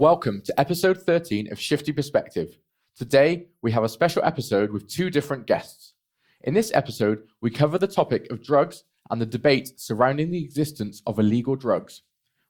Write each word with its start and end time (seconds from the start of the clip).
Welcome 0.00 0.40
to 0.46 0.58
episode 0.58 1.02
13 1.02 1.52
of 1.52 1.60
Shifty 1.60 1.92
Perspective. 1.92 2.56
Today, 2.96 3.48
we 3.60 3.70
have 3.72 3.84
a 3.84 3.88
special 3.90 4.24
episode 4.24 4.70
with 4.70 4.88
two 4.88 5.10
different 5.10 5.46
guests. 5.46 5.92
In 6.40 6.54
this 6.54 6.72
episode, 6.72 7.24
we 7.42 7.50
cover 7.50 7.76
the 7.76 7.86
topic 7.86 8.26
of 8.30 8.42
drugs 8.42 8.84
and 9.10 9.20
the 9.20 9.26
debate 9.26 9.78
surrounding 9.78 10.30
the 10.30 10.42
existence 10.42 11.02
of 11.06 11.18
illegal 11.18 11.54
drugs. 11.54 12.00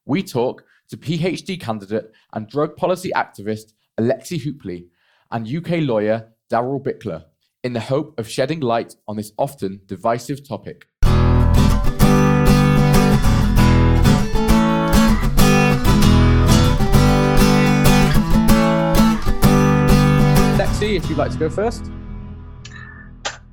We 0.06 0.22
talk 0.22 0.62
to 0.90 0.96
PhD 0.96 1.60
candidate 1.60 2.12
and 2.34 2.48
drug 2.48 2.76
policy 2.76 3.10
activist 3.16 3.72
Aleksi 3.98 4.40
Hupli 4.40 4.86
and 5.32 5.52
UK 5.52 5.80
lawyer 5.80 6.28
Daryl 6.52 6.80
Bickler 6.80 7.24
in 7.64 7.72
the 7.72 7.80
hope 7.80 8.16
of 8.16 8.30
shedding 8.30 8.60
light 8.60 8.94
on 9.08 9.16
this 9.16 9.32
often 9.36 9.80
divisive 9.86 10.46
topic. 10.46 10.86
If 20.82 21.10
you'd 21.10 21.18
like 21.18 21.30
to 21.32 21.36
go 21.36 21.50
first. 21.50 21.90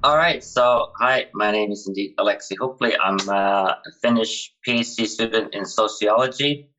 All 0.02 0.16
right. 0.16 0.42
So, 0.42 0.94
hi, 0.98 1.26
my 1.34 1.52
name 1.52 1.74
is 1.74 1.86
indeed 1.86 2.16
Aleksi 2.18 2.56
Hupli. 2.56 2.96
I'm 3.04 3.20
a 3.30 3.82
Finnish 4.02 4.54
PhD 4.66 5.06
student 5.06 5.54
in 5.54 5.66
sociology. 5.66 6.70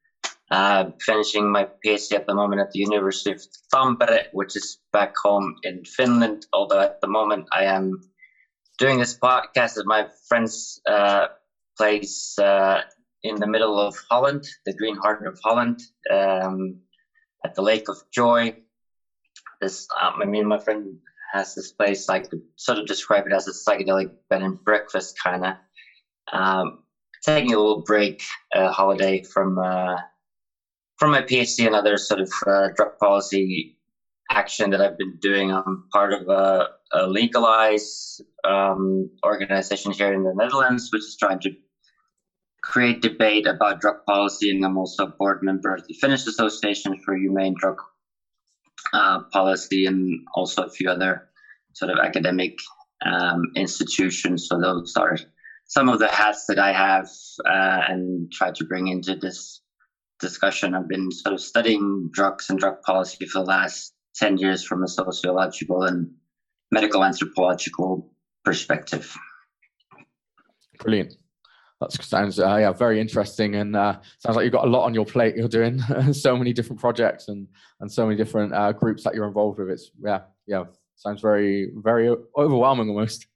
Uh, 0.50 0.90
finishing 1.04 1.52
my 1.52 1.68
PhD 1.84 2.14
at 2.14 2.26
the 2.26 2.34
moment 2.34 2.62
at 2.62 2.70
the 2.70 2.78
University 2.78 3.32
of 3.32 3.42
Tampere, 3.72 4.28
which 4.32 4.56
is 4.56 4.78
back 4.90 5.14
home 5.22 5.56
in 5.64 5.84
Finland. 5.84 6.46
Although 6.54 6.80
at 6.80 7.02
the 7.02 7.08
moment 7.08 7.46
I 7.52 7.64
am 7.64 8.00
doing 8.78 8.98
this 8.98 9.18
podcast 9.18 9.78
at 9.78 9.84
my 9.84 10.08
friend's 10.28 10.80
uh, 10.88 11.26
place 11.76 12.38
uh, 12.38 12.80
in 13.22 13.36
the 13.36 13.46
middle 13.46 13.78
of 13.78 13.94
Holland, 14.10 14.48
the 14.64 14.72
green 14.72 14.96
heart 14.96 15.26
of 15.26 15.38
Holland, 15.44 15.82
um, 16.10 16.80
at 17.44 17.54
the 17.54 17.62
Lake 17.62 17.90
of 17.90 17.98
Joy 18.10 18.56
this 19.60 19.86
um, 20.00 20.14
I 20.22 20.24
mean 20.24 20.46
my 20.46 20.58
friend 20.58 20.96
has 21.32 21.52
this 21.54 21.72
place 21.72 22.08
like 22.08 22.24
sort 22.56 22.78
of 22.78 22.86
describe 22.86 23.24
it 23.26 23.32
as 23.32 23.46
a 23.46 23.52
psychedelic 23.52 24.10
bed 24.30 24.42
and 24.42 24.56
breakfast 24.64 25.14
kind 25.22 25.44
of 25.44 25.54
um, 26.32 26.70
taking 27.24 27.52
a 27.52 27.58
little 27.58 27.82
break 27.86 28.18
uh, 28.54 28.70
holiday 28.70 29.20
from 29.32 29.58
uh, 29.58 29.96
from 30.98 31.10
my 31.12 31.22
PhD 31.22 31.66
and 31.66 31.74
other 31.74 31.96
sort 31.96 32.20
of 32.20 32.28
uh, 32.46 32.68
drug 32.76 32.90
policy 33.00 33.68
action 34.30 34.70
that 34.70 34.80
I've 34.80 34.96
been 34.96 35.16
doing. 35.20 35.52
I'm 35.52 35.78
part 35.92 36.12
of 36.12 36.28
a, 36.28 36.66
a 36.92 37.06
legalize 37.06 38.20
um, 38.44 39.08
organization 39.24 39.92
here 39.92 40.12
in 40.12 40.22
the 40.22 40.32
Netherlands, 40.34 40.88
which 40.90 41.00
is 41.00 41.16
trying 41.18 41.38
to 41.40 41.50
create 42.62 43.00
debate 43.00 43.46
about 43.46 43.80
drug 43.80 43.94
policy, 44.06 44.50
and 44.50 44.64
I'm 44.64 44.76
also 44.76 45.04
a 45.04 45.12
board 45.18 45.38
member 45.42 45.74
of 45.74 45.82
the 45.88 45.94
Finnish 46.00 46.26
Association 46.26 46.94
for 47.04 47.16
Humane 47.16 47.54
Drug 47.60 47.76
uh, 48.92 49.20
policy 49.32 49.86
and 49.86 50.20
also 50.34 50.62
a 50.62 50.70
few 50.70 50.90
other 50.90 51.28
sort 51.72 51.90
of 51.90 51.98
academic 51.98 52.58
um, 53.04 53.42
institutions. 53.54 54.48
So 54.48 54.60
those 54.60 54.94
are 54.96 55.18
some 55.66 55.88
of 55.88 55.98
the 55.98 56.08
hats 56.08 56.46
that 56.48 56.58
I 56.58 56.72
have 56.72 57.08
uh, 57.46 57.82
and 57.88 58.32
try 58.32 58.50
to 58.52 58.64
bring 58.64 58.88
into 58.88 59.14
this 59.14 59.60
discussion. 60.18 60.74
I've 60.74 60.88
been 60.88 61.12
sort 61.12 61.34
of 61.34 61.40
studying 61.40 62.10
drugs 62.12 62.50
and 62.50 62.58
drug 62.58 62.82
policy 62.82 63.26
for 63.26 63.40
the 63.40 63.46
last 63.46 63.92
10 64.16 64.38
years 64.38 64.64
from 64.64 64.82
a 64.82 64.88
sociological 64.88 65.82
and 65.84 66.10
medical 66.72 67.04
anthropological 67.04 68.12
perspective. 68.44 69.14
Brilliant. 70.80 71.14
That 71.80 71.92
sounds 71.92 72.40
uh, 72.40 72.56
yeah 72.56 72.72
very 72.72 73.00
interesting 73.00 73.54
and 73.54 73.76
uh, 73.76 73.98
sounds 74.18 74.36
like 74.36 74.44
you've 74.44 74.52
got 74.52 74.66
a 74.66 74.70
lot 74.70 74.84
on 74.84 74.94
your 74.94 75.04
plate. 75.04 75.36
You're 75.36 75.48
doing 75.48 75.78
so 76.12 76.36
many 76.36 76.52
different 76.52 76.80
projects 76.80 77.28
and 77.28 77.46
and 77.80 77.90
so 77.90 78.04
many 78.04 78.16
different 78.16 78.52
uh, 78.52 78.72
groups 78.72 79.04
that 79.04 79.14
you're 79.14 79.28
involved 79.28 79.58
with. 79.58 79.70
It's 79.70 79.90
yeah 80.04 80.22
yeah 80.46 80.64
sounds 80.96 81.20
very 81.20 81.70
very 81.76 82.14
overwhelming 82.36 82.88
almost. 82.88 83.26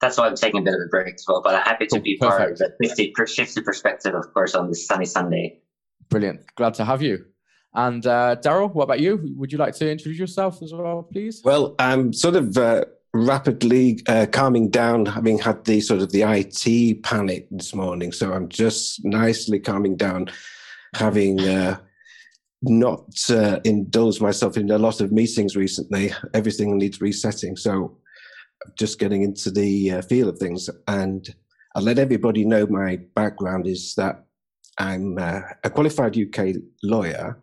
That's 0.00 0.16
why 0.16 0.28
I'm 0.28 0.36
taking 0.36 0.60
a 0.60 0.62
bit 0.62 0.74
of 0.74 0.80
a 0.80 0.88
break 0.88 1.14
as 1.14 1.24
well. 1.26 1.42
But 1.42 1.56
I'm 1.56 1.62
happy 1.62 1.86
to 1.88 2.00
be 2.00 2.16
Perfect. 2.18 2.38
part 2.38 2.52
of 2.52 2.58
the 2.58 2.88
50 2.88 3.14
shifted 3.26 3.64
perspective, 3.64 4.14
of 4.14 4.32
course, 4.32 4.54
on 4.54 4.68
this 4.68 4.86
sunny 4.86 5.06
Sunday. 5.06 5.60
Brilliant. 6.08 6.42
Glad 6.54 6.74
to 6.74 6.84
have 6.84 7.02
you. 7.02 7.24
And 7.74 8.06
uh, 8.06 8.36
Daryl, 8.42 8.72
what 8.72 8.84
about 8.84 9.00
you? 9.00 9.34
Would 9.36 9.52
you 9.52 9.58
like 9.58 9.74
to 9.74 9.90
introduce 9.90 10.18
yourself 10.18 10.62
as 10.62 10.72
well, 10.72 11.02
please? 11.02 11.42
Well, 11.44 11.74
I'm 11.78 12.12
sort 12.12 12.36
of 12.36 12.56
uh, 12.56 12.84
rapidly 13.14 14.00
uh, 14.06 14.26
calming 14.30 14.70
down, 14.70 15.06
having 15.06 15.38
had 15.38 15.64
the 15.64 15.80
sort 15.80 16.00
of 16.00 16.12
the 16.12 16.22
IT 16.22 17.02
panic 17.02 17.46
this 17.50 17.74
morning. 17.74 18.12
So 18.12 18.32
I'm 18.32 18.48
just 18.48 19.04
nicely 19.04 19.58
calming 19.58 19.96
down, 19.96 20.30
having 20.94 21.40
uh, 21.40 21.78
not 22.62 23.08
uh, 23.30 23.60
indulged 23.64 24.20
myself 24.20 24.56
in 24.56 24.70
a 24.70 24.78
lot 24.78 25.00
of 25.00 25.12
meetings 25.12 25.56
recently. 25.56 26.12
Everything 26.34 26.76
needs 26.76 27.00
resetting. 27.00 27.56
So 27.56 27.98
I'm 28.64 28.72
just 28.76 28.98
getting 28.98 29.22
into 29.22 29.50
the 29.50 29.92
uh, 29.92 30.02
feel 30.02 30.28
of 30.28 30.38
things. 30.38 30.68
And 30.86 31.34
I'll 31.74 31.82
let 31.82 31.98
everybody 31.98 32.44
know 32.44 32.66
my 32.66 32.96
background 33.14 33.66
is 33.66 33.94
that 33.96 34.24
I'm 34.78 35.18
uh, 35.18 35.40
a 35.64 35.70
qualified 35.70 36.16
UK 36.16 36.56
lawyer. 36.82 37.40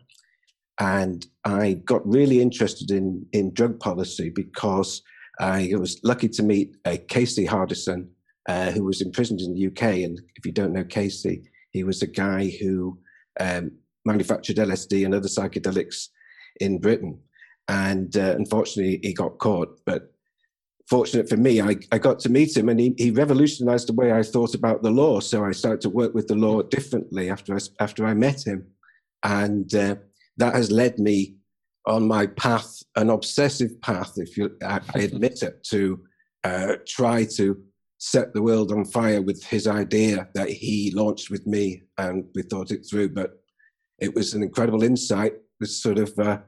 And 0.78 1.26
I 1.44 1.74
got 1.84 2.06
really 2.06 2.40
interested 2.40 2.90
in, 2.90 3.26
in 3.32 3.54
drug 3.54 3.80
policy 3.80 4.28
because 4.28 5.02
I 5.38 5.72
was 5.76 6.00
lucky 6.02 6.28
to 6.30 6.42
meet 6.42 6.76
uh, 6.84 6.96
Casey 7.08 7.46
Hardison, 7.46 8.08
uh, 8.48 8.70
who 8.70 8.84
was 8.84 9.02
imprisoned 9.02 9.40
in 9.40 9.54
the 9.54 9.66
UK. 9.66 10.04
And 10.04 10.20
if 10.36 10.46
you 10.46 10.52
don't 10.52 10.72
know 10.72 10.84
Casey, 10.84 11.42
he 11.70 11.84
was 11.84 12.02
a 12.02 12.06
guy 12.06 12.56
who 12.60 12.98
um, 13.40 13.72
manufactured 14.04 14.56
LSD 14.56 15.04
and 15.04 15.14
other 15.14 15.28
psychedelics 15.28 16.08
in 16.60 16.78
Britain. 16.78 17.20
And 17.68 18.16
uh, 18.16 18.34
unfortunately, 18.36 19.00
he 19.02 19.12
got 19.12 19.38
caught. 19.38 19.80
But 19.84 20.12
fortunate 20.88 21.28
for 21.28 21.36
me, 21.36 21.60
I, 21.60 21.76
I 21.92 21.98
got 21.98 22.18
to 22.20 22.28
meet 22.28 22.56
him 22.56 22.68
and 22.68 22.78
he, 22.78 22.94
he 22.96 23.10
revolutionized 23.10 23.88
the 23.88 23.94
way 23.94 24.12
I 24.12 24.22
thought 24.22 24.54
about 24.54 24.82
the 24.82 24.90
law. 24.90 25.20
So 25.20 25.44
I 25.44 25.52
started 25.52 25.80
to 25.82 25.90
work 25.90 26.14
with 26.14 26.28
the 26.28 26.34
law 26.34 26.62
differently 26.62 27.30
after 27.30 27.54
I, 27.54 27.58
after 27.80 28.06
I 28.06 28.14
met 28.14 28.46
him. 28.46 28.66
And 29.22 29.74
uh, 29.74 29.96
that 30.36 30.54
has 30.54 30.70
led 30.70 30.98
me 30.98 31.35
on 31.86 32.06
my 32.06 32.26
path, 32.26 32.82
an 32.96 33.10
obsessive 33.10 33.80
path, 33.80 34.14
if 34.16 34.36
you, 34.36 34.56
I, 34.62 34.80
I 34.94 34.98
admit 35.00 35.42
it, 35.42 35.62
to 35.70 36.00
uh, 36.44 36.76
try 36.86 37.24
to 37.36 37.62
set 37.98 38.34
the 38.34 38.42
world 38.42 38.72
on 38.72 38.84
fire 38.84 39.22
with 39.22 39.42
his 39.44 39.66
idea 39.66 40.28
that 40.34 40.48
he 40.48 40.92
launched 40.94 41.30
with 41.30 41.46
me, 41.46 41.82
and 41.98 42.24
we 42.34 42.42
thought 42.42 42.70
it 42.70 42.86
through. 42.88 43.10
But 43.10 43.40
it 43.98 44.14
was 44.14 44.34
an 44.34 44.42
incredible 44.42 44.82
insight, 44.82 45.34
this 45.60 45.80
sort 45.82 45.98
of 45.98 46.18
uh, 46.18 46.38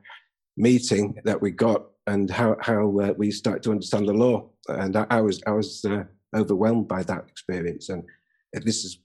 meeting 0.57 1.15
that 1.25 1.41
we 1.41 1.51
got, 1.51 1.87
and 2.07 2.31
how 2.31 2.57
how 2.61 2.99
uh, 2.99 3.15
we 3.17 3.31
started 3.31 3.63
to 3.65 3.71
understand 3.71 4.09
the 4.09 4.13
law. 4.13 4.51
And 4.69 4.97
I, 4.97 5.07
I 5.11 5.21
was 5.21 5.41
I 5.47 5.53
was 5.53 5.85
uh, 5.85 6.05
overwhelmed 6.37 6.89
by 6.89 7.03
that 7.05 7.27
experience, 7.29 7.89
and 7.89 8.05
this 8.53 8.83
has 8.83 8.99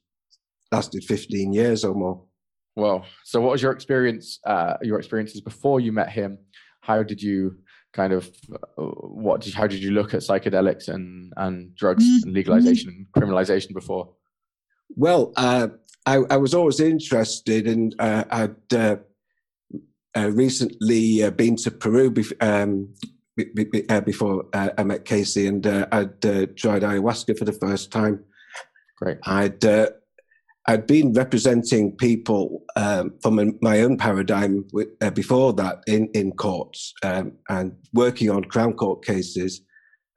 lasted 0.71 1.03
15 1.03 1.53
years 1.53 1.85
or 1.85 1.93
more. 1.93 2.23
Well, 2.75 3.05
so 3.23 3.39
what 3.39 3.51
was 3.51 3.61
your 3.61 3.71
experience? 3.71 4.39
Uh, 4.45 4.77
your 4.81 4.97
experiences 4.97 5.41
before 5.41 5.79
you 5.79 5.91
met 5.91 6.09
him? 6.09 6.39
How 6.81 7.03
did 7.03 7.21
you 7.21 7.57
kind 7.93 8.13
of 8.13 8.29
uh, 8.77 8.83
what? 8.83 9.41
Did, 9.41 9.53
how 9.53 9.67
did 9.67 9.83
you 9.83 9.91
look 9.91 10.13
at 10.13 10.21
psychedelics 10.21 10.87
and 10.87 11.31
and 11.37 11.75
drugs 11.75 12.03
mm-hmm. 12.03 12.27
and 12.27 12.33
legalization 12.33 12.89
and 12.89 13.07
criminalization 13.15 13.73
before? 13.73 14.13
Well, 14.95 15.33
uh, 15.37 15.69
I, 16.05 16.17
I, 16.29 16.37
was 16.37 16.53
always 16.53 16.79
interested, 16.79 17.67
and 17.67 17.95
uh, 17.99 18.23
I'd 18.29 18.73
uh, 18.73 18.97
uh, 20.15 20.31
recently 20.31 21.27
been 21.31 21.55
to 21.57 21.71
Peru 21.71 22.11
bef- 22.11 22.43
um, 22.43 22.93
b- 23.35 23.49
b- 23.53 23.99
before 24.05 24.45
I 24.53 24.83
met 24.83 25.05
Casey, 25.05 25.47
and 25.47 25.65
I'd 25.65 26.21
tried 26.21 26.83
ayahuasca 26.83 27.37
for 27.37 27.45
the 27.45 27.53
first 27.53 27.91
time. 27.91 28.23
Great. 28.97 29.17
I'd 29.23 29.63
I'd 30.67 30.87
been 30.87 31.11
representing 31.11 31.95
people 31.97 32.63
um, 32.77 33.13
from 33.21 33.57
my 33.61 33.81
own 33.81 33.97
paradigm 33.97 34.65
with, 34.71 34.87
uh, 35.01 35.09
before 35.09 35.51
that 35.53 35.83
in, 35.87 36.07
in 36.13 36.31
courts 36.31 36.93
um, 37.03 37.33
and 37.49 37.73
working 37.93 38.29
on 38.29 38.45
Crown 38.45 38.73
Court 38.73 39.03
cases 39.03 39.61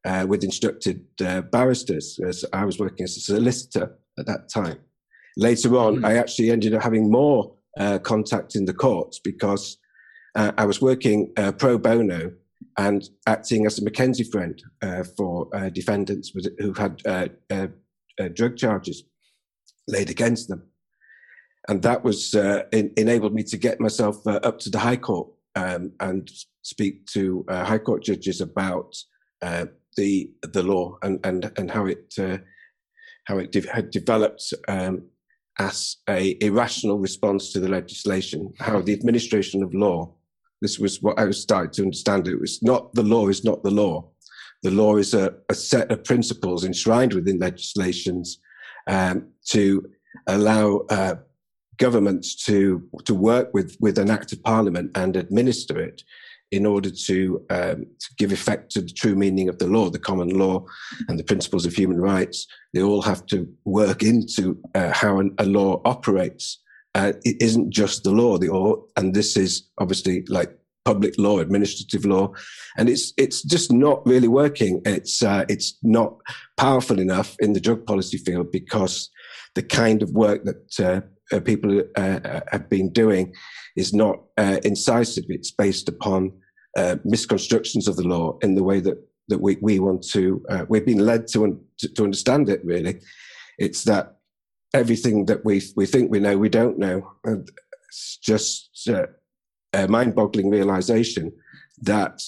uh, 0.04 0.24
with 0.28 0.44
instructed 0.44 1.04
uh, 1.20 1.40
barristers, 1.40 2.20
as 2.24 2.44
I 2.52 2.64
was 2.64 2.78
working 2.78 3.02
as 3.04 3.16
a 3.16 3.20
solicitor 3.20 3.96
at 4.18 4.26
that 4.26 4.48
time. 4.48 4.78
Later 5.36 5.76
on, 5.76 5.96
mm-hmm. 5.96 6.04
I 6.04 6.14
actually 6.14 6.52
ended 6.52 6.74
up 6.74 6.82
having 6.82 7.10
more 7.10 7.52
uh, 7.78 7.98
contact 7.98 8.54
in 8.54 8.66
the 8.66 8.72
courts 8.72 9.18
because 9.18 9.78
uh, 10.36 10.52
I 10.56 10.64
was 10.64 10.80
working 10.80 11.32
uh, 11.36 11.52
pro 11.52 11.76
bono 11.76 12.30
and 12.78 13.08
acting 13.26 13.66
as 13.66 13.78
a 13.78 13.82
McKenzie 13.82 14.30
friend 14.30 14.62
for 15.16 15.48
defendants 15.72 16.32
who 16.58 16.72
had 16.74 17.02
drug 18.34 18.56
charges 18.56 19.02
laid 19.86 20.10
against 20.10 20.48
them. 20.48 20.62
And 21.68 21.82
that 21.82 22.04
was 22.04 22.34
uh, 22.34 22.64
in, 22.72 22.92
enabled 22.96 23.34
me 23.34 23.42
to 23.44 23.56
get 23.56 23.80
myself 23.80 24.24
uh, 24.26 24.40
up 24.42 24.58
to 24.60 24.70
the 24.70 24.78
High 24.78 24.96
Court 24.96 25.28
um, 25.56 25.92
and 26.00 26.30
speak 26.62 27.06
to 27.06 27.44
uh, 27.48 27.64
High 27.64 27.78
Court 27.78 28.04
judges 28.04 28.40
about 28.40 28.94
uh, 29.42 29.66
the 29.96 30.30
the 30.42 30.62
law 30.62 30.98
and 31.02 31.18
and 31.24 31.50
and 31.56 31.70
how 31.70 31.86
it 31.86 32.14
uh, 32.18 32.38
how 33.24 33.38
it 33.38 33.50
de- 33.50 33.72
had 33.72 33.90
developed 33.90 34.54
um, 34.68 35.02
as 35.58 35.96
a 36.08 36.36
irrational 36.44 36.98
response 36.98 37.52
to 37.52 37.60
the 37.60 37.68
legislation, 37.68 38.52
how 38.58 38.80
the 38.80 38.92
administration 38.92 39.62
of 39.62 39.74
law, 39.74 40.12
this 40.60 40.78
was 40.78 41.02
what 41.02 41.18
I 41.18 41.24
was 41.24 41.40
starting 41.40 41.72
to 41.72 41.82
understand. 41.82 42.28
It 42.28 42.40
was 42.40 42.62
not 42.62 42.92
the 42.94 43.02
law 43.02 43.28
is 43.28 43.44
not 43.44 43.62
the 43.62 43.70
law. 43.70 44.10
The 44.62 44.70
law 44.70 44.96
is 44.96 45.14
a, 45.14 45.34
a 45.48 45.54
set 45.54 45.90
of 45.90 46.04
principles 46.04 46.64
enshrined 46.64 47.14
within 47.14 47.38
legislations 47.38 48.38
um, 48.86 49.28
to 49.46 49.86
allow 50.26 50.84
uh, 50.90 51.16
governments 51.78 52.34
to 52.46 52.88
to 53.04 53.14
work 53.14 53.52
with 53.52 53.76
with 53.80 53.98
an 53.98 54.10
act 54.10 54.32
of 54.32 54.42
parliament 54.42 54.90
and 54.94 55.16
administer 55.16 55.78
it 55.80 56.02
in 56.52 56.64
order 56.64 56.90
to, 56.90 57.44
um, 57.50 57.86
to 57.98 58.14
give 58.18 58.32
effect 58.32 58.70
to 58.70 58.80
the 58.80 58.92
true 58.92 59.16
meaning 59.16 59.48
of 59.48 59.58
the 59.58 59.66
law, 59.66 59.90
the 59.90 59.98
common 59.98 60.30
law, 60.30 60.64
and 61.08 61.18
the 61.18 61.24
principles 61.24 61.66
of 61.66 61.74
human 61.74 62.00
rights. 62.00 62.46
They 62.72 62.82
all 62.82 63.02
have 63.02 63.26
to 63.26 63.52
work 63.64 64.02
into 64.02 64.62
uh, 64.74 64.92
how 64.92 65.18
an, 65.18 65.34
a 65.38 65.46
law 65.46 65.80
operates. 65.84 66.62
Uh, 66.94 67.12
it 67.24 67.36
isn't 67.40 67.70
just 67.70 68.04
the 68.04 68.12
law, 68.12 68.38
the 68.38 68.48
law, 68.48 68.76
and 68.96 69.12
this 69.12 69.36
is 69.36 69.68
obviously 69.78 70.24
like 70.28 70.56
public 70.86 71.14
law, 71.18 71.40
administrative 71.40 72.04
law, 72.04 72.32
and 72.78 72.88
it's 72.88 73.12
it's 73.18 73.42
just 73.42 73.72
not 73.72 74.06
really 74.06 74.28
working. 74.28 74.80
It's 74.86 75.22
uh, 75.22 75.44
it's 75.48 75.76
not 75.82 76.14
powerful 76.56 76.98
enough 77.00 77.36
in 77.40 77.52
the 77.52 77.60
drug 77.60 77.84
policy 77.84 78.18
field 78.18 78.52
because 78.52 79.10
the 79.56 79.62
kind 79.62 80.02
of 80.02 80.10
work 80.12 80.44
that 80.44 80.80
uh, 80.80 81.00
uh, 81.34 81.40
people 81.40 81.82
uh, 81.96 82.20
uh, 82.24 82.40
have 82.52 82.70
been 82.70 82.92
doing 82.92 83.34
is 83.74 83.92
not 83.92 84.16
uh, 84.38 84.58
incisive. 84.62 85.24
It's 85.28 85.50
based 85.50 85.88
upon 85.88 86.32
misconstructions 87.04 87.88
of 87.88 87.96
the 87.96 88.06
law 88.06 88.38
in 88.42 88.54
the 88.54 88.62
way 88.62 88.80
that 88.80 88.98
that 89.28 89.40
we, 89.40 89.56
we 89.60 89.80
want 89.80 90.06
to. 90.12 90.44
We've 90.68 90.86
been 90.86 91.04
led 91.04 91.26
to, 91.28 91.58
to, 91.78 91.88
to 91.94 92.04
understand 92.04 92.48
it. 92.48 92.60
Really, 92.64 93.00
it's 93.58 93.82
that 93.84 94.18
everything 94.72 95.26
that 95.26 95.44
we 95.44 95.62
we 95.74 95.86
think 95.86 96.10
we 96.10 96.20
know 96.20 96.38
we 96.38 96.48
don't 96.48 96.78
know. 96.78 96.98
And 97.24 97.50
it's 97.88 98.18
just 98.18 98.88
a 99.76 99.88
mind-boggling 99.88 100.50
realization 100.50 101.32
that 101.82 102.22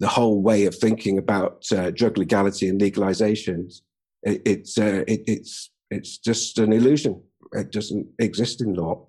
the 0.00 0.08
whole 0.08 0.42
way 0.42 0.66
of 0.66 0.74
thinking 0.74 1.18
about 1.18 1.64
drug 1.94 2.18
legality 2.18 2.68
and 2.68 2.80
legalizations 2.80 3.80
it, 4.24 4.42
it's 4.44 4.78
it, 4.78 5.22
it's 5.26 5.70
it's 5.90 6.18
just 6.18 6.58
an 6.58 6.72
illusion. 6.72 7.22
It 7.52 7.70
doesn't 7.70 8.06
exist 8.18 8.60
in 8.60 8.74
law. 8.74 9.06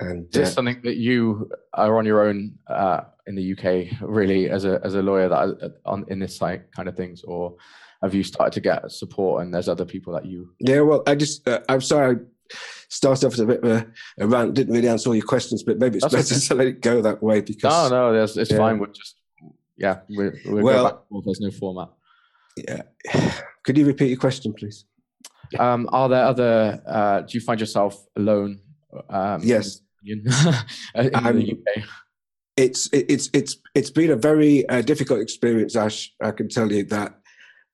And 0.00 0.24
is 0.26 0.30
this 0.32 0.48
uh, 0.50 0.52
something 0.52 0.80
that 0.84 0.96
you 0.96 1.50
are 1.72 1.98
on 1.98 2.04
your 2.04 2.28
own 2.28 2.54
uh, 2.68 3.02
in 3.26 3.34
the 3.34 3.52
UK, 3.52 4.00
really, 4.02 4.50
as 4.50 4.64
a 4.64 4.80
as 4.84 4.94
a 4.94 5.02
lawyer 5.02 5.28
that 5.28 5.36
uh, 5.36 5.68
on 5.86 6.04
in 6.08 6.18
this 6.18 6.40
like 6.40 6.70
kind 6.72 6.88
of 6.88 6.96
things, 6.96 7.22
or 7.24 7.56
have 8.02 8.14
you 8.14 8.22
started 8.22 8.52
to 8.52 8.60
get 8.60 8.90
support 8.90 9.42
and 9.42 9.54
there's 9.54 9.68
other 9.68 9.84
people 9.84 10.12
that 10.12 10.26
you? 10.26 10.50
Yeah, 10.60 10.80
well, 10.80 11.02
I 11.06 11.14
just 11.14 11.46
uh, 11.48 11.60
I'm 11.68 11.80
sorry. 11.80 12.16
Started 12.88 13.26
off 13.26 13.32
with 13.32 13.40
a 13.40 13.46
bit 13.46 13.64
of 13.64 13.70
a, 13.70 13.86
a, 14.18 14.26
rant. 14.26 14.54
Didn't 14.54 14.74
really 14.74 14.88
answer 14.88 15.08
all 15.08 15.16
your 15.16 15.26
questions, 15.26 15.62
but 15.62 15.78
maybe 15.78 15.96
it's 15.96 16.04
That's 16.04 16.14
better 16.14 16.34
okay. 16.34 16.46
to 16.46 16.54
let 16.56 16.66
it 16.66 16.80
go 16.80 17.02
that 17.02 17.22
way 17.22 17.40
because 17.40 17.90
no, 17.90 18.12
no, 18.12 18.22
it's, 18.22 18.36
it's 18.36 18.50
yeah. 18.50 18.56
fine. 18.56 18.78
We're 18.78 18.86
just 18.86 19.16
yeah, 19.76 20.00
we're, 20.08 20.38
we're 20.46 20.62
well, 20.62 21.06
There's 21.24 21.40
no 21.40 21.50
format. 21.50 21.90
Yeah, 22.56 22.82
could 23.64 23.76
you 23.76 23.86
repeat 23.86 24.08
your 24.08 24.18
question, 24.18 24.52
please? 24.52 24.84
Um, 25.58 25.88
are 25.92 26.08
there 26.08 26.24
other? 26.24 26.82
Uh, 26.86 27.20
do 27.22 27.38
you 27.38 27.40
find 27.40 27.58
yourself 27.60 28.04
alone? 28.16 28.60
Um, 29.08 29.40
yes. 29.42 29.80
in 30.04 30.22
the 30.22 30.60
UK? 30.96 31.84
It's 32.56 32.88
it's 32.92 33.30
it's 33.32 33.56
it's 33.74 33.90
been 33.90 34.10
a 34.10 34.16
very 34.16 34.68
uh, 34.68 34.82
difficult 34.82 35.20
experience, 35.20 35.74
Ash. 35.74 36.12
I 36.22 36.30
can 36.30 36.48
tell 36.48 36.70
you 36.70 36.84
that. 36.84 37.18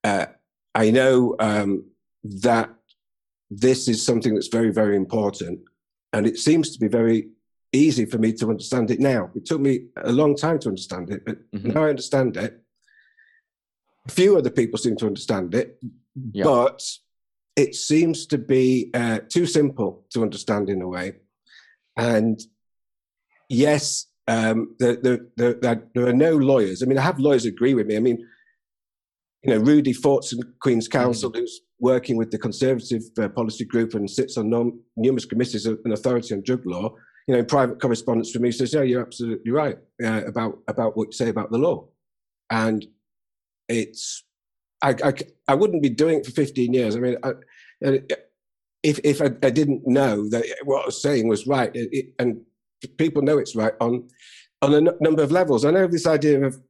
Uh, 0.02 0.26
I 0.74 0.90
know 0.90 1.36
um, 1.40 1.84
that 2.22 2.70
this 3.50 3.88
is 3.88 4.04
something 4.04 4.34
that's 4.34 4.48
very 4.48 4.72
very 4.72 4.96
important, 4.96 5.60
and 6.12 6.26
it 6.26 6.38
seems 6.38 6.72
to 6.72 6.80
be 6.80 6.88
very 6.88 7.28
easy 7.72 8.04
for 8.04 8.18
me 8.18 8.32
to 8.32 8.48
understand 8.48 8.90
it 8.90 9.00
now. 9.00 9.30
It 9.34 9.46
took 9.46 9.60
me 9.60 9.86
a 9.96 10.12
long 10.12 10.36
time 10.36 10.58
to 10.60 10.68
understand 10.68 11.10
it, 11.10 11.24
but 11.24 11.38
mm-hmm. 11.52 11.70
now 11.70 11.84
I 11.84 11.90
understand 11.90 12.36
it. 12.36 12.60
Few 14.08 14.36
other 14.36 14.50
people 14.50 14.78
seem 14.78 14.96
to 14.96 15.06
understand 15.06 15.54
it, 15.54 15.78
yeah. 16.32 16.44
but 16.44 16.82
it 17.56 17.74
seems 17.74 18.26
to 18.26 18.38
be 18.38 18.90
uh, 18.94 19.20
too 19.28 19.46
simple 19.46 20.04
to 20.10 20.22
understand 20.22 20.68
in 20.68 20.82
a 20.82 20.88
way. 20.88 21.16
And 21.96 22.40
yes, 23.48 24.06
um, 24.26 24.74
there, 24.78 24.96
there, 24.96 25.20
there, 25.36 25.82
there, 25.94 26.06
are 26.06 26.12
no 26.12 26.36
lawyers. 26.36 26.82
I 26.82 26.86
mean, 26.86 26.98
I 26.98 27.02
have 27.02 27.18
lawyers 27.18 27.44
agree 27.44 27.74
with 27.74 27.86
me. 27.86 27.96
I 27.96 28.00
mean, 28.00 28.26
you 29.42 29.52
know, 29.52 29.60
Rudi 29.60 29.92
Fortson 29.92 30.38
Queen's 30.60 30.88
Counsel, 30.88 31.30
mm-hmm. 31.30 31.40
who's 31.40 31.60
working 31.80 32.16
with 32.16 32.30
the 32.30 32.38
Conservative 32.38 33.02
uh, 33.18 33.28
Policy 33.28 33.64
Group 33.64 33.94
and 33.94 34.08
sits 34.08 34.36
on 34.36 34.50
numerous 34.96 35.24
committees 35.24 35.66
of 35.66 35.78
an 35.84 35.92
authority 35.92 36.34
on 36.34 36.42
drug 36.42 36.64
law, 36.66 36.94
you 37.26 37.34
know, 37.34 37.40
in 37.40 37.46
private 37.46 37.80
correspondence 37.80 38.32
with 38.32 38.42
me 38.42 38.52
says, 38.52 38.72
"Yeah, 38.74 38.82
you're 38.82 39.02
absolutely 39.02 39.50
right 39.50 39.78
uh, 40.02 40.24
about 40.26 40.58
about 40.68 40.96
what 40.96 41.08
you 41.08 41.12
say 41.12 41.28
about 41.28 41.50
the 41.50 41.58
law," 41.58 41.88
and 42.50 42.86
it's 43.68 44.24
I, 44.82 44.94
I, 45.04 45.12
I 45.48 45.54
wouldn't 45.54 45.82
be 45.82 45.90
doing 45.90 46.18
it 46.18 46.26
for 46.26 46.32
15 46.32 46.72
years. 46.72 46.96
I 46.96 47.00
mean, 47.00 47.16
I, 47.22 47.32
if 48.82 48.98
if 49.04 49.20
I, 49.20 49.26
I, 49.42 49.50
didn't 49.50 49.86
know 49.86 50.28
that 50.30 50.44
what 50.64 50.82
I 50.82 50.86
was 50.86 51.02
saying 51.02 51.28
was 51.28 51.46
right, 51.46 51.70
it, 51.74 51.88
it, 51.92 52.06
and 52.18 52.40
people 52.96 53.22
know 53.22 53.38
it's 53.38 53.54
right 53.54 53.74
on 53.80 54.08
on 54.62 54.74
a 54.74 54.76
n- 54.78 54.96
number 55.00 55.22
of 55.22 55.32
levels. 55.32 55.64
I 55.64 55.70
know 55.70 55.86
this 55.86 56.06
idea 56.06 56.42
of 56.44 56.60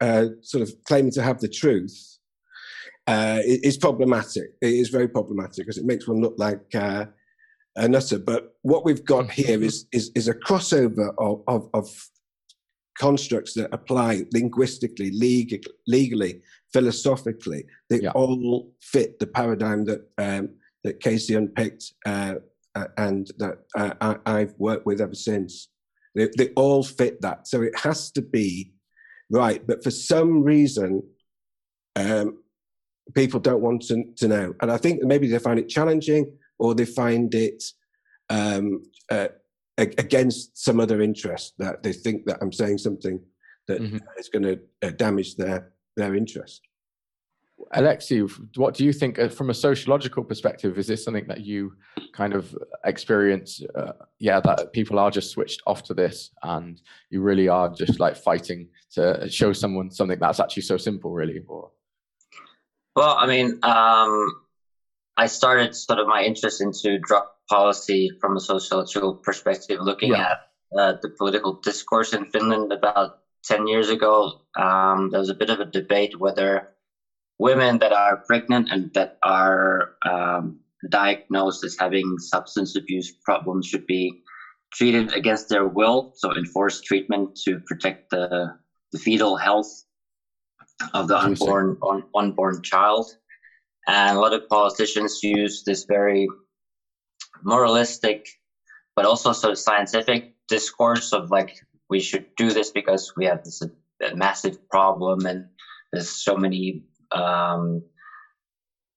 uh, 0.00 0.26
sort 0.42 0.62
of 0.62 0.74
claiming 0.84 1.12
to 1.12 1.22
have 1.22 1.40
the 1.40 1.48
truth 1.48 2.18
uh, 3.10 3.40
is 3.44 3.76
problematic. 3.76 4.54
It 4.62 4.74
is 4.74 4.88
very 4.88 5.08
problematic 5.08 5.66
because 5.66 5.78
it 5.78 5.84
makes 5.84 6.06
one 6.06 6.20
look 6.20 6.36
like 6.38 6.64
uh, 6.74 7.06
a 7.74 7.88
nutter. 7.88 8.20
But 8.20 8.54
what 8.62 8.84
we've 8.84 9.04
got 9.04 9.30
here 9.30 9.60
is 9.60 9.86
is, 9.92 10.12
is 10.14 10.28
a 10.28 10.34
crossover 10.34 11.12
of, 11.18 11.42
of, 11.48 11.68
of 11.74 11.88
constructs 12.96 13.54
that 13.54 13.74
apply 13.74 14.26
linguistically, 14.32 15.10
legal, 15.10 15.58
legally, 15.88 16.42
philosophically. 16.72 17.64
They 17.88 18.02
yeah. 18.02 18.10
all 18.10 18.72
fit 18.80 19.18
the 19.18 19.26
paradigm 19.26 19.84
that 19.86 20.02
um, 20.18 20.50
that 20.84 21.00
Casey 21.00 21.34
unpicked 21.34 21.92
uh, 22.06 22.36
and 22.96 23.28
that 23.38 23.58
uh, 23.74 24.14
I, 24.24 24.38
have 24.38 24.54
worked 24.58 24.86
with 24.86 25.00
ever 25.00 25.14
since. 25.14 25.68
They, 26.14 26.28
they, 26.38 26.48
all 26.50 26.82
fit 26.82 27.20
that. 27.22 27.48
So 27.48 27.62
it 27.62 27.76
has 27.78 28.10
to 28.12 28.22
be 28.22 28.72
right. 29.30 29.64
But 29.66 29.84
for 29.84 29.90
some 29.90 30.42
reason, 30.42 31.02
um, 31.96 32.38
people 33.14 33.40
don't 33.40 33.60
want 33.60 33.82
to, 33.82 34.04
to, 34.16 34.28
know. 34.28 34.54
And 34.60 34.70
I 34.70 34.76
think 34.76 35.02
maybe 35.02 35.28
they 35.28 35.38
find 35.38 35.58
it 35.58 35.68
challenging 35.68 36.32
or 36.58 36.74
they 36.74 36.84
find 36.84 37.34
it 37.34 37.62
um, 38.28 38.82
uh, 39.10 39.28
against 39.78 40.56
some 40.56 40.80
other 40.80 41.00
interest 41.00 41.54
that 41.58 41.82
they 41.82 41.92
think 41.92 42.26
that 42.26 42.38
I'm 42.40 42.52
saying 42.52 42.78
something 42.78 43.20
that 43.66 43.80
mm-hmm. 43.80 43.98
is 44.18 44.28
going 44.28 44.42
to 44.42 44.60
uh, 44.82 44.90
damage 44.90 45.36
their 45.36 45.72
their 45.96 46.14
interest. 46.14 46.62
Alexei, 47.72 48.20
what 48.56 48.74
do 48.74 48.84
you 48.84 48.92
think 48.92 49.18
uh, 49.18 49.28
from 49.28 49.50
a 49.50 49.54
sociological 49.54 50.24
perspective? 50.24 50.78
Is 50.78 50.86
this 50.86 51.04
something 51.04 51.26
that 51.28 51.42
you 51.42 51.74
kind 52.12 52.34
of 52.34 52.56
experience? 52.84 53.62
Uh, 53.74 53.92
yeah, 54.18 54.40
that 54.40 54.72
people 54.72 54.98
are 54.98 55.10
just 55.10 55.30
switched 55.30 55.62
off 55.66 55.82
to 55.84 55.94
this, 55.94 56.30
and 56.42 56.80
you 57.10 57.20
really 57.20 57.48
are 57.48 57.68
just 57.68 58.00
like 58.00 58.16
fighting 58.16 58.68
to 58.92 59.28
show 59.30 59.52
someone 59.52 59.90
something 59.90 60.18
that's 60.18 60.40
actually 60.40 60.62
so 60.62 60.76
simple, 60.76 61.12
really. 61.12 61.40
Or 61.46 61.70
well, 63.00 63.16
I 63.18 63.26
mean, 63.26 63.58
um, 63.62 64.42
I 65.16 65.26
started 65.26 65.74
sort 65.74 66.00
of 66.00 66.06
my 66.06 66.22
interest 66.22 66.60
into 66.60 66.98
drug 66.98 67.24
policy 67.48 68.10
from 68.20 68.36
a 68.36 68.40
sociological 68.40 69.14
perspective, 69.14 69.78
looking 69.80 70.10
yeah. 70.10 70.32
at 70.32 70.38
uh, 70.78 70.92
the 71.00 71.08
political 71.08 71.54
discourse 71.62 72.12
in 72.12 72.26
Finland 72.26 72.74
about 72.74 73.20
10 73.46 73.66
years 73.66 73.88
ago. 73.88 74.42
Um, 74.54 75.08
there 75.10 75.18
was 75.18 75.30
a 75.30 75.34
bit 75.34 75.48
of 75.48 75.60
a 75.60 75.64
debate 75.64 76.20
whether 76.20 76.68
women 77.38 77.78
that 77.78 77.94
are 77.94 78.18
pregnant 78.26 78.68
and 78.70 78.92
that 78.92 79.16
are 79.22 79.92
um, 80.06 80.60
diagnosed 80.90 81.64
as 81.64 81.78
having 81.80 82.18
substance 82.18 82.76
abuse 82.76 83.10
problems 83.24 83.66
should 83.66 83.86
be 83.86 84.22
treated 84.74 85.14
against 85.14 85.48
their 85.48 85.66
will, 85.66 86.12
so 86.16 86.36
enforced 86.36 86.84
treatment 86.84 87.34
to 87.46 87.60
protect 87.60 88.10
the, 88.10 88.58
the 88.92 88.98
fetal 88.98 89.36
health 89.36 89.84
of 90.94 91.08
the 91.08 91.18
unborn 91.18 91.76
un, 91.88 92.04
unborn 92.14 92.62
child. 92.62 93.06
And 93.86 94.16
a 94.16 94.20
lot 94.20 94.34
of 94.34 94.48
politicians 94.48 95.22
use 95.22 95.62
this 95.64 95.84
very 95.84 96.28
moralistic, 97.42 98.28
but 98.94 99.04
also 99.04 99.32
sort 99.32 99.52
of 99.52 99.58
scientific 99.58 100.34
discourse 100.48 101.12
of 101.12 101.30
like 101.30 101.56
we 101.88 102.00
should 102.00 102.26
do 102.36 102.52
this 102.52 102.70
because 102.70 103.12
we 103.16 103.24
have 103.24 103.44
this 103.44 103.62
massive 104.14 104.68
problem 104.68 105.26
and 105.26 105.46
there's 105.92 106.08
so 106.08 106.36
many 106.36 106.84
um, 107.12 107.82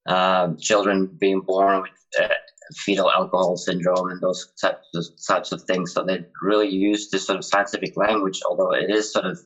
uh, 0.05 0.53
children 0.59 1.07
being 1.19 1.41
born 1.41 1.81
with 1.81 1.91
uh, 2.21 2.33
fetal 2.75 3.11
alcohol 3.11 3.57
syndrome 3.57 4.09
and 4.09 4.21
those 4.21 4.53
types 4.61 4.87
of, 4.95 5.05
types 5.27 5.51
of 5.51 5.63
things. 5.63 5.93
So 5.93 6.03
they 6.03 6.25
really 6.41 6.69
use 6.69 7.09
this 7.09 7.25
sort 7.25 7.37
of 7.37 7.45
scientific 7.45 7.97
language, 7.97 8.41
although 8.47 8.73
it 8.73 8.89
is 8.89 9.11
sort 9.11 9.25
of 9.25 9.39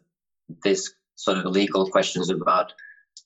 this 0.64 0.94
sort 1.18 1.38
of 1.38 1.46
legal 1.46 1.90
questions 1.90 2.30
about 2.30 2.74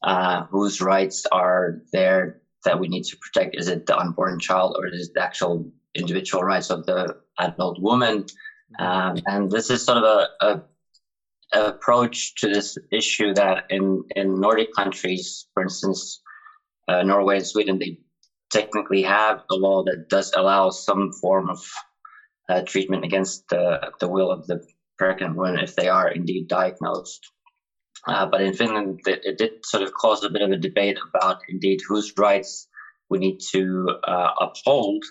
uh, 0.04 0.46
whose 0.46 0.82
rights 0.82 1.26
are 1.32 1.84
there 1.94 2.42
that 2.66 2.80
we 2.80 2.88
need 2.88 3.04
to 3.04 3.18
protect. 3.18 3.56
Is 3.56 3.68
it 3.68 3.86
the 3.86 3.98
unborn 3.98 4.40
child 4.40 4.76
or 4.78 4.88
is 4.88 5.10
it 5.10 5.14
the 5.14 5.24
actual 5.24 5.72
individual 5.96 6.44
rights 6.44 6.70
of 6.70 6.86
the 6.86 7.16
adult 7.40 7.82
woman. 7.82 8.26
Um, 8.80 9.18
and 9.26 9.52
this 9.52 9.70
is 9.70 9.84
sort 9.84 9.98
of 9.98 10.04
a, 10.04 10.46
a, 10.46 10.64
approach 11.54 12.36
to 12.36 12.48
this 12.48 12.78
issue 12.94 13.34
that 13.34 13.66
in, 13.70 14.04
in 14.16 14.40
Nordic 14.40 14.74
countries, 14.74 15.48
for 15.54 15.64
instance, 15.64 16.22
uh, 16.88 17.04
Norway 17.04 17.38
and 17.38 17.46
Sweden, 17.46 17.78
they 17.78 18.00
technically 18.52 19.02
have 19.02 19.44
a 19.52 19.56
law 19.56 19.84
that 19.84 20.08
does 20.08 20.32
allow 20.38 20.70
some 20.70 21.12
form 21.20 21.50
of 21.50 21.60
uh, 22.48 22.62
treatment 22.62 23.04
against 23.04 23.50
the, 23.50 23.92
the 24.00 24.08
will 24.08 24.32
of 24.32 24.48
the 24.48 24.66
pregnant 24.98 25.36
woman 25.36 25.60
if 25.60 25.76
they 25.76 25.90
are 25.90 26.10
indeed 26.10 26.48
diagnosed. 26.48 27.20
Uh, 28.08 28.26
but 28.26 28.42
in 28.42 28.54
Finland, 28.54 29.00
it, 29.06 29.20
it, 29.24 29.38
did 29.38 29.52
sort 29.64 29.84
of 29.84 29.94
cause 29.94 30.24
a 30.24 30.30
bit 30.30 30.42
of 30.42 30.50
a 30.50 30.58
debate 30.58 30.98
about 31.14 31.38
indeed 31.50 31.80
whose 31.88 32.12
rights 32.18 32.68
we 33.10 33.20
need 33.20 33.38
to 33.52 33.88
uh, 34.08 34.30
uphold 34.40 35.04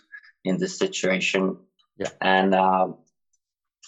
in 0.44 0.59
this 0.59 0.76
situation. 0.76 1.54
Yeah. 1.97 2.09
And 2.20 2.54
um, 2.54 2.94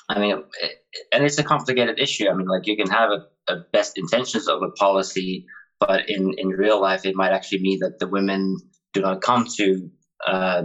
I 0.08 0.18
mean, 0.18 0.42
it, 0.60 0.72
and 1.12 1.24
it's 1.24 1.38
a 1.38 1.42
complicated 1.42 1.98
issue. 1.98 2.28
I 2.28 2.34
mean, 2.34 2.46
like 2.46 2.66
you 2.66 2.76
can 2.76 2.88
have 2.90 3.10
a, 3.10 3.52
a 3.52 3.56
best 3.72 3.92
intentions 3.96 4.46
of 4.48 4.62
a 4.62 4.68
policy, 4.70 5.44
but 5.80 6.08
in, 6.08 6.32
in 6.36 6.48
real 6.48 6.80
life, 6.80 7.04
it 7.04 7.16
might 7.16 7.32
actually 7.32 7.60
mean 7.60 7.78
that 7.80 7.98
the 7.98 8.06
women 8.06 8.56
do 8.92 9.00
not 9.00 9.20
come 9.20 9.46
to, 9.56 9.90
uh, 10.26 10.62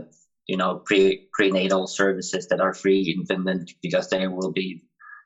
you 0.47 0.57
know, 0.57 0.81
pre 0.85 1.23
prenatal 1.33 1.87
services 1.87 2.45
that 2.49 2.59
are 2.59 2.73
free 2.73 3.15
in 3.17 3.25
Finland 3.25 3.67
because 3.81 4.07
they 4.09 4.27
will 4.27 4.51
be 4.51 4.81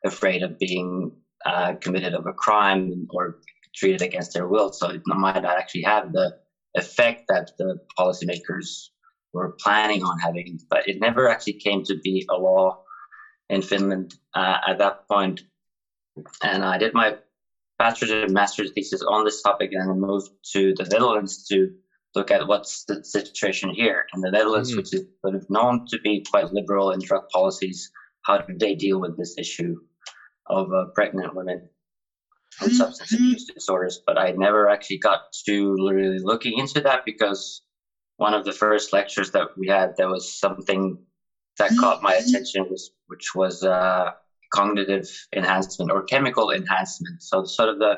afraid 0.06 0.44
of 0.44 0.58
being 0.60 1.12
uh, 1.46 1.74
committed 1.82 2.14
of 2.14 2.26
a 2.26 2.34
crime 2.34 3.08
or 3.12 3.38
treated 3.76 4.02
against 4.02 4.34
their 4.34 4.48
will. 4.48 4.72
So 4.74 4.90
it 4.90 5.02
might 5.06 5.42
not 5.42 5.58
actually 5.58 5.84
have 5.84 6.12
the 6.12 6.38
effect 6.76 7.26
that 7.30 7.52
the 7.58 7.80
policymakers 7.98 8.90
were 9.34 9.56
planning 9.60 10.04
on 10.04 10.20
having, 10.20 10.60
but 10.70 10.88
it 10.88 11.00
never 11.00 11.30
actually 11.30 11.54
came 11.54 11.84
to 11.86 11.98
be 12.04 12.28
a 12.30 12.36
law 12.36 12.84
in 13.50 13.62
Finland 13.62 14.14
uh, 14.34 14.58
at 14.68 14.78
that 14.80 15.08
point. 15.08 15.42
And 16.44 16.64
I 16.64 16.78
did 16.78 16.94
my 16.94 17.18
bachelor's 17.80 18.12
and 18.12 18.34
master's 18.34 18.72
thesis 18.72 19.02
on 19.02 19.26
this 19.26 19.42
topic 19.42 19.72
and 19.74 19.90
then 19.90 20.00
moved 20.00 20.30
to 20.54 20.74
the 20.76 20.84
Netherlands 20.84 21.48
to 21.48 21.70
look 22.14 22.30
at 22.30 22.48
what's 22.48 22.84
the 22.86 23.04
situation 23.04 23.70
here. 23.70 24.06
In 24.14 24.22
the 24.22 24.32
Netherlands, 24.32 24.70
mm-hmm. 24.70 24.78
which 24.78 24.94
is 24.94 25.06
sort 25.22 25.36
of 25.36 25.50
known 25.50 25.86
to 25.88 26.00
be 26.04 26.26
quite 26.30 26.54
liberal 26.54 26.92
in 26.92 27.00
drug 27.00 27.24
policies, 27.30 27.92
how 28.26 28.38
do 28.40 28.54
they 28.58 28.76
deal 28.76 29.00
with 29.00 29.18
this 29.18 29.36
issue 29.38 29.78
of 30.52 30.72
uh, 30.72 30.86
pregnant 30.94 31.34
women 31.34 31.60
with 32.62 32.76
substance 32.76 33.14
abuse 33.14 33.46
disorders? 33.56 34.00
But 34.06 34.18
I 34.18 34.34
never 34.36 34.70
actually 34.70 35.00
got 35.00 35.20
to 35.48 35.76
really 35.90 36.20
looking 36.22 36.54
into 36.58 36.82
that 36.82 37.02
because 37.06 37.62
one 38.18 38.34
of 38.34 38.44
the 38.44 38.54
first 38.54 38.94
lectures 38.94 39.32
that 39.32 39.48
we 39.58 39.68
had, 39.68 39.90
there 39.98 40.10
was 40.10 40.38
something 40.40 40.96
that 41.58 41.72
caught 41.80 42.02
my 42.02 42.14
attention, 42.14 42.66
was, 42.70 42.92
which 43.08 43.30
was 43.36 43.64
uh, 43.64 44.10
cognitive 44.54 45.06
enhancement 45.36 45.92
or 45.92 46.04
chemical 46.04 46.52
enhancement. 46.52 47.22
So, 47.22 47.44
sort 47.46 47.70
of 47.70 47.80
the 47.80 47.98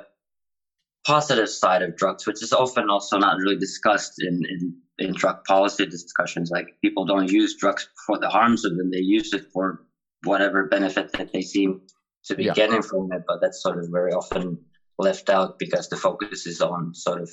positive 1.06 1.50
side 1.50 1.82
of 1.82 1.96
drugs, 1.96 2.26
which 2.26 2.42
is 2.42 2.54
often 2.54 2.90
also 2.90 3.18
not 3.18 3.38
really 3.38 3.58
discussed 3.58 4.14
in, 4.20 4.40
in, 4.50 4.74
in 5.00 5.14
drug 5.14 5.36
policy 5.48 5.86
discussions. 5.86 6.50
Like 6.52 6.66
people 6.84 7.06
don't 7.06 7.30
use 7.30 7.54
drugs 7.56 7.86
for 8.06 8.18
the 8.18 8.30
harms 8.30 8.64
of 8.64 8.76
them, 8.78 8.90
they 8.92 9.00
use 9.00 9.34
it 9.34 9.44
for 9.52 9.76
whatever 10.24 10.64
benefit 10.64 11.08
that 11.18 11.28
they 11.34 11.42
seem 11.42 11.76
to 12.25 12.36
be 12.36 12.46
yeah. 12.46 12.53
getting 12.53 12.82
from 12.82 13.12
it. 13.12 13.24
But 13.27 13.39
that's 13.42 13.62
sort 13.62 13.77
of 13.77 13.88
very 13.92 14.12
often 14.12 14.58
left 14.98 15.30
out 15.30 15.60
because 15.60 15.89
the 15.89 15.98
focus 15.98 16.46
is 16.46 16.62
on 16.62 16.94
sort 16.94 17.22
of 17.22 17.30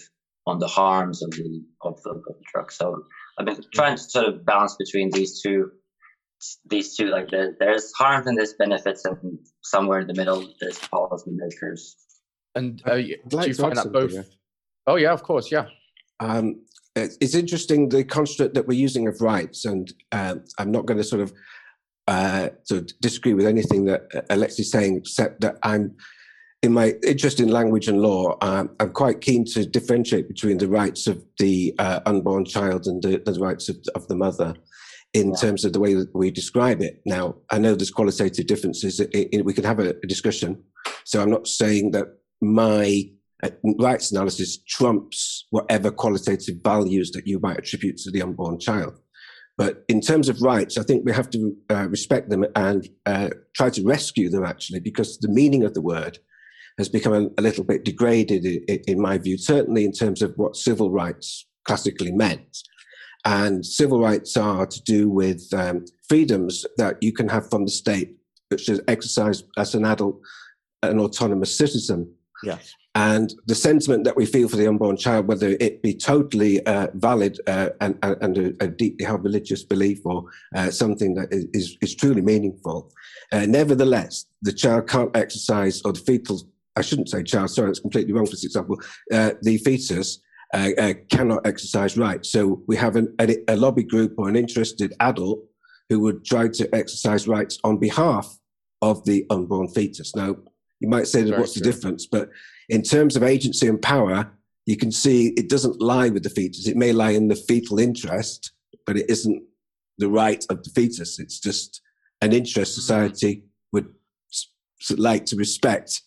on 0.47 0.59
the 0.59 0.66
harms 0.66 1.23
of 1.23 1.30
the 1.30 1.62
of 1.82 2.00
the, 2.02 2.11
of 2.11 2.23
the 2.25 2.44
drug. 2.52 2.73
So 2.73 3.04
I've 3.38 3.47
been 3.47 3.62
trying 3.75 3.97
to 3.97 4.02
sort 4.02 4.26
of 4.26 4.44
balance 4.44 4.76
between 4.78 5.11
these 5.11 5.40
two 5.42 5.70
these 6.66 6.97
two 6.97 7.06
like 7.06 7.28
there, 7.30 7.54
there's 7.59 7.92
harms 7.92 8.26
and 8.26 8.38
there's 8.38 8.54
benefits 8.54 9.04
and 9.04 9.38
somewhere 9.62 10.00
in 10.00 10.06
the 10.06 10.14
middle 10.14 10.49
there's 10.61 10.78
policy 10.78 11.30
makers 11.32 11.97
and 12.54 12.82
uh, 12.87 12.94
like 12.94 13.44
do 13.44 13.49
you 13.49 13.54
find 13.54 13.76
that 13.76 13.92
both 13.92 14.12
yeah. 14.12 14.23
oh 14.87 14.97
yeah 14.97 15.12
of 15.12 15.23
course 15.23 15.52
yeah 15.52 15.66
um, 16.20 16.62
it's 16.97 17.35
interesting 17.35 17.88
the 17.88 18.04
construct 18.04 18.54
that 18.54 18.66
we're 18.66 18.78
using 18.78 19.06
of 19.06 19.20
rights 19.20 19.64
and 19.64 19.92
um, 20.12 20.42
i'm 20.59 20.70
not 20.70 20.87
going 20.87 20.97
to 20.97 21.04
sort 21.04 21.20
of 21.20 21.32
uh, 22.09 22.49
sort 22.64 22.83
of 22.83 23.00
disagree 23.00 23.35
with 23.35 23.47
anything 23.47 23.85
that 23.85 24.11
Aleksi 24.30 24.61
is 24.61 24.71
saying 24.71 24.97
except 24.97 25.40
that 25.42 25.57
i'm 25.62 25.95
in 26.62 26.73
my 26.73 26.95
interest 27.07 27.40
in 27.40 27.49
language 27.49 27.88
and 27.88 28.02
law, 28.02 28.37
um, 28.42 28.71
I'm 28.80 28.92
quite 28.92 29.21
keen 29.21 29.45
to 29.47 29.64
differentiate 29.64 30.28
between 30.28 30.59
the 30.59 30.69
rights 30.69 31.07
of 31.07 31.25
the 31.38 31.75
uh, 31.78 32.00
unborn 32.04 32.45
child 32.45 32.87
and 32.87 33.02
the, 33.02 33.23
the 33.25 33.40
rights 33.40 33.69
of, 33.69 33.78
of, 33.95 34.07
the 34.09 34.14
mother 34.14 34.54
in 35.14 35.30
yeah. 35.30 35.37
terms 35.37 35.64
of 35.64 35.73
the 35.73 35.80
way 35.80 35.95
that 35.95 36.14
we 36.14 36.30
describe 36.30 36.83
it. 36.83 37.00
Now, 37.07 37.37
I 37.50 37.59
know 37.59 37.75
there's 37.75 37.90
qualitative 37.90 38.47
differences. 38.47 39.00
It, 39.00 39.11
it, 39.12 39.45
we 39.45 39.54
can 39.54 39.64
have 39.64 39.78
a, 39.78 39.90
a, 39.90 40.07
discussion. 40.07 40.62
So 41.04 41.23
I'm 41.23 41.30
not 41.30 41.49
saying 41.49 41.92
that 41.92 42.09
my 42.42 43.11
uh, 43.42 43.50
rights 43.78 44.12
analysis 44.12 44.59
trumps 44.69 45.47
whatever 45.50 45.90
qualitative 45.90 46.57
values 46.62 47.11
that 47.12 47.26
you 47.26 47.40
might 47.40 47.59
attribute 47.59 47.97
to 47.99 48.11
the 48.11 48.21
unborn 48.21 48.61
child. 48.61 48.99
But 49.61 49.85
in 49.88 50.00
terms 50.00 50.31
of 50.31 50.40
rights, 50.40 50.79
I 50.79 50.83
think 50.85 51.05
we 51.05 51.12
have 51.12 51.29
to 51.33 51.55
uh, 51.69 51.87
respect 51.90 52.31
them 52.31 52.47
and 52.57 52.88
uh, 53.05 53.29
try 53.55 53.69
to 53.69 53.85
rescue 53.85 54.31
them 54.31 54.43
actually, 54.43 54.81
because 54.81 55.19
the 55.19 55.29
meaning 55.29 55.64
of 55.64 55.75
the 55.75 55.83
word 55.83 56.19
has 56.79 56.88
become 56.88 57.12
a, 57.12 57.29
a 57.38 57.43
little 57.43 57.64
bit 57.64 57.85
degraded, 57.85 58.47
in, 58.47 58.81
in, 58.88 58.99
my 58.99 59.19
view, 59.19 59.37
certainly 59.37 59.85
in 59.85 59.93
terms 59.93 60.23
of 60.23 60.33
what 60.37 60.57
civil 60.57 60.90
rights 60.90 61.47
classically 61.67 62.11
meant. 62.11 62.57
And 63.26 63.67
civil 63.67 64.00
rights 64.00 64.35
are 64.38 64.64
to 64.64 64.83
do 64.85 65.11
with 65.11 65.47
um, 65.52 65.85
freedoms 66.09 66.64
that 66.79 66.97
you 67.02 67.12
can 67.12 67.29
have 67.29 67.50
from 67.50 67.67
the 67.67 67.71
state, 67.71 68.17
which 68.49 68.67
is 68.71 68.81
exercised 68.88 69.45
as 69.59 69.75
an 69.75 69.85
adult, 69.85 70.23
an 70.83 70.99
autonomous 70.99 71.55
citizen. 71.55 72.11
Yes. 72.43 72.73
And 72.97 73.32
the 73.47 73.54
sentiment 73.54 74.02
that 74.04 74.16
we 74.16 74.26
feel 74.26 74.49
for 74.49 74.56
the 74.56 74.66
unborn 74.66 74.97
child, 74.97 75.28
whether 75.28 75.50
it 75.61 75.80
be 75.80 75.94
totally 75.94 76.64
uh, 76.66 76.88
valid 76.94 77.38
uh, 77.47 77.70
and, 77.80 77.97
and 78.02 78.37
a, 78.37 78.64
a, 78.64 78.66
deeply 78.66 79.06
held 79.06 79.23
religious 79.23 79.62
belief 79.62 80.00
or 80.04 80.25
uh, 80.56 80.70
something 80.70 81.14
that 81.14 81.28
is, 81.30 81.76
is 81.80 81.94
truly 81.94 82.20
meaningful, 82.20 82.92
uh, 83.30 83.47
nevertheless, 83.47 84.26
the 84.42 84.52
child 84.52 84.88
can't 84.88 85.16
exercise, 85.16 85.80
or 85.85 85.92
the 85.92 86.00
fetal 86.00 86.40
I 86.76 86.82
shouldn't 86.82 87.09
say 87.09 87.23
child, 87.23 87.50
sorry, 87.50 87.68
that's 87.68 87.80
completely 87.80 88.12
wrong 88.12 88.26
for 88.26 88.32
this 88.32 88.44
example. 88.44 88.80
Uh, 89.12 89.32
the 89.42 89.59
fetus 89.59 90.20
uh, 90.54 90.70
uh, 90.78 90.94
cannot 91.11 91.47
exercise 91.47 91.97
rights. 91.97 92.30
So 92.30 92.62
we 92.66 92.76
have 92.76 92.97
an, 92.97 93.14
a, 93.20 93.37
a, 93.49 93.56
lobby 93.56 93.82
group 93.82 94.14
or 94.18 94.28
an 94.28 94.37
interested 94.37 94.94
adult 95.00 95.40
who 95.88 96.00
would 96.00 96.25
try 96.25 96.49
to 96.49 96.75
exercise 96.75 97.28
rights 97.28 97.59
on 97.64 97.78
behalf 97.78 98.38
of 98.82 99.04
the 99.04 99.26
unborn 99.30 99.68
fetus. 99.68 100.14
Now, 100.16 100.37
you 100.80 100.88
might 100.88 101.06
say, 101.06 101.23
that 101.23 101.38
what's 101.38 101.52
true. 101.52 101.62
the 101.62 101.70
difference? 101.70 102.06
But 102.06 102.30
in 102.71 102.83
terms 102.83 103.17
of 103.17 103.23
agency 103.23 103.69
and 103.69 103.81
power, 103.81 104.31
you 104.67 104.77
can 104.77 104.93
see 104.93 105.29
it 105.37 105.49
doesn't 105.49 105.81
lie 105.81 106.09
with 106.09 106.23
the 106.23 106.31
fetus. 106.31 106.67
It 106.67 106.77
may 106.77 106.93
lie 106.93 107.11
in 107.11 107.29
the 107.29 107.37
fetal 107.37 107.79
interest, 107.79 108.53
but 108.87 108.97
it 108.97 109.11
isn't 109.11 109.43
the 109.99 110.09
right 110.09 110.45
of 110.49 110.62
the 110.62 110.71
fetus. 110.71 111.19
It's 111.19 111.39
just 111.39 111.83
an 112.23 112.33
interest 112.33 112.73
mm-hmm. 112.73 112.81
society 112.81 113.45
would 113.73 113.93
like 114.97 115.27
to 115.27 115.37
respect 115.37 116.00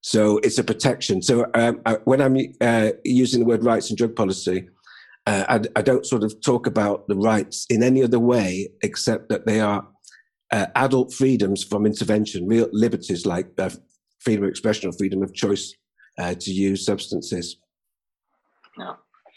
so 0.00 0.38
it's 0.38 0.58
a 0.58 0.64
protection. 0.64 1.22
So 1.22 1.46
um, 1.54 1.80
I, 1.84 1.94
when 2.04 2.20
I'm 2.20 2.36
uh, 2.60 2.92
using 3.04 3.40
the 3.40 3.46
word 3.46 3.64
rights 3.64 3.90
in 3.90 3.96
drug 3.96 4.14
policy, 4.14 4.68
uh, 5.26 5.44
I, 5.48 5.78
I, 5.78 5.82
don't 5.82 6.06
sort 6.06 6.22
of 6.22 6.40
talk 6.40 6.66
about 6.66 7.06
the 7.08 7.16
rights 7.16 7.66
in 7.68 7.82
any 7.82 8.02
other 8.02 8.18
way 8.18 8.70
except 8.82 9.28
that 9.28 9.44
they 9.44 9.60
are 9.60 9.86
uh, 10.50 10.66
adult 10.74 11.12
freedoms 11.12 11.62
from 11.62 11.84
intervention, 11.84 12.46
real 12.46 12.68
liberties 12.72 13.26
like 13.26 13.48
uh, 13.58 13.68
freedom 14.20 14.44
of 14.44 14.50
expression 14.50 14.88
or 14.88 14.92
freedom 14.92 15.22
of 15.22 15.34
choice 15.34 15.74
uh, 16.18 16.34
to 16.34 16.50
use 16.50 16.84
substances. 16.84 17.56
No. 18.76 18.96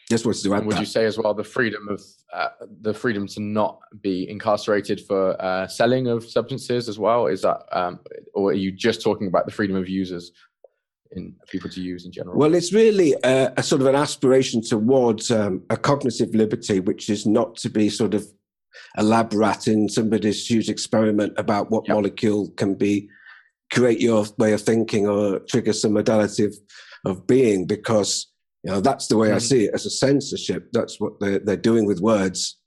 Just 0.09 0.25
wanted 0.25 0.43
to 0.43 0.53
add 0.55 0.65
Would 0.65 0.75
that. 0.75 0.79
you 0.81 0.85
say 0.85 1.05
as 1.05 1.17
well 1.17 1.33
the 1.33 1.43
freedom 1.43 1.87
of 1.87 2.01
uh, 2.33 2.49
the 2.81 2.93
freedom 2.93 3.27
to 3.27 3.39
not 3.39 3.79
be 4.01 4.29
incarcerated 4.29 4.99
for 4.99 5.41
uh, 5.41 5.67
selling 5.67 6.07
of 6.07 6.25
substances 6.25 6.89
as 6.89 6.99
well? 6.99 7.27
Is 7.27 7.43
that, 7.43 7.63
um, 7.71 7.99
or 8.33 8.49
are 8.49 8.53
you 8.53 8.73
just 8.73 9.01
talking 9.01 9.27
about 9.27 9.45
the 9.45 9.53
freedom 9.53 9.77
of 9.77 9.87
users 9.87 10.33
in 11.13 11.33
people 11.47 11.69
to 11.69 11.81
use 11.81 12.05
in 12.05 12.11
general? 12.11 12.37
Well, 12.37 12.55
it's 12.55 12.73
really 12.73 13.15
a, 13.23 13.53
a 13.55 13.63
sort 13.63 13.81
of 13.81 13.87
an 13.87 13.95
aspiration 13.95 14.61
towards 14.61 15.31
um, 15.31 15.63
a 15.69 15.77
cognitive 15.77 16.35
liberty, 16.35 16.81
which 16.81 17.09
is 17.09 17.25
not 17.25 17.55
to 17.57 17.69
be 17.69 17.89
sort 17.89 18.13
of 18.13 18.25
a 18.97 19.03
lab 19.03 19.33
rat 19.33 19.67
in 19.67 19.87
somebody's 19.87 20.49
huge 20.49 20.69
experiment 20.69 21.33
about 21.37 21.71
what 21.71 21.87
yep. 21.87 21.95
molecule 21.95 22.49
can 22.51 22.75
be 22.75 23.09
create 23.71 23.99
your 23.99 24.25
way 24.37 24.53
of 24.53 24.61
thinking 24.61 25.07
or 25.07 25.39
trigger 25.39 25.73
some 25.73 25.93
modality 25.93 26.45
of, 26.45 26.55
of 27.05 27.25
being 27.27 27.65
because 27.65 28.27
you 28.63 28.71
know 28.71 28.81
that's 28.81 29.07
the 29.07 29.17
way 29.17 29.29
mm. 29.29 29.35
I 29.35 29.39
see 29.39 29.65
it 29.65 29.73
as 29.73 29.85
a 29.85 29.89
censorship. 29.89 30.69
That's 30.71 30.99
what 30.99 31.19
they're, 31.19 31.39
they're 31.39 31.57
doing 31.57 31.85
with 31.85 31.99
words, 31.99 32.57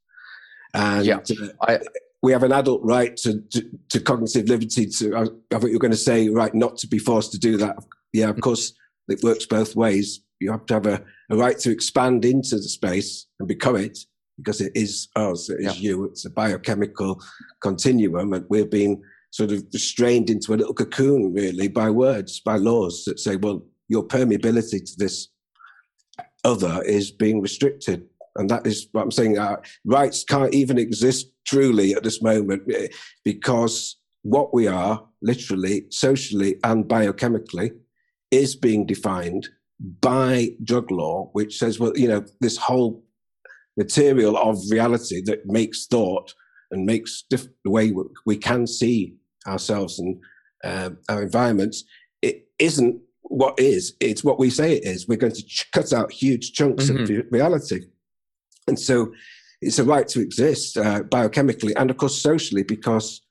and 0.75 1.04
yeah. 1.04 1.18
uh, 1.18 1.49
I, 1.62 1.78
we 2.23 2.32
have 2.32 2.42
an 2.42 2.52
adult 2.52 2.80
right 2.82 3.14
to, 3.18 3.42
to, 3.52 3.70
to 3.90 4.00
cognitive 4.00 4.49
liberty. 4.49 4.87
To 4.87 5.16
I, 5.16 5.23
I 5.54 5.58
thought 5.58 5.70
you're 5.70 5.78
going 5.78 5.90
to 5.90 5.96
say 5.96 6.28
right 6.28 6.54
not 6.54 6.78
to 6.78 6.87
be 6.87 6.99
forced 6.99 7.32
to 7.32 7.38
do 7.38 7.56
that 7.58 7.76
yeah, 8.14 8.30
of 8.30 8.40
course, 8.40 8.73
it 9.08 9.23
works 9.23 9.44
both 9.44 9.75
ways. 9.75 10.20
You 10.38 10.52
have 10.52 10.64
to 10.66 10.75
have 10.75 10.87
a, 10.87 11.04
a 11.30 11.37
right 11.37 11.58
to 11.58 11.70
expand 11.70 12.25
into 12.25 12.56
the 12.56 12.62
space 12.62 13.26
and 13.38 13.49
become 13.49 13.76
it, 13.76 13.99
because 14.38 14.61
it 14.61 14.73
is 14.75 15.08
us, 15.16 15.50
it 15.50 15.58
is 15.61 15.80
yeah. 15.80 15.90
you. 15.90 16.04
It's 16.04 16.25
a 16.25 16.30
biochemical 16.30 17.20
continuum, 17.61 18.32
and 18.32 18.46
we're 18.49 18.66
being 18.66 19.02
sort 19.35 19.50
of 19.50 19.64
restrained 19.73 20.31
into 20.31 20.55
a 20.55 20.59
little 20.61 20.73
cocoon, 20.73 21.35
really, 21.35 21.67
by 21.67 21.91
words, 21.91 22.38
by 22.38 22.55
laws 22.57 23.03
that 23.05 23.19
say, 23.19 23.35
well, 23.35 23.67
your 23.88 24.07
permeability 24.07 24.79
to 24.79 24.93
this 24.97 25.26
other 26.45 26.81
is 26.87 27.11
being 27.11 27.41
restricted. 27.41 28.07
And 28.37 28.49
that 28.49 28.64
is 28.64 28.87
what 28.93 29.03
I'm 29.03 29.11
saying. 29.11 29.37
Uh, 29.37 29.57
rights 29.85 30.23
can't 30.23 30.55
even 30.55 30.79
exist 30.79 31.33
truly 31.45 31.95
at 31.95 32.05
this 32.05 32.23
moment 32.23 32.62
eh, 32.73 32.87
because 33.25 33.97
what 34.23 34.55
we 34.55 34.69
are, 34.69 35.05
literally, 35.21 35.87
socially, 35.91 36.55
and 36.62 36.85
biochemically, 36.85 37.73
is 38.31 38.55
being 38.55 38.87
defined 38.87 39.49
by 40.00 40.50
drug 40.62 40.93
law, 40.93 41.29
which 41.33 41.59
says, 41.59 41.81
well, 41.81 41.93
you 41.97 42.07
know, 42.07 42.25
this 42.41 42.57
whole 42.57 43.03
material 43.76 44.37
of 44.37 44.61
reality 44.71 45.21
that 45.23 45.45
makes 45.45 45.87
thought 45.87 46.33
and 46.71 46.87
makes 46.87 47.25
diff- 47.29 47.49
the 47.64 47.71
way 47.71 47.93
we 48.25 48.37
can 48.37 48.69
see 48.69 49.17
ourselves 49.46 49.98
and 49.98 50.20
um, 50.64 50.98
our 51.08 51.22
environments, 51.22 51.84
it 52.22 52.48
isn't 52.58 53.00
what 53.22 53.58
is, 53.58 53.94
it's 54.00 54.24
what 54.24 54.38
we 54.38 54.50
say 54.50 54.76
it 54.76 54.84
is. 54.84 55.08
We're 55.08 55.16
going 55.16 55.32
to 55.32 55.42
ch- 55.42 55.70
cut 55.72 55.92
out 55.92 56.12
huge 56.12 56.52
chunks 56.52 56.90
mm-hmm. 56.90 57.20
of 57.20 57.26
reality. 57.30 57.80
And 58.66 58.78
so 58.78 59.12
it's 59.60 59.78
a 59.78 59.84
right 59.84 60.08
to 60.08 60.20
exist 60.20 60.76
uh, 60.76 61.02
biochemically 61.02 61.72
and, 61.76 61.90
of 61.90 61.96
course, 61.96 62.20
socially, 62.20 62.62
because 62.62 63.22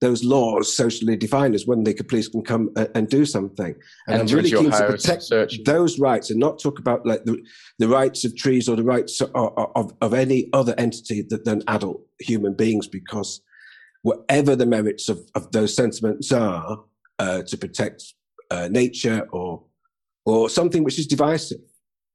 those 0.00 0.24
laws 0.24 0.76
socially 0.76 1.16
defined 1.16 1.54
as 1.54 1.64
when 1.64 1.84
the 1.84 1.94
police 1.94 2.28
can 2.28 2.42
come 2.42 2.70
and 2.94 3.08
do 3.08 3.24
something. 3.24 3.74
And, 4.08 4.20
and 4.20 4.28
I'm 4.28 4.36
really 4.36 4.50
keen 4.50 4.70
to 4.70 4.86
protect 4.86 5.32
those 5.64 5.98
rights 6.00 6.30
and 6.30 6.40
not 6.40 6.58
talk 6.58 6.80
about 6.80 7.06
like 7.06 7.24
the, 7.24 7.40
the 7.78 7.86
rights 7.86 8.24
of 8.24 8.36
trees 8.36 8.68
or 8.68 8.74
the 8.74 8.82
rights 8.82 9.20
of, 9.20 9.30
of, 9.76 9.92
of 10.00 10.12
any 10.12 10.48
other 10.52 10.74
entity 10.76 11.24
than 11.28 11.62
adult 11.68 12.00
human 12.18 12.54
beings, 12.54 12.88
because 12.88 13.42
whatever 14.02 14.54
the 14.54 14.66
merits 14.66 15.08
of, 15.08 15.20
of 15.34 15.50
those 15.52 15.74
sentiments 15.74 16.30
are 16.32 16.84
uh, 17.18 17.42
to 17.42 17.56
protect 17.56 18.14
uh, 18.50 18.68
nature 18.70 19.26
or 19.32 19.64
or 20.24 20.48
something 20.48 20.84
which 20.84 20.98
is 20.98 21.06
divisive. 21.06 21.60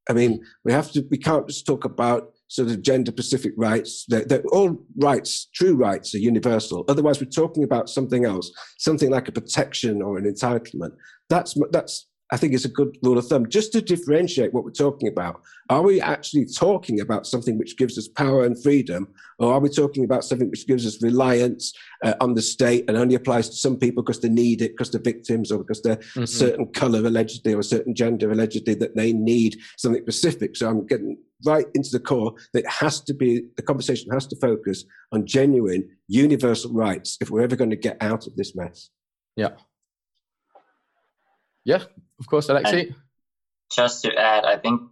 I 0.10 0.14
mean, 0.14 0.42
we 0.64 0.72
have 0.72 0.92
to. 0.92 1.06
We 1.10 1.18
can't 1.18 1.48
just 1.48 1.66
talk 1.66 1.84
about 1.84 2.34
sort 2.48 2.70
of 2.70 2.82
gender 2.82 3.12
specific 3.12 3.52
rights. 3.58 4.06
They're, 4.08 4.24
they're, 4.24 4.44
all 4.54 4.78
rights, 4.98 5.50
true 5.54 5.76
rights, 5.76 6.16
are 6.16 6.20
universal. 6.20 6.86
Otherwise, 6.88 7.20
we're 7.20 7.30
talking 7.30 7.64
about 7.64 7.90
something 7.90 8.24
else, 8.24 8.52
something 8.78 9.10
like 9.10 9.28
a 9.28 9.34
protection 9.34 10.02
or 10.02 10.18
an 10.18 10.24
entitlement. 10.24 10.92
That's 11.30 11.58
that's 11.72 12.07
I 12.32 12.38
think 12.38 12.54
is 12.54 12.66
a 12.66 12.70
good 12.70 12.98
rule 13.02 13.18
of 13.18 13.28
thumb. 13.28 13.48
Just 13.48 13.72
to 13.74 13.82
differentiate 13.82 14.54
what 14.54 14.64
we're 14.64 14.72
talking 14.72 15.08
about, 15.08 15.42
are 15.70 15.82
we 15.82 16.02
actually 16.02 16.46
talking 16.46 17.00
about 17.00 17.26
something 17.26 17.58
which 17.58 17.78
gives 17.78 17.98
us 17.98 18.08
power 18.08 18.46
and 18.46 18.62
freedom, 18.62 19.08
or 19.40 19.54
are 19.54 19.60
we 19.60 19.70
talking 19.70 20.04
about 20.04 20.26
something 20.26 20.50
which 20.50 20.68
gives 20.68 20.86
us 20.86 21.02
reliance 21.02 21.74
uh, 22.04 22.16
on 22.20 22.34
the 22.34 22.42
state 22.42 22.86
and 22.88 22.98
only 22.98 23.16
applies 23.16 23.50
to 23.50 23.56
some 23.56 23.78
people 23.78 24.04
because 24.04 24.20
they 24.20 24.30
need 24.30 24.62
it, 24.62 24.72
because 24.72 24.92
they're 24.92 25.02
victims, 25.02 25.52
or 25.52 25.60
because 25.60 25.82
they're 25.82 25.96
mm-hmm. 25.98 26.24
a 26.24 26.28
certain 26.28 26.68
color 26.74 27.00
allegedly, 27.00 27.54
or 27.54 27.60
a 27.60 27.64
certain 27.64 27.96
gender 27.96 28.30
allegedly 28.32 28.76
that 28.76 28.96
they 28.96 29.14
need 29.14 29.58
something 29.78 30.02
specific? 30.02 30.56
So 30.56 30.70
I'm 30.70 30.86
getting 30.86 31.18
right 31.46 31.68
into 31.76 31.92
the 31.92 32.00
core 32.00 32.34
that 32.54 32.60
it 32.60 32.70
has 32.70 33.00
to 33.02 33.14
be 33.14 33.44
the 33.56 33.62
conversation 33.62 34.12
has 34.12 34.28
to 34.28 34.36
focus 34.38 34.86
on 35.12 35.26
genuine 35.26 35.88
universal 36.08 36.74
rights 36.74 37.18
if 37.22 37.30
we're 37.30 37.42
ever 37.42 37.56
going 37.56 37.70
to 37.70 37.76
get 37.76 37.98
out 38.02 38.28
of 38.28 38.36
this 38.36 38.56
mess. 38.56 38.90
Yeah. 39.36 39.52
Yeah, 41.68 41.84
of 42.18 42.28
course, 42.28 42.48
Alexei. 42.48 42.88
And 42.88 42.96
just 43.76 44.02
to 44.04 44.16
add, 44.16 44.46
I 44.46 44.56
think 44.56 44.84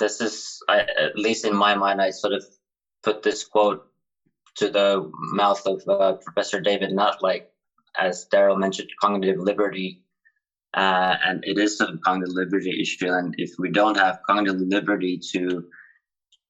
this 0.00 0.20
is, 0.20 0.60
I, 0.68 0.80
at 0.80 1.16
least 1.16 1.44
in 1.44 1.54
my 1.54 1.76
mind, 1.76 2.02
I 2.02 2.10
sort 2.10 2.32
of 2.32 2.44
put 3.04 3.22
this 3.22 3.44
quote 3.44 3.86
to 4.56 4.68
the 4.68 5.08
mouth 5.32 5.64
of 5.66 5.82
uh, 5.88 6.14
Professor 6.14 6.60
David 6.60 6.90
Nutt, 6.90 7.22
like 7.22 7.52
as 7.96 8.26
Daryl 8.32 8.58
mentioned, 8.58 8.90
cognitive 9.00 9.38
liberty. 9.38 10.02
Uh, 10.74 11.14
and 11.24 11.44
it 11.44 11.58
is 11.58 11.80
a 11.80 11.96
cognitive 12.04 12.34
liberty 12.34 12.82
issue. 12.82 13.08
And 13.08 13.32
if 13.38 13.52
we 13.60 13.70
don't 13.70 13.96
have 13.96 14.18
cognitive 14.28 14.60
liberty 14.60 15.20
to, 15.30 15.64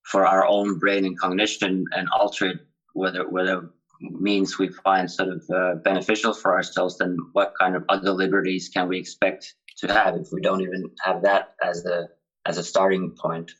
for 0.05 0.25
our 0.27 0.47
own 0.47 0.79
brain 0.79 1.05
and 1.05 1.21
cognition 1.21 1.85
and 1.95 2.09
alter 2.19 2.47
it, 2.47 2.61
whether, 2.95 3.29
whether 3.29 3.69
means 4.01 4.59
we 4.59 4.69
find 4.69 5.11
sort 5.11 5.29
of 5.29 5.45
uh, 5.51 5.75
beneficial 5.85 6.33
for 6.33 6.55
ourselves, 6.55 6.97
then 6.97 7.19
what 7.35 7.53
kind 7.61 7.77
of 7.77 7.85
other 7.91 8.13
liberties 8.13 8.71
can 8.71 8.89
we 8.89 8.99
expect 8.99 9.55
to 9.79 9.93
have 9.93 10.17
if 10.17 10.29
we 10.33 10.41
don't 10.41 10.63
even 10.63 10.91
have 11.05 11.23
that 11.23 11.55
as 11.63 11.85
a 11.85 12.09
as 12.47 12.59
a 12.59 12.65
starting 12.65 13.11
point. 13.11 13.53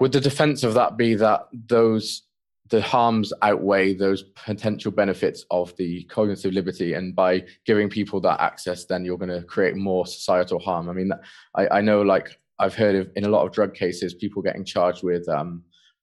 Would 0.00 0.12
the 0.12 0.20
defense 0.20 0.62
of 0.64 0.74
that 0.74 0.96
be 0.96 1.14
that 1.14 1.48
those 1.52 2.22
the 2.68 2.82
harms 2.82 3.32
outweigh 3.42 3.94
those 3.94 4.22
potential 4.22 4.90
benefits 4.90 5.44
of 5.50 5.76
the 5.76 6.02
cognitive 6.04 6.52
liberty 6.52 6.94
and 6.94 7.14
by 7.14 7.44
giving 7.64 7.88
people 7.88 8.20
that 8.20 8.40
access 8.40 8.84
then 8.86 9.04
you're 9.04 9.18
going 9.18 9.30
to 9.30 9.42
create 9.42 9.76
more 9.76 10.06
societal 10.06 10.58
harm 10.58 10.88
i 10.88 10.92
mean 10.92 11.12
i, 11.54 11.68
I 11.68 11.80
know 11.80 12.02
like 12.02 12.38
i've 12.58 12.74
heard 12.74 12.96
of 12.96 13.10
in 13.14 13.24
a 13.24 13.28
lot 13.28 13.46
of 13.46 13.52
drug 13.52 13.74
cases 13.74 14.14
people 14.14 14.42
getting 14.42 14.64
charged 14.64 15.04
with 15.04 15.28
um 15.28 15.62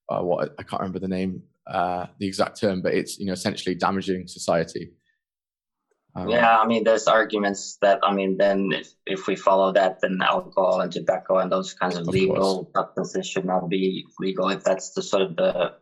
uh, 0.09 0.21
what 0.21 0.53
i 0.57 0.63
can't 0.63 0.81
remember 0.81 0.99
the 0.99 1.07
name 1.07 1.41
uh 1.67 2.05
the 2.19 2.27
exact 2.27 2.59
term 2.59 2.81
but 2.81 2.93
it's 2.93 3.19
you 3.19 3.25
know 3.25 3.33
essentially 3.33 3.75
damaging 3.75 4.27
society 4.27 4.91
yeah, 6.15 6.59
I 6.59 6.67
mean, 6.67 6.83
there's 6.83 7.07
arguments 7.07 7.77
that 7.81 7.99
I 8.03 8.13
mean, 8.13 8.37
then 8.37 8.69
if, 8.71 8.93
if 9.05 9.27
we 9.27 9.35
follow 9.35 9.73
that, 9.73 9.99
then 10.01 10.19
alcohol 10.21 10.81
and 10.81 10.91
tobacco 10.91 11.39
and 11.39 11.51
those 11.51 11.73
kinds 11.73 11.95
of, 11.95 12.07
of 12.07 12.13
legal 12.13 12.69
substances 12.75 13.27
should 13.27 13.45
not 13.45 13.67
be 13.67 14.05
legal. 14.19 14.49
If 14.49 14.63
that's 14.63 14.91
the 14.91 15.01
sort 15.01 15.23
of 15.23 15.35
the 15.35 15.73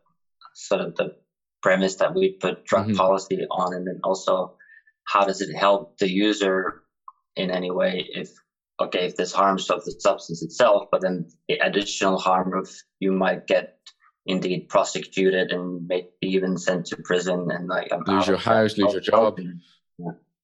sort 0.53 0.81
of 0.81 0.95
the 0.95 1.15
premise 1.61 1.95
that 1.95 2.15
we 2.15 2.33
put 2.33 2.65
drug 2.65 2.87
mm-hmm. 2.87 2.95
policy 2.95 3.45
on, 3.51 3.73
and 3.73 3.85
then 3.85 3.99
also 4.03 4.55
how 5.03 5.25
does 5.25 5.41
it 5.41 5.53
help 5.53 5.97
the 5.97 6.09
user 6.09 6.83
in 7.35 7.51
any 7.51 7.71
way? 7.71 8.07
If 8.13 8.29
okay, 8.79 9.05
if 9.05 9.17
there's 9.17 9.33
harms 9.33 9.69
of 9.69 9.83
the 9.83 9.91
substance 9.99 10.41
itself, 10.43 10.87
but 10.91 11.01
then 11.01 11.29
the 11.49 11.55
additional 11.55 12.17
harm 12.17 12.53
of 12.57 12.69
you 12.99 13.11
might 13.11 13.47
get 13.47 13.79
indeed 14.25 14.69
prosecuted 14.69 15.51
and 15.51 15.87
maybe 15.87 16.07
even 16.21 16.57
sent 16.57 16.85
to 16.85 16.95
prison 17.03 17.49
and 17.51 17.67
like 17.67 17.91
lose 18.07 18.27
your 18.27 18.37
house, 18.37 18.77
lose 18.77 18.93
your 18.93 19.01
job. 19.01 19.39
And, 19.39 19.59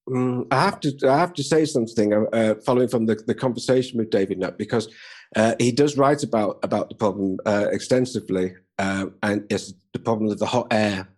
Mm, 0.10 0.48
I 0.52 0.62
have 0.62 0.80
to 0.82 0.98
I 1.04 1.18
have 1.18 1.34
to 1.34 1.44
say 1.44 1.66
something 1.66 2.14
uh, 2.14 2.22
uh, 2.32 2.56
following 2.66 2.88
from 2.88 3.06
the, 3.06 3.16
the 3.28 3.36
conversation 3.36 3.98
with 3.98 4.10
David 4.10 4.40
Nutt 4.40 4.58
because 4.58 4.88
uh, 5.36 5.56
he 5.60 5.72
does 5.72 5.98
write 5.98 6.24
about 6.24 6.60
about 6.64 6.88
the 6.88 6.96
problem 6.96 7.38
uh, 7.46 7.68
extensively 7.72 8.56
uh, 8.80 9.08
and 9.24 9.46
it's 9.50 9.74
the 9.92 10.00
problem 10.00 10.32
of 10.32 10.40
the 10.40 10.46
hot 10.46 10.68
air 10.72 11.10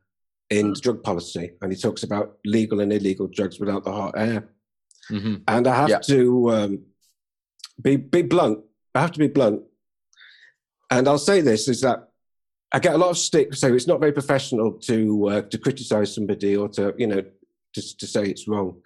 in 0.49 0.73
mm. 0.73 0.81
drug 0.81 1.03
policy 1.03 1.51
and 1.61 1.71
he 1.71 1.77
talks 1.77 2.01
about 2.01 2.39
legal 2.45 2.79
and 2.79 2.91
illegal 2.91 3.27
drugs 3.27 3.59
without 3.59 3.83
the 3.83 3.91
hot 3.91 4.15
air 4.17 4.49
mm-hmm. 5.11 5.35
and 5.47 5.67
I 5.67 5.75
have 5.75 5.89
yeah. 5.89 5.99
to 5.99 6.49
um, 6.49 6.79
be 7.79 7.95
be 7.95 8.23
blunt 8.23 8.59
I 8.95 9.01
have 9.01 9.11
to 9.11 9.19
be 9.19 9.27
blunt 9.27 9.61
and 10.89 11.07
I'll 11.07 11.19
say 11.19 11.41
this 11.41 11.67
is 11.67 11.81
that 11.81 12.09
I 12.71 12.79
get 12.79 12.95
a 12.95 12.97
lot 12.97 13.11
of 13.11 13.19
stick 13.19 13.53
so 13.53 13.71
it's 13.71 13.87
not 13.87 13.99
very 13.99 14.13
professional 14.13 14.71
to 14.71 15.29
uh, 15.29 15.41
to 15.43 15.59
criticize 15.59 16.15
somebody 16.15 16.57
or 16.57 16.69
to 16.69 16.95
you 16.97 17.05
know 17.05 17.23
to, 17.73 17.97
to 17.97 18.07
say 18.07 18.25
it's 18.25 18.47
wrong. 18.47 18.81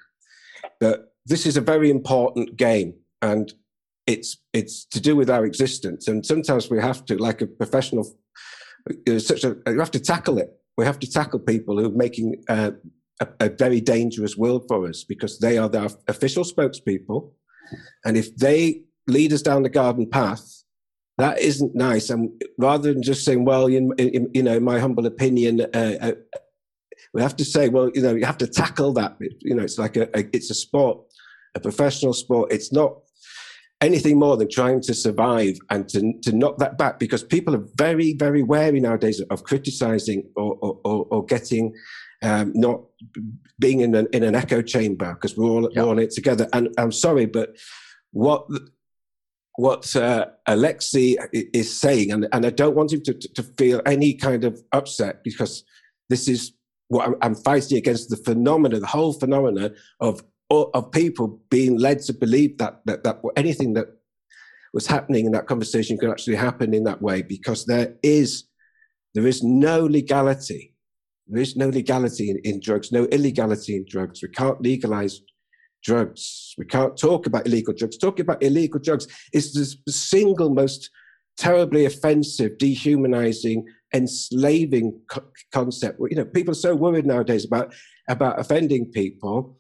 But 0.80 1.14
this 1.26 1.46
is 1.46 1.58
a 1.58 1.62
very 1.62 1.90
important 1.90 2.58
game, 2.58 2.94
and 3.22 3.52
it's 4.08 4.38
it's 4.54 4.86
to 4.86 5.00
do 5.00 5.16
with 5.16 5.30
our 5.30 5.46
existence. 5.46 6.08
And 6.08 6.26
sometimes 6.26 6.70
we 6.70 6.80
have 6.80 7.06
to, 7.06 7.18
like 7.18 7.42
a 7.42 7.48
professional, 7.48 8.04
such 9.18 9.44
a 9.44 9.58
you 9.68 9.80
have 9.80 9.92
to 9.92 10.00
tackle 10.00 10.38
it. 10.38 10.50
We 10.78 10.86
have 10.86 11.00
to 11.00 11.10
tackle 11.10 11.40
people 11.40 11.80
who 11.80 11.88
are 11.88 11.98
making 11.98 12.44
uh, 12.50 12.72
a, 13.22 13.28
a 13.40 13.50
very 13.50 13.80
dangerous 13.80 14.36
world 14.36 14.66
for 14.68 14.88
us 14.88 15.04
because 15.04 15.40
they 15.40 15.58
are 15.58 15.70
the 15.70 15.96
official 16.08 16.44
spokespeople, 16.44 17.32
and 18.06 18.18
if 18.18 18.36
they 18.36 18.84
lead 19.08 19.34
us 19.34 19.42
down 19.42 19.64
the 19.64 19.70
garden 19.70 20.10
path, 20.10 20.64
that 21.18 21.40
isn't 21.40 21.76
nice. 21.76 22.10
And 22.10 22.30
rather 22.58 22.94
than 22.94 23.04
just 23.04 23.24
saying, 23.24 23.46
well, 23.46 23.68
in, 23.68 23.92
in, 23.98 24.30
you 24.34 24.44
know, 24.44 24.60
my 24.60 24.80
humble 24.80 25.06
opinion, 25.06 25.62
uh, 25.74 25.96
uh 26.02 26.12
we 27.14 27.22
have 27.22 27.36
to 27.38 27.46
say, 27.46 27.70
well, 27.70 27.90
you 27.94 28.02
know, 28.02 28.16
you 28.16 28.26
have 28.26 28.38
to 28.40 28.48
tackle 28.48 28.94
that. 28.94 29.18
You 29.20 29.56
know, 29.56 29.64
it's 29.64 29.78
like 29.78 29.98
a, 29.98 30.10
a 30.18 30.26
it's 30.34 30.50
a 30.50 30.56
sport, 30.56 31.00
a 31.56 31.60
professional 31.60 32.14
sport. 32.14 32.52
It's 32.52 32.72
not 32.72 32.98
anything 33.82 34.18
more 34.18 34.38
than 34.38 34.50
trying 34.50 34.82
to 34.82 34.94
survive 34.94 35.58
and 35.70 35.90
to, 35.90 36.14
to 36.22 36.32
knock 36.32 36.58
that 36.58 36.78
back 36.78 37.00
because 37.00 37.22
people 37.22 37.54
are 37.54 37.66
very, 37.76 38.14
very 38.14 38.42
wary 38.42 38.80
nowadays 38.80 39.22
of 39.30 39.44
criticizing 39.44 40.24
or, 40.38 40.56
or, 40.86 41.06
or 41.12 41.26
getting 41.26 41.74
um, 42.22 42.54
not 42.56 42.82
being 43.60 43.82
in 43.82 43.94
an, 43.94 44.08
in 44.14 44.24
an 44.24 44.36
echo 44.36 44.62
chamber 44.62 45.14
because 45.14 45.38
we're 45.38 45.50
all, 45.50 45.70
yep. 45.74 45.86
all 45.86 45.92
in 45.92 46.00
it 46.00 46.12
together. 46.12 46.48
And 46.54 46.70
I'm 46.78 46.94
sorry, 46.94 47.26
but 47.26 47.58
what 48.12 48.48
what 49.56 49.96
uh, 49.96 50.26
Alexei 50.48 51.16
is 51.32 51.80
saying, 51.80 52.12
and, 52.12 52.28
and 52.32 52.44
I 52.44 52.50
don't 52.50 52.76
want 52.76 52.92
him 52.92 53.04
to, 53.04 53.14
to 53.14 53.44
feel 53.44 53.84
any 53.86 54.16
kind 54.16 54.46
of 54.46 54.64
upset 54.72 55.24
because 55.24 55.64
this 56.10 56.28
is 56.28 56.54
what 56.88 57.18
I'm, 57.22 57.36
fighting 57.36 57.78
against 57.78 58.10
the 58.10 58.18
phenomena, 58.18 58.80
the 58.80 58.88
whole 58.88 59.14
phenomena 59.14 59.72
of 60.00 60.24
of 60.50 60.92
people 60.92 61.42
being 61.50 61.78
led 61.78 62.00
to 62.02 62.14
believe 62.14 62.58
that 62.58 62.82
that, 62.86 63.04
that 63.04 63.22
anything 63.36 63.74
that 63.74 63.88
was 64.74 64.88
happening 64.88 65.26
in 65.26 65.32
that 65.32 65.48
conversation 65.48 65.98
could 65.98 66.10
actually 66.10 66.36
happen 66.36 66.74
in 66.74 66.84
that 66.84 67.02
way 67.02 67.22
because 67.22 67.66
there 67.66 67.96
is 68.04 68.46
There 69.16 69.28
is 69.28 69.44
no 69.44 69.86
legality. 69.86 70.74
There 71.28 71.42
is 71.42 71.56
no 71.56 71.70
legality 71.70 72.30
in, 72.32 72.38
in 72.44 72.60
drugs, 72.60 72.92
no 72.92 73.06
illegality 73.06 73.76
in 73.76 73.86
drugs. 73.88 74.22
We 74.22 74.30
can't 74.30 74.60
legalize 74.62 75.22
drugs. 75.84 76.56
We 76.58 76.66
can't 76.66 76.98
talk 76.98 77.28
about 77.28 77.46
illegal 77.46 77.74
drugs. 77.74 77.98
Talking 77.98 78.26
about 78.26 78.44
illegal 78.44 78.80
drugs 78.80 79.08
is 79.32 79.54
the 79.54 79.92
single 79.92 80.50
most 80.50 80.90
terribly 81.38 81.86
offensive, 81.86 82.58
dehumanizing, 82.58 83.66
enslaving 83.94 85.00
co- 85.10 85.30
concept. 85.52 86.00
You 86.10 86.18
know, 86.18 86.26
people 86.26 86.52
are 86.52 86.56
so 86.56 86.76
worried 86.76 87.06
nowadays 87.06 87.46
about 87.46 87.74
about 88.10 88.40
offending 88.40 88.92
people 88.92 89.58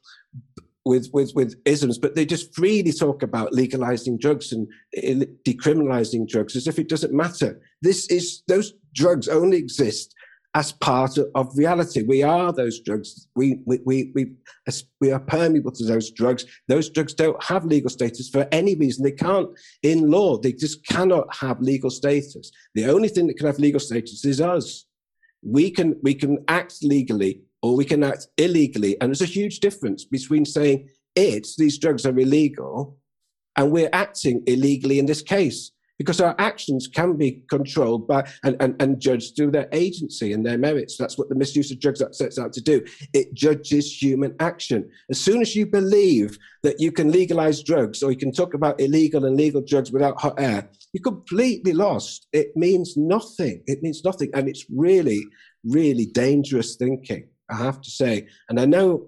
with 0.85 1.09
with 1.13 1.31
with 1.35 1.55
isms, 1.65 1.97
but 1.97 2.15
they 2.15 2.25
just 2.25 2.53
freely 2.55 2.91
talk 2.91 3.23
about 3.23 3.53
legalizing 3.53 4.17
drugs 4.17 4.51
and 4.51 4.67
decriminalizing 5.47 6.27
drugs 6.27 6.55
as 6.55 6.67
if 6.67 6.79
it 6.79 6.89
doesn't 6.89 7.13
matter. 7.13 7.61
This 7.81 8.07
is 8.07 8.43
those 8.47 8.73
drugs 8.93 9.27
only 9.27 9.57
exist 9.57 10.13
as 10.55 10.71
part 10.71 11.17
of 11.35 11.57
reality. 11.57 12.03
We 12.03 12.21
are 12.21 12.53
those 12.53 12.79
drugs. 12.81 13.27
We, 13.35 13.59
we, 13.65 13.79
we, 13.85 14.11
we, 14.13 14.33
we 15.01 15.11
are 15.11 15.19
permeable 15.19 15.71
to 15.71 15.85
those 15.85 16.11
drugs. 16.11 16.45
Those 16.67 16.89
drugs 16.89 17.13
don't 17.13 17.41
have 17.43 17.65
legal 17.65 17.89
status 17.89 18.29
for 18.29 18.47
any 18.51 18.75
reason. 18.75 19.03
They 19.03 19.11
can't, 19.11 19.49
in 19.81 20.11
law, 20.11 20.37
they 20.37 20.53
just 20.53 20.85
cannot 20.85 21.33
have 21.35 21.59
legal 21.59 21.89
status. 21.89 22.51
The 22.75 22.85
only 22.85 23.09
thing 23.09 23.27
that 23.27 23.37
can 23.37 23.47
have 23.47 23.57
legal 23.59 23.79
status 23.79 24.23
is 24.25 24.41
us. 24.41 24.85
We 25.41 25.71
can, 25.71 25.99
we 26.03 26.13
can 26.13 26.43
act 26.47 26.83
legally 26.83 27.41
or 27.63 27.75
we 27.75 27.85
can 27.85 28.03
act 28.03 28.27
illegally. 28.37 28.99
And 29.01 29.09
there's 29.09 29.21
a 29.21 29.25
huge 29.25 29.59
difference 29.59 30.05
between 30.05 30.45
saying 30.45 30.89
it, 31.15 31.47
these 31.57 31.77
drugs 31.77 32.05
are 32.05 32.17
illegal, 32.17 32.97
and 33.55 33.71
we're 33.71 33.89
acting 33.93 34.43
illegally 34.47 34.99
in 34.99 35.05
this 35.05 35.21
case 35.21 35.71
because 36.03 36.19
our 36.19 36.35
actions 36.37 36.87
can 36.87 37.15
be 37.15 37.43
controlled 37.49 38.07
by 38.07 38.29
and, 38.43 38.57
and, 38.59 38.75
and 38.81 38.99
judged 38.99 39.35
through 39.35 39.51
their 39.51 39.69
agency 39.71 40.33
and 40.33 40.45
their 40.45 40.57
merits. 40.57 40.97
That's 40.97 41.17
what 41.17 41.29
the 41.29 41.35
Misuse 41.35 41.71
of 41.71 41.79
Drugs 41.79 42.01
Act 42.01 42.15
sets 42.15 42.37
out 42.37 42.51
to 42.53 42.61
do. 42.61 42.85
It 43.13 43.33
judges 43.33 44.01
human 44.01 44.35
action. 44.41 44.89
As 45.09 45.19
soon 45.19 45.41
as 45.41 45.55
you 45.55 45.65
believe 45.65 46.37
that 46.61 46.81
you 46.81 46.91
can 46.91 47.09
legalize 47.09 47.63
drugs 47.63 48.03
or 48.03 48.11
you 48.11 48.17
can 48.17 48.33
talk 48.33 48.53
about 48.53 48.81
illegal 48.81 49.23
and 49.23 49.37
legal 49.37 49.61
drugs 49.61 49.93
without 49.93 50.19
hot 50.19 50.35
air, 50.37 50.69
you're 50.91 51.01
completely 51.01 51.71
lost. 51.71 52.27
It 52.33 52.55
means 52.57 52.97
nothing. 52.97 53.63
It 53.65 53.81
means 53.81 54.03
nothing. 54.03 54.29
And 54.33 54.49
it's 54.49 54.65
really, 54.69 55.23
really 55.63 56.05
dangerous 56.05 56.75
thinking, 56.75 57.29
I 57.49 57.55
have 57.55 57.79
to 57.79 57.89
say. 57.89 58.27
And 58.49 58.59
I 58.59 58.65
know 58.65 59.07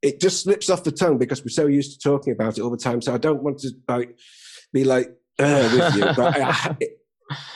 it 0.00 0.18
just 0.18 0.42
slips 0.42 0.70
off 0.70 0.82
the 0.82 0.92
tongue 0.92 1.18
because 1.18 1.42
we're 1.42 1.50
so 1.50 1.66
used 1.66 1.92
to 1.92 2.08
talking 2.08 2.32
about 2.32 2.56
it 2.56 2.62
all 2.62 2.70
the 2.70 2.76
time. 2.76 3.02
So 3.02 3.12
I 3.12 3.18
don't 3.18 3.42
want 3.42 3.58
to 3.58 3.70
like 3.86 4.16
be 4.72 4.84
like 4.84 5.14
uh, 5.38 5.70
with 5.72 5.96
you, 5.96 6.04
but 6.16 6.40
I, 6.40 6.76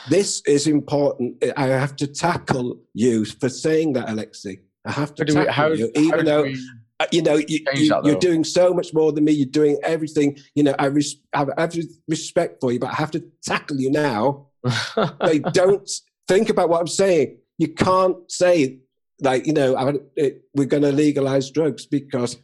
this 0.09 0.41
is 0.45 0.67
important. 0.67 1.43
I 1.55 1.67
have 1.67 1.95
to 1.97 2.07
tackle 2.07 2.79
you 2.93 3.25
for 3.25 3.49
saying 3.49 3.93
that, 3.93 4.09
Alexei. 4.09 4.59
I 4.85 4.91
have 4.91 5.13
to 5.15 5.25
tackle 5.25 5.41
we, 5.41 5.51
how, 5.51 5.67
you, 5.69 5.91
even 5.95 6.25
though. 6.25 6.51
Uh, 6.99 7.05
you 7.11 7.21
know, 7.21 7.35
you, 7.35 7.59
are 7.93 8.03
you, 8.03 8.17
doing 8.17 8.43
so 8.43 8.73
much 8.73 8.91
more 8.91 9.11
than 9.11 9.23
me. 9.23 9.31
You're 9.31 9.45
doing 9.45 9.77
everything. 9.83 10.35
You 10.55 10.63
know, 10.63 10.73
I, 10.79 10.87
res- 10.87 11.17
I 11.31 11.37
have 11.37 11.51
every 11.55 11.83
respect 12.07 12.59
for 12.59 12.71
you, 12.71 12.79
but 12.79 12.89
I 12.89 12.95
have 12.95 13.11
to 13.11 13.23
tackle 13.43 13.79
you 13.79 13.91
now. 13.91 14.47
they 15.23 15.37
don't 15.37 15.87
think 16.27 16.49
about 16.49 16.69
what 16.69 16.81
I'm 16.81 16.87
saying. 16.87 17.37
You 17.59 17.75
can't 17.75 18.17
say 18.31 18.79
like, 19.21 19.47
you 19.47 19.53
know, 19.53 19.75
I, 19.75 19.93
it, 20.15 20.43
we're 20.53 20.65
going 20.65 20.83
to 20.83 20.91
legalize 20.91 21.49
drugs 21.49 21.85
because 21.85 22.37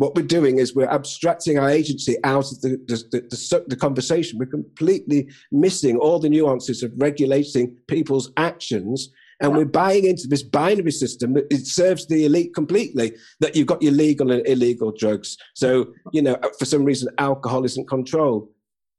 what 0.00 0.14
we're 0.14 0.22
doing 0.22 0.58
is 0.58 0.74
we're 0.74 0.88
abstracting 0.88 1.58
our 1.58 1.68
agency 1.68 2.16
out 2.24 2.50
of 2.50 2.62
the, 2.62 2.70
the, 2.88 3.20
the, 3.28 3.64
the, 3.68 3.76
conversation. 3.76 4.38
We're 4.38 4.46
completely 4.46 5.28
missing 5.52 5.98
all 5.98 6.18
the 6.18 6.30
nuances 6.30 6.82
of 6.82 6.90
regulating 6.96 7.76
people's 7.86 8.32
actions. 8.38 9.10
And 9.42 9.54
we're 9.54 9.66
buying 9.66 10.06
into 10.06 10.26
this 10.26 10.42
binary 10.42 10.90
system 10.90 11.34
that 11.34 11.48
it 11.50 11.66
serves 11.66 12.06
the 12.06 12.24
elite 12.24 12.54
completely, 12.54 13.14
that 13.40 13.54
you've 13.54 13.66
got 13.66 13.82
your 13.82 13.92
legal 13.92 14.32
and 14.32 14.46
illegal 14.48 14.90
drugs. 14.90 15.36
So, 15.54 15.92
you 16.12 16.22
know, 16.22 16.38
for 16.58 16.64
some 16.64 16.82
reason, 16.82 17.10
alcohol 17.18 17.66
isn't 17.66 17.86
controlled. 17.86 18.48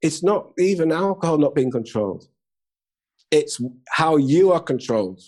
It's 0.04 0.22
not 0.22 0.52
even 0.60 0.92
alcohol 0.92 1.40
not 1.40 1.56
being 1.56 1.72
controlled. 1.72 2.28
It's 3.32 3.60
how 3.90 4.18
you 4.18 4.52
are 4.52 4.62
controlled. 4.62 5.20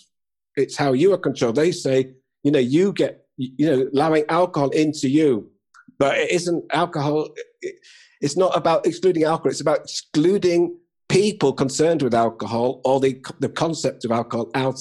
It's 0.54 0.76
how 0.76 0.92
you 0.92 1.12
are 1.14 1.18
controlled. 1.18 1.56
They 1.56 1.72
say, 1.72 2.12
you 2.44 2.52
know, 2.52 2.60
you 2.60 2.92
get, 2.92 3.26
you 3.36 3.68
know, 3.68 3.90
allowing 3.92 4.24
alcohol 4.28 4.70
into 4.70 5.08
you 5.08 5.50
but 5.98 6.18
it 6.18 6.30
isn't 6.30 6.64
alcohol. 6.72 7.28
It's 8.20 8.36
not 8.36 8.56
about 8.56 8.86
excluding 8.86 9.24
alcohol. 9.24 9.50
It's 9.50 9.60
about 9.60 9.80
excluding 9.80 10.76
people 11.08 11.52
concerned 11.52 12.02
with 12.02 12.14
alcohol 12.14 12.80
or 12.84 13.00
the 13.00 13.22
the 13.40 13.48
concept 13.48 14.04
of 14.04 14.10
alcohol 14.10 14.50
out 14.54 14.80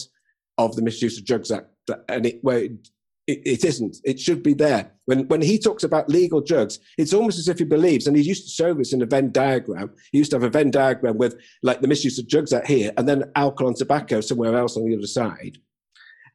of 0.57 0.75
the 0.75 0.81
Misuse 0.81 1.17
of 1.17 1.25
Drugs 1.25 1.51
Act. 1.51 1.67
And 2.07 2.25
it, 2.25 2.39
where 2.41 2.59
it, 2.59 2.87
it, 3.27 3.41
it 3.45 3.65
isn't. 3.65 3.97
It 4.03 4.19
should 4.19 4.43
be 4.43 4.53
there. 4.53 4.91
When 5.05 5.27
when 5.27 5.41
he 5.41 5.57
talks 5.57 5.83
about 5.83 6.09
legal 6.09 6.41
drugs, 6.41 6.79
it's 6.97 7.13
almost 7.13 7.39
as 7.39 7.47
if 7.47 7.59
he 7.59 7.65
believes, 7.65 8.07
and 8.07 8.15
he 8.15 8.23
used 8.23 8.43
to 8.43 8.49
show 8.49 8.73
this 8.73 8.93
in 8.93 9.01
a 9.01 9.05
Venn 9.05 9.31
diagram. 9.31 9.91
He 10.11 10.17
used 10.17 10.31
to 10.31 10.37
have 10.37 10.43
a 10.43 10.49
Venn 10.49 10.71
diagram 10.71 11.17
with 11.17 11.37
like 11.61 11.81
the 11.81 11.87
misuse 11.87 12.19
of 12.19 12.27
drugs 12.27 12.53
out 12.53 12.67
here, 12.67 12.91
and 12.97 13.07
then 13.07 13.31
alcohol 13.35 13.69
and 13.69 13.77
tobacco 13.77 14.21
somewhere 14.21 14.55
else 14.55 14.77
on 14.77 14.85
the 14.85 14.95
other 14.95 15.07
side. 15.07 15.57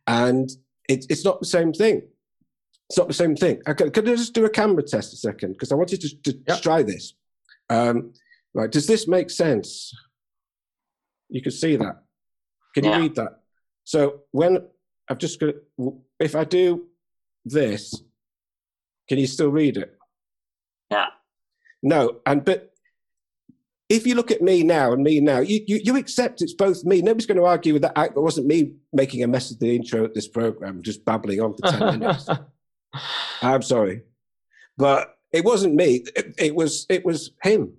And 0.06 0.50
it, 0.88 1.06
it's 1.10 1.24
not 1.24 1.40
the 1.40 1.46
same 1.46 1.72
thing. 1.72 2.02
It's 2.88 2.96
not 2.96 3.08
the 3.08 3.14
same 3.14 3.36
thing. 3.36 3.60
Okay, 3.68 3.90
could 3.90 4.08
I 4.08 4.16
just 4.16 4.32
do 4.32 4.46
a 4.46 4.50
camera 4.50 4.82
test 4.82 5.12
a 5.12 5.16
second? 5.16 5.52
Because 5.52 5.72
I 5.72 5.74
wanted 5.74 6.00
to, 6.00 6.22
to 6.22 6.38
yep. 6.48 6.62
try 6.62 6.82
this. 6.82 7.14
Um, 7.68 8.14
right, 8.54 8.70
does 8.70 8.86
this 8.86 9.06
make 9.06 9.30
sense? 9.30 9.94
You 11.28 11.42
can 11.42 11.52
see 11.52 11.76
that. 11.76 12.02
Can 12.74 12.84
yeah. 12.84 12.96
you 12.96 13.02
read 13.02 13.14
that? 13.16 13.40
So 13.84 14.20
when 14.30 14.66
I've 15.08 15.18
just 15.18 15.38
got, 15.38 15.54
if 16.18 16.34
I 16.34 16.44
do 16.44 16.86
this, 17.44 17.94
can 19.08 19.18
you 19.18 19.26
still 19.26 19.50
read 19.50 19.76
it? 19.76 19.94
Yeah. 20.90 21.06
No, 21.82 22.20
and 22.24 22.44
but 22.44 22.72
if 23.88 24.06
you 24.06 24.14
look 24.14 24.30
at 24.30 24.42
me 24.42 24.62
now 24.62 24.92
and 24.92 25.02
me 25.02 25.20
now, 25.20 25.40
you, 25.40 25.60
you, 25.66 25.80
you 25.82 25.96
accept 25.96 26.42
it's 26.42 26.52
both 26.52 26.84
me. 26.84 27.00
Nobody's 27.00 27.26
going 27.26 27.38
to 27.38 27.46
argue 27.46 27.72
with 27.72 27.82
that. 27.82 27.96
It 27.96 28.16
wasn't 28.16 28.46
me 28.46 28.74
making 28.92 29.22
a 29.22 29.26
mess 29.26 29.50
of 29.50 29.58
the 29.58 29.74
intro 29.74 30.04
at 30.04 30.14
this 30.14 30.28
program, 30.28 30.82
just 30.82 31.04
babbling 31.04 31.40
on 31.40 31.54
for 31.54 31.70
10 31.70 31.80
minutes. 32.00 32.28
I'm 33.42 33.62
sorry, 33.62 34.02
but 34.76 35.16
it 35.32 35.44
wasn't 35.44 35.74
me. 35.74 36.04
It, 36.16 36.34
it, 36.38 36.54
was 36.54 36.86
it 36.88 37.04
was 37.04 37.32
him. 37.42 37.74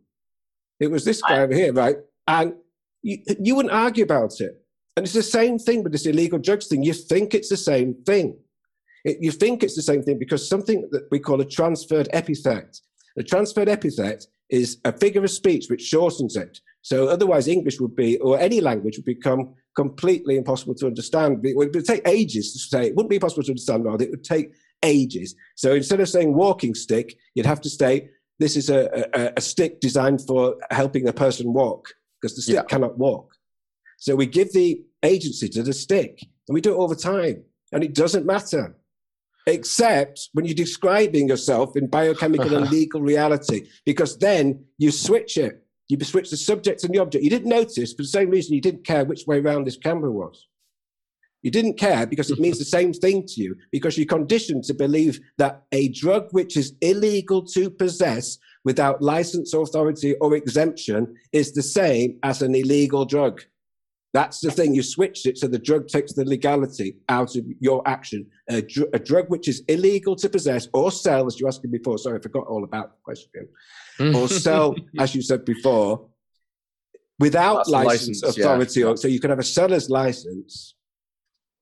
It 0.79 0.91
was 0.91 1.03
this 1.03 1.21
guy 1.21 1.39
over 1.39 1.53
here, 1.53 1.73
right? 1.73 1.97
And 2.27 2.53
you, 3.01 3.17
you 3.39 3.55
wouldn't 3.55 3.73
argue 3.73 4.03
about 4.03 4.39
it. 4.39 4.63
And 4.95 5.05
it's 5.05 5.13
the 5.13 5.23
same 5.23 5.57
thing 5.57 5.83
with 5.83 5.91
this 5.91 6.05
illegal 6.05 6.39
drugs 6.39 6.67
thing. 6.67 6.83
You 6.83 6.93
think 6.93 7.33
it's 7.33 7.49
the 7.49 7.57
same 7.57 7.95
thing. 8.05 8.37
It, 9.05 9.17
you 9.21 9.31
think 9.31 9.63
it's 9.63 9.75
the 9.75 9.81
same 9.81 10.03
thing 10.03 10.19
because 10.19 10.47
something 10.47 10.87
that 10.91 11.07
we 11.11 11.19
call 11.19 11.41
a 11.41 11.45
transferred 11.45 12.09
epithet. 12.13 12.79
A 13.17 13.23
transferred 13.23 13.69
epithet 13.69 14.25
is 14.49 14.77
a 14.85 14.91
figure 14.91 15.23
of 15.23 15.31
speech 15.31 15.67
which 15.69 15.81
shortens 15.81 16.35
it. 16.35 16.59
So 16.81 17.07
otherwise, 17.07 17.47
English 17.47 17.79
would 17.79 17.95
be, 17.95 18.17
or 18.19 18.39
any 18.39 18.61
language 18.61 18.97
would 18.97 19.05
become 19.05 19.53
completely 19.75 20.37
impossible 20.37 20.75
to 20.75 20.87
understand. 20.87 21.45
It 21.45 21.55
would 21.55 21.73
take 21.85 22.07
ages 22.07 22.53
to 22.53 22.59
say. 22.59 22.87
It 22.87 22.95
wouldn't 22.95 23.09
be 23.09 23.19
possible 23.19 23.43
to 23.43 23.51
understand. 23.51 23.85
Rather, 23.85 24.05
it 24.05 24.11
would 24.11 24.23
take 24.23 24.51
ages. 24.83 25.35
So 25.55 25.73
instead 25.73 25.99
of 25.99 26.09
saying 26.09 26.33
walking 26.33 26.73
stick, 26.75 27.17
you'd 27.35 27.45
have 27.45 27.61
to 27.61 27.69
say 27.69 28.09
this 28.39 28.55
is 28.55 28.69
a, 28.69 29.07
a, 29.13 29.33
a 29.37 29.41
stick 29.41 29.81
designed 29.81 30.21
for 30.25 30.55
helping 30.71 31.07
a 31.07 31.13
person 31.13 31.53
walk 31.53 31.89
because 32.21 32.35
the 32.35 32.41
stick 32.41 32.55
yeah. 32.55 32.63
cannot 32.63 32.97
walk. 32.97 33.33
So 33.97 34.15
we 34.15 34.25
give 34.25 34.53
the 34.53 34.81
agency 35.03 35.49
to 35.49 35.63
the 35.63 35.73
stick, 35.73 36.19
and 36.47 36.53
we 36.53 36.61
do 36.61 36.73
it 36.73 36.77
all 36.77 36.87
the 36.87 36.95
time, 36.95 37.43
and 37.73 37.83
it 37.83 37.93
doesn't 37.93 38.25
matter, 38.25 38.77
except 39.45 40.29
when 40.33 40.45
you're 40.45 40.55
describing 40.55 41.27
yourself 41.27 41.75
in 41.75 41.87
biochemical 41.87 42.55
and 42.55 42.69
legal 42.71 43.01
reality, 43.01 43.67
because 43.85 44.17
then 44.17 44.63
you 44.77 44.91
switch 44.91 45.37
it. 45.37 45.65
You 45.89 45.99
switch 46.03 46.29
the 46.29 46.37
subject 46.37 46.83
and 46.83 46.93
the 46.93 46.99
object. 46.99 47.23
You 47.23 47.31
didn't 47.31 47.49
notice 47.49 47.93
for 47.93 48.03
the 48.03 48.07
same 48.07 48.29
reason 48.29 48.53
you 48.53 48.61
didn't 48.61 48.85
care 48.85 49.03
which 49.05 49.25
way 49.25 49.39
around 49.39 49.65
this 49.65 49.77
camera 49.77 50.11
was. 50.11 50.47
You 51.41 51.51
didn't 51.51 51.77
care 51.77 52.05
because 52.05 52.31
it 52.31 52.39
means 52.39 52.59
the 52.59 52.65
same 52.65 52.91
thing 52.91 53.25
to 53.25 53.41
you 53.41 53.55
because 53.71 53.97
you're 53.97 54.05
conditioned 54.05 54.65
to 54.65 54.73
believe 54.73 55.19
that 55.37 55.63
a 55.71 55.87
drug 55.89 56.27
which 56.31 56.57
is 56.57 56.73
illegal 56.81 57.43
to 57.47 57.69
possess 57.69 58.37
without 58.65 59.01
license, 59.01 59.53
authority, 59.53 60.15
or 60.15 60.35
exemption 60.35 61.15
is 61.31 61.53
the 61.53 61.63
same 61.63 62.19
as 62.23 62.41
an 62.41 62.55
illegal 62.55 63.05
drug. 63.05 63.41
That's 64.11 64.41
the 64.41 64.51
thing. 64.51 64.73
You 64.73 64.81
switched 64.81 65.27
it 65.27 65.37
so 65.37 65.47
the 65.47 65.59
drug 65.59 65.87
takes 65.87 66.13
the 66.13 66.25
legality 66.25 66.97
out 67.07 67.35
of 67.35 67.45
your 67.59 67.87
action. 67.87 68.25
A, 68.49 68.61
dr- 68.61 68.89
a 68.91 68.99
drug 68.99 69.29
which 69.29 69.47
is 69.47 69.63
illegal 69.67 70.15
to 70.17 70.27
possess 70.29 70.67
or 70.73 70.91
sell, 70.91 71.27
as 71.27 71.39
you 71.39 71.47
asked 71.47 71.63
me 71.63 71.69
before. 71.69 71.97
Sorry, 71.99 72.17
I 72.17 72.21
forgot 72.21 72.47
all 72.47 72.63
about 72.63 72.91
the 72.91 72.97
question. 73.03 73.47
Mm. 73.99 74.15
or 74.15 74.27
sell, 74.27 74.75
as 74.99 75.13
you 75.13 75.21
said 75.21 75.45
before, 75.45 76.07
without 77.19 77.67
license, 77.69 78.23
license, 78.23 78.37
authority. 78.37 78.79
Yeah. 78.79 78.87
Or, 78.87 78.97
so 78.97 79.07
you 79.07 79.19
can 79.19 79.29
have 79.29 79.39
a 79.39 79.43
seller's 79.43 79.89
license 79.89 80.73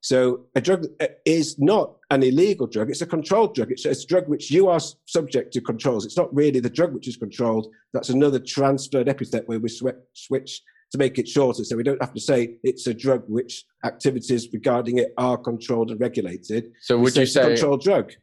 so 0.01 0.45
a 0.55 0.61
drug 0.61 0.85
uh, 1.01 1.07
is 1.25 1.57
not 1.59 1.95
an 2.11 2.23
illegal 2.23 2.67
drug; 2.67 2.89
it's 2.89 3.01
a 3.01 3.05
controlled 3.05 3.55
drug. 3.55 3.71
It's, 3.71 3.85
a 3.85 4.07
drug 4.07 4.27
which 4.27 4.51
you 4.51 4.67
are 4.69 4.79
subject 5.05 5.53
to 5.53 5.61
controls. 5.61 6.05
It's 6.05 6.17
not 6.17 6.33
really 6.35 6.59
the 6.59 6.69
drug 6.69 6.93
which 6.93 7.07
is 7.07 7.17
controlled. 7.17 7.67
That's 7.93 8.09
another 8.09 8.39
transferred 8.39 9.09
epithet 9.09 9.47
where 9.47 9.59
we 9.59 9.69
sw- 9.69 9.99
switch 10.13 10.61
to 10.91 10.97
make 10.97 11.17
it 11.17 11.27
shorter, 11.27 11.63
so 11.63 11.75
we 11.75 11.83
don't 11.83 12.01
have 12.01 12.13
to 12.13 12.21
say 12.21 12.57
it's 12.63 12.87
a 12.87 12.93
drug 12.93 13.23
which 13.27 13.65
activities 13.83 14.47
regarding 14.53 14.99
it 14.99 15.13
are 15.17 15.37
controlled 15.37 15.91
and 15.91 15.99
regulated. 15.99 16.71
So 16.81 16.97
would 16.99 17.15
you 17.15 17.23
a 17.23 17.27
say 17.27 17.47
controlled 17.47 17.81
drug? 17.81 18.13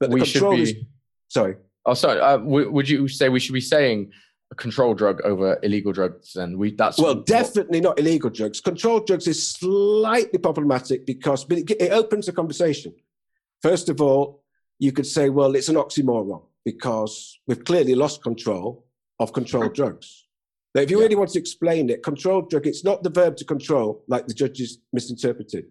But 0.00 0.10
the 0.10 0.14
we 0.14 0.24
should 0.24 0.40
control 0.40 0.56
be? 0.56 0.62
is 0.62 0.74
sorry. 1.28 1.56
Oh, 1.84 1.94
sorry. 1.94 2.20
Uh, 2.20 2.38
w- 2.38 2.70
would 2.70 2.88
you 2.88 3.08
say 3.08 3.28
we 3.28 3.40
should 3.40 3.54
be 3.54 3.60
saying 3.60 4.12
control 4.56 4.94
drug 4.94 5.20
over 5.22 5.58
illegal 5.62 5.92
drugs? 5.92 6.36
And 6.36 6.56
we 6.56 6.74
that's 6.74 6.98
Well, 6.98 7.16
definitely 7.16 7.80
not 7.80 7.98
illegal 7.98 8.30
drugs. 8.30 8.60
Controlled 8.60 9.06
drugs 9.06 9.26
is 9.26 9.46
slightly 9.46 10.38
problematic 10.38 11.06
because 11.06 11.44
but 11.44 11.58
it, 11.58 11.70
it 11.72 11.92
opens 11.92 12.28
a 12.28 12.32
conversation. 12.32 12.94
First 13.62 13.88
of 13.88 14.00
all, 14.00 14.42
you 14.78 14.92
could 14.92 15.06
say, 15.06 15.28
well, 15.28 15.54
it's 15.56 15.68
an 15.68 15.76
oxymoron 15.76 16.42
because 16.64 17.40
we've 17.46 17.64
clearly 17.64 17.94
lost 17.94 18.22
control 18.22 18.86
of 19.18 19.32
controlled 19.32 19.74
drugs. 19.74 20.24
But 20.74 20.84
if 20.84 20.90
you 20.90 20.98
Yeah. 20.98 21.04
really 21.04 21.16
want 21.16 21.30
to 21.30 21.38
explain 21.38 21.90
it, 21.90 22.02
controlled 22.02 22.50
drug, 22.50 22.66
it's 22.66 22.84
not 22.84 23.02
the 23.02 23.10
verb 23.10 23.36
to 23.38 23.44
control 23.44 24.04
like 24.06 24.26
the 24.26 24.34
judges 24.34 24.78
misinterpreted. 24.92 25.64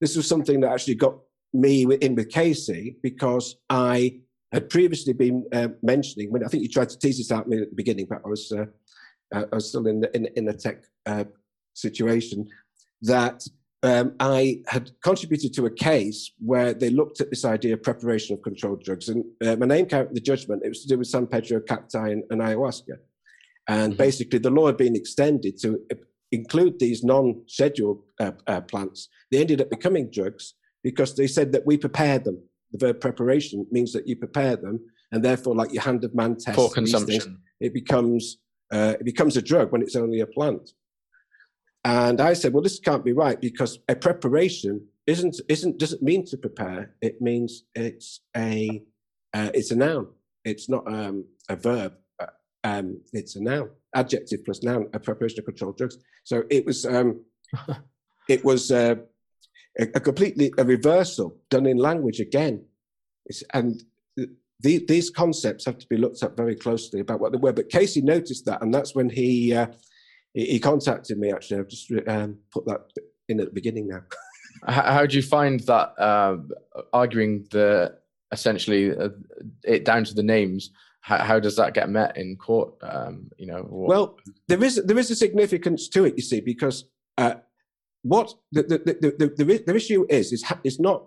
This 0.00 0.16
was 0.16 0.28
something 0.28 0.60
that 0.60 0.70
actually 0.72 0.94
got 0.96 1.18
me 1.52 1.82
in 2.00 2.14
with 2.14 2.30
Casey 2.30 2.96
because 3.02 3.56
I 3.70 4.20
had 4.52 4.68
previously 4.70 5.12
been 5.12 5.44
uh, 5.52 5.68
mentioning 5.82 6.30
when 6.30 6.44
I 6.44 6.48
think 6.48 6.62
you 6.62 6.68
tried 6.68 6.90
to 6.90 6.98
tease 6.98 7.18
this 7.18 7.32
out 7.32 7.42
at 7.42 7.48
me 7.48 7.62
at 7.62 7.70
the 7.70 7.76
beginning, 7.76 8.06
but 8.08 8.22
I 8.24 8.28
was 8.28 8.52
uh, 8.52 8.66
uh, 9.34 9.46
I 9.52 9.54
was 9.54 9.68
still 9.68 9.86
in 9.86 10.00
the, 10.00 10.14
in, 10.16 10.26
in 10.36 10.48
a 10.48 10.52
tech 10.52 10.84
uh, 11.06 11.24
situation 11.74 12.48
that 13.02 13.46
um, 13.82 14.14
I 14.20 14.62
had 14.66 14.90
contributed 15.02 15.52
to 15.54 15.66
a 15.66 15.70
case 15.70 16.32
where 16.38 16.72
they 16.72 16.88
looked 16.88 17.20
at 17.20 17.30
this 17.30 17.44
idea 17.44 17.74
of 17.74 17.82
preparation 17.82 18.34
of 18.34 18.42
controlled 18.42 18.82
drugs. 18.82 19.08
And 19.08 19.24
uh, 19.44 19.56
my 19.56 19.66
name 19.66 19.86
came 19.86 20.06
the 20.12 20.20
judgment. 20.20 20.62
It 20.64 20.70
was 20.70 20.82
to 20.82 20.88
do 20.88 20.98
with 20.98 21.08
San 21.08 21.26
Pedro, 21.26 21.60
cacti, 21.60 22.10
and, 22.10 22.22
and 22.30 22.40
ayahuasca. 22.40 22.96
And 23.68 23.94
Mhm. 23.94 23.98
basically, 23.98 24.38
the 24.38 24.50
law 24.50 24.66
had 24.66 24.76
been 24.76 24.96
extended 24.96 25.58
to 25.62 25.80
include 26.32 26.78
these 26.78 27.04
non-scheduled 27.04 28.02
uh, 28.20 28.32
uh, 28.46 28.60
plants. 28.62 29.08
They 29.30 29.40
ended 29.40 29.60
up 29.60 29.70
becoming 29.70 30.10
drugs 30.10 30.54
because 30.82 31.14
they 31.14 31.26
said 31.26 31.52
that 31.52 31.66
we 31.66 31.76
prepared 31.76 32.24
them. 32.24 32.38
The 32.74 32.86
verb 32.86 33.00
preparation 33.00 33.66
means 33.70 33.92
that 33.92 34.08
you 34.08 34.16
prepare 34.16 34.56
them, 34.56 34.80
and 35.12 35.24
therefore, 35.24 35.54
like 35.54 35.72
your 35.72 35.82
hand 35.82 36.02
of 36.02 36.12
man 36.12 36.34
test, 36.34 36.56
for 36.56 36.68
these 36.68 36.74
things, 36.74 36.92
consumption. 36.92 37.38
it 37.60 37.72
becomes 37.72 38.38
uh, 38.72 38.94
it 38.98 39.04
becomes 39.04 39.36
a 39.36 39.42
drug 39.42 39.70
when 39.70 39.80
it's 39.80 39.94
only 39.94 40.20
a 40.20 40.26
plant. 40.26 40.70
And 41.84 42.20
I 42.20 42.32
said, 42.32 42.52
well, 42.52 42.62
this 42.62 42.80
can't 42.80 43.04
be 43.04 43.12
right 43.12 43.40
because 43.40 43.78
a 43.88 43.94
preparation 43.94 44.88
isn't 45.06 45.40
isn't 45.48 45.78
doesn't 45.78 46.02
mean 46.02 46.26
to 46.26 46.36
prepare. 46.36 46.94
It 47.00 47.22
means 47.22 47.62
it's 47.76 48.20
a 48.36 48.82
uh, 49.32 49.50
it's 49.54 49.70
a 49.70 49.76
noun. 49.76 50.08
It's 50.44 50.68
not 50.68 50.84
um, 50.92 51.26
a 51.48 51.56
verb. 51.56 51.92
Uh, 52.18 52.26
Um, 52.64 53.02
it's 53.12 53.36
a 53.36 53.40
noun, 53.40 53.70
adjective 53.94 54.44
plus 54.44 54.62
noun. 54.64 54.88
A 54.94 54.98
preparation 54.98 55.38
of 55.38 55.44
controlled 55.44 55.76
drugs. 55.76 55.98
So 56.24 56.42
it 56.50 56.66
was 56.66 56.84
um, 56.86 57.20
it 58.28 58.44
was 58.44 58.72
uh, 58.72 58.96
a, 59.78 59.84
a 59.94 60.00
completely 60.00 60.52
a 60.58 60.64
reversal 60.64 61.36
done 61.50 61.66
in 61.66 61.76
language 61.76 62.20
again. 62.20 62.64
It's, 63.26 63.42
and 63.52 63.82
the, 64.60 64.84
these 64.86 65.10
concepts 65.10 65.64
have 65.66 65.78
to 65.78 65.86
be 65.88 65.96
looked 65.96 66.22
at 66.22 66.36
very 66.36 66.54
closely 66.54 67.00
about 67.00 67.20
what 67.20 67.32
they 67.32 67.38
were. 67.38 67.52
But 67.52 67.68
Casey 67.70 68.00
noticed 68.00 68.46
that, 68.46 68.62
and 68.62 68.72
that's 68.72 68.94
when 68.94 69.08
he 69.10 69.54
uh, 69.54 69.66
he, 70.32 70.46
he 70.46 70.58
contacted 70.60 71.18
me. 71.18 71.32
Actually, 71.32 71.60
I've 71.60 71.68
just 71.68 71.92
um, 72.06 72.38
put 72.50 72.66
that 72.66 72.80
in 73.28 73.40
at 73.40 73.46
the 73.46 73.52
beginning 73.52 73.88
now. 73.88 74.02
How 74.66 75.04
do 75.04 75.16
you 75.16 75.22
find 75.22 75.60
that 75.60 75.92
uh, 75.98 76.38
arguing 76.92 77.46
the 77.50 77.96
essentially 78.32 78.96
uh, 78.96 79.08
it 79.64 79.84
down 79.84 80.04
to 80.04 80.14
the 80.14 80.22
names? 80.22 80.70
How, 81.00 81.18
how 81.18 81.38
does 81.40 81.56
that 81.56 81.74
get 81.74 81.90
met 81.90 82.16
in 82.16 82.36
court? 82.36 82.72
Um, 82.82 83.30
you 83.36 83.46
know, 83.46 83.62
what- 83.62 83.88
Well, 83.88 84.18
there 84.48 84.62
is 84.62 84.76
there 84.84 84.98
is 84.98 85.10
a 85.10 85.16
significance 85.16 85.88
to 85.88 86.04
it, 86.04 86.14
you 86.16 86.22
see, 86.22 86.40
because 86.40 86.84
uh, 87.18 87.34
what 88.04 88.32
the 88.52 88.62
the, 88.62 88.78
the, 89.18 89.26
the, 89.44 89.64
the, 89.66 89.74
issue 89.74 90.06
is 90.08 90.32
is 90.32 90.44
is 90.62 90.78
not 90.78 91.00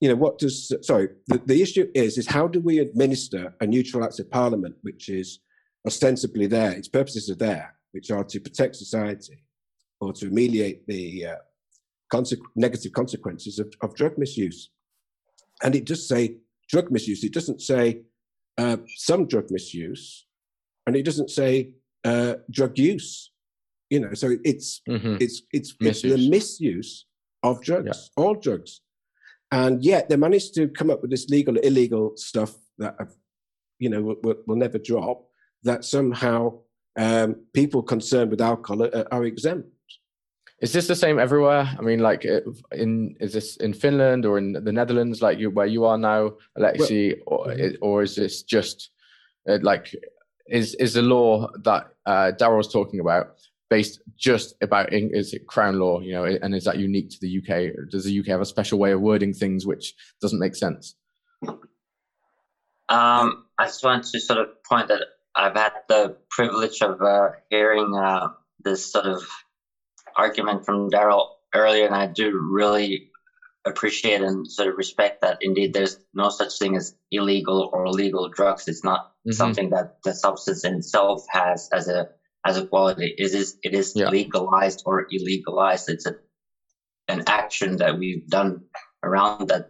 you 0.00 0.08
know 0.08 0.14
what 0.14 0.38
does 0.38 0.72
sorry 0.82 1.08
the, 1.26 1.38
the 1.46 1.60
issue 1.60 1.86
is 1.94 2.16
is 2.18 2.26
how 2.26 2.46
do 2.46 2.60
we 2.60 2.78
administer 2.78 3.54
a 3.60 3.66
neutral 3.66 4.04
act 4.04 4.20
of 4.20 4.30
parliament 4.30 4.76
which 4.82 5.08
is 5.08 5.40
ostensibly 5.86 6.46
there 6.46 6.72
its 6.72 6.88
purposes 6.88 7.28
are 7.28 7.42
there 7.48 7.74
which 7.92 8.10
are 8.10 8.24
to 8.24 8.38
protect 8.38 8.76
society 8.76 9.44
or 10.00 10.12
to 10.12 10.28
ameliorate 10.28 10.86
the 10.86 11.26
uh, 11.26 11.36
negative 12.56 12.92
consequences 12.92 13.58
of, 13.58 13.72
of 13.82 13.94
drug 13.94 14.16
misuse. 14.18 14.70
And 15.62 15.74
it 15.74 15.84
does 15.84 16.08
say 16.08 16.36
drug 16.68 16.90
misuse. 16.90 17.22
It 17.22 17.34
doesn't 17.34 17.60
say 17.60 18.02
uh, 18.58 18.78
some 18.96 19.26
drug 19.26 19.50
misuse. 19.50 20.26
And 20.86 20.96
it 20.96 21.04
doesn't 21.04 21.30
say 21.30 21.72
uh, 22.04 22.34
drug 22.50 22.78
use 22.78 23.29
you 23.90 24.00
know 24.00 24.14
so 24.14 24.36
it's 24.44 24.80
Mhm. 24.88 25.20
it's 25.20 25.42
it's, 25.52 25.74
it's 25.80 26.02
the 26.02 26.30
Misuse. 26.30 27.06
of 27.42 27.62
drugs, 27.62 28.10
all 28.16 28.34
drugs, 28.34 28.80
and 29.50 29.82
yet 29.84 30.08
they 30.08 30.16
managed 30.16 30.54
to 30.54 30.68
come 30.68 30.90
up 30.90 31.00
with 31.02 31.10
this 31.10 31.28
legal 31.28 31.56
illegal 31.58 32.12
stuff 32.16 32.52
that 32.78 32.94
have, 32.98 33.12
you 33.78 33.90
know 33.90 34.02
will, 34.02 34.36
will, 34.46 34.56
never 34.56 34.78
drop. 34.78 35.26
That 35.62 35.84
somehow 35.84 36.40
um, 36.98 37.36
people 37.52 37.82
concerned 37.82 38.30
with 38.30 38.40
alcohol 38.40 38.82
are, 38.84 39.06
are 39.12 39.24
exempt. 39.24 39.68
Is 40.60 40.72
this 40.72 40.86
the 40.86 40.96
same 40.96 41.18
everywhere? 41.18 41.66
I 41.78 41.82
mean, 41.82 42.00
like, 42.00 42.26
uh, 42.26 42.40
in 42.72 43.16
is 43.20 43.32
this 43.32 43.56
in 43.56 43.72
Finland 43.72 44.26
or 44.26 44.36
in 44.38 44.52
the 44.52 44.72
Netherlands, 44.72 45.22
like 45.22 45.38
you 45.38 45.50
where 45.50 45.66
you 45.66 45.84
are 45.86 45.98
now, 45.98 46.32
Aleksi, 46.58 47.16
or 47.26 47.46
mhm. 47.46 47.76
or 47.80 48.02
is 48.02 48.14
this 48.14 48.42
just 48.42 48.90
uh, 49.48 49.58
like 49.62 49.94
is 50.46 50.74
is 50.74 50.92
the 50.92 51.02
law 51.02 51.48
that 51.64 51.88
uh, 52.06 52.32
Daryl's 52.38 52.72
talking 52.72 53.00
about 53.00 53.26
based 53.70 54.00
just 54.18 54.54
about 54.60 54.92
is 54.92 55.32
it 55.32 55.46
crown 55.46 55.78
law? 55.78 56.00
You 56.00 56.12
know, 56.12 56.24
and 56.24 56.54
is 56.54 56.64
that 56.64 56.78
unique 56.78 57.10
to 57.10 57.18
the 57.20 57.38
UK? 57.38 57.74
Or 57.78 57.86
does 57.90 58.04
the 58.04 58.20
UK 58.20 58.26
have 58.26 58.40
a 58.40 58.44
special 58.46 58.78
way 58.78 58.92
of 58.92 59.00
wording 59.00 59.32
things 59.32 59.64
which 59.64 59.94
doesn't 60.20 60.38
make 60.38 60.56
sense? 60.56 60.96
Um, 62.88 63.44
I 63.58 63.66
just 63.66 63.84
want 63.84 64.04
to 64.04 64.20
sort 64.20 64.40
of 64.40 64.48
point 64.64 64.88
that 64.88 65.02
I've 65.36 65.54
had 65.54 65.72
the 65.88 66.16
privilege 66.28 66.82
of 66.82 67.00
uh, 67.00 67.30
hearing 67.48 67.94
uh, 67.94 68.28
this 68.62 68.90
sort 68.90 69.06
of 69.06 69.22
argument 70.16 70.66
from 70.66 70.90
Daryl 70.90 71.28
earlier, 71.54 71.86
and 71.86 71.94
I 71.94 72.06
do 72.06 72.36
really 72.50 73.10
appreciate 73.64 74.22
and 74.22 74.50
sort 74.50 74.68
of 74.68 74.76
respect 74.76 75.20
that 75.20 75.38
indeed 75.42 75.72
there's 75.72 75.98
no 76.14 76.30
such 76.30 76.58
thing 76.58 76.76
as 76.76 76.96
illegal 77.10 77.70
or 77.72 77.88
legal 77.90 78.28
drugs. 78.28 78.66
It's 78.66 78.82
not 78.82 79.12
Mhm. 79.26 79.34
something 79.34 79.70
that 79.70 80.02
the 80.02 80.14
substance 80.14 80.64
in 80.64 80.76
itself 80.76 81.26
has 81.28 81.68
as 81.72 81.86
a 81.86 82.08
as 82.46 82.56
a 82.56 82.66
quality. 82.66 83.12
It 83.16 83.32
is 83.32 83.54
it 83.62 83.74
is 83.74 83.92
Yeah. 83.94 84.08
legalized 84.08 84.80
or 84.84 85.04
illegalized. 85.12 85.84
It's 85.88 86.06
a 86.06 86.12
an 87.08 87.22
action 87.26 87.76
that 87.76 87.96
we've 87.98 88.24
done 88.28 88.58
around 89.02 89.48
that 89.48 89.64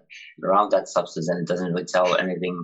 around 0.45 0.71
that 0.71 0.89
substance, 0.89 1.29
and 1.29 1.41
it 1.41 1.47
doesn't 1.47 1.73
really 1.73 1.85
tell 1.93 2.17
anything 2.17 2.63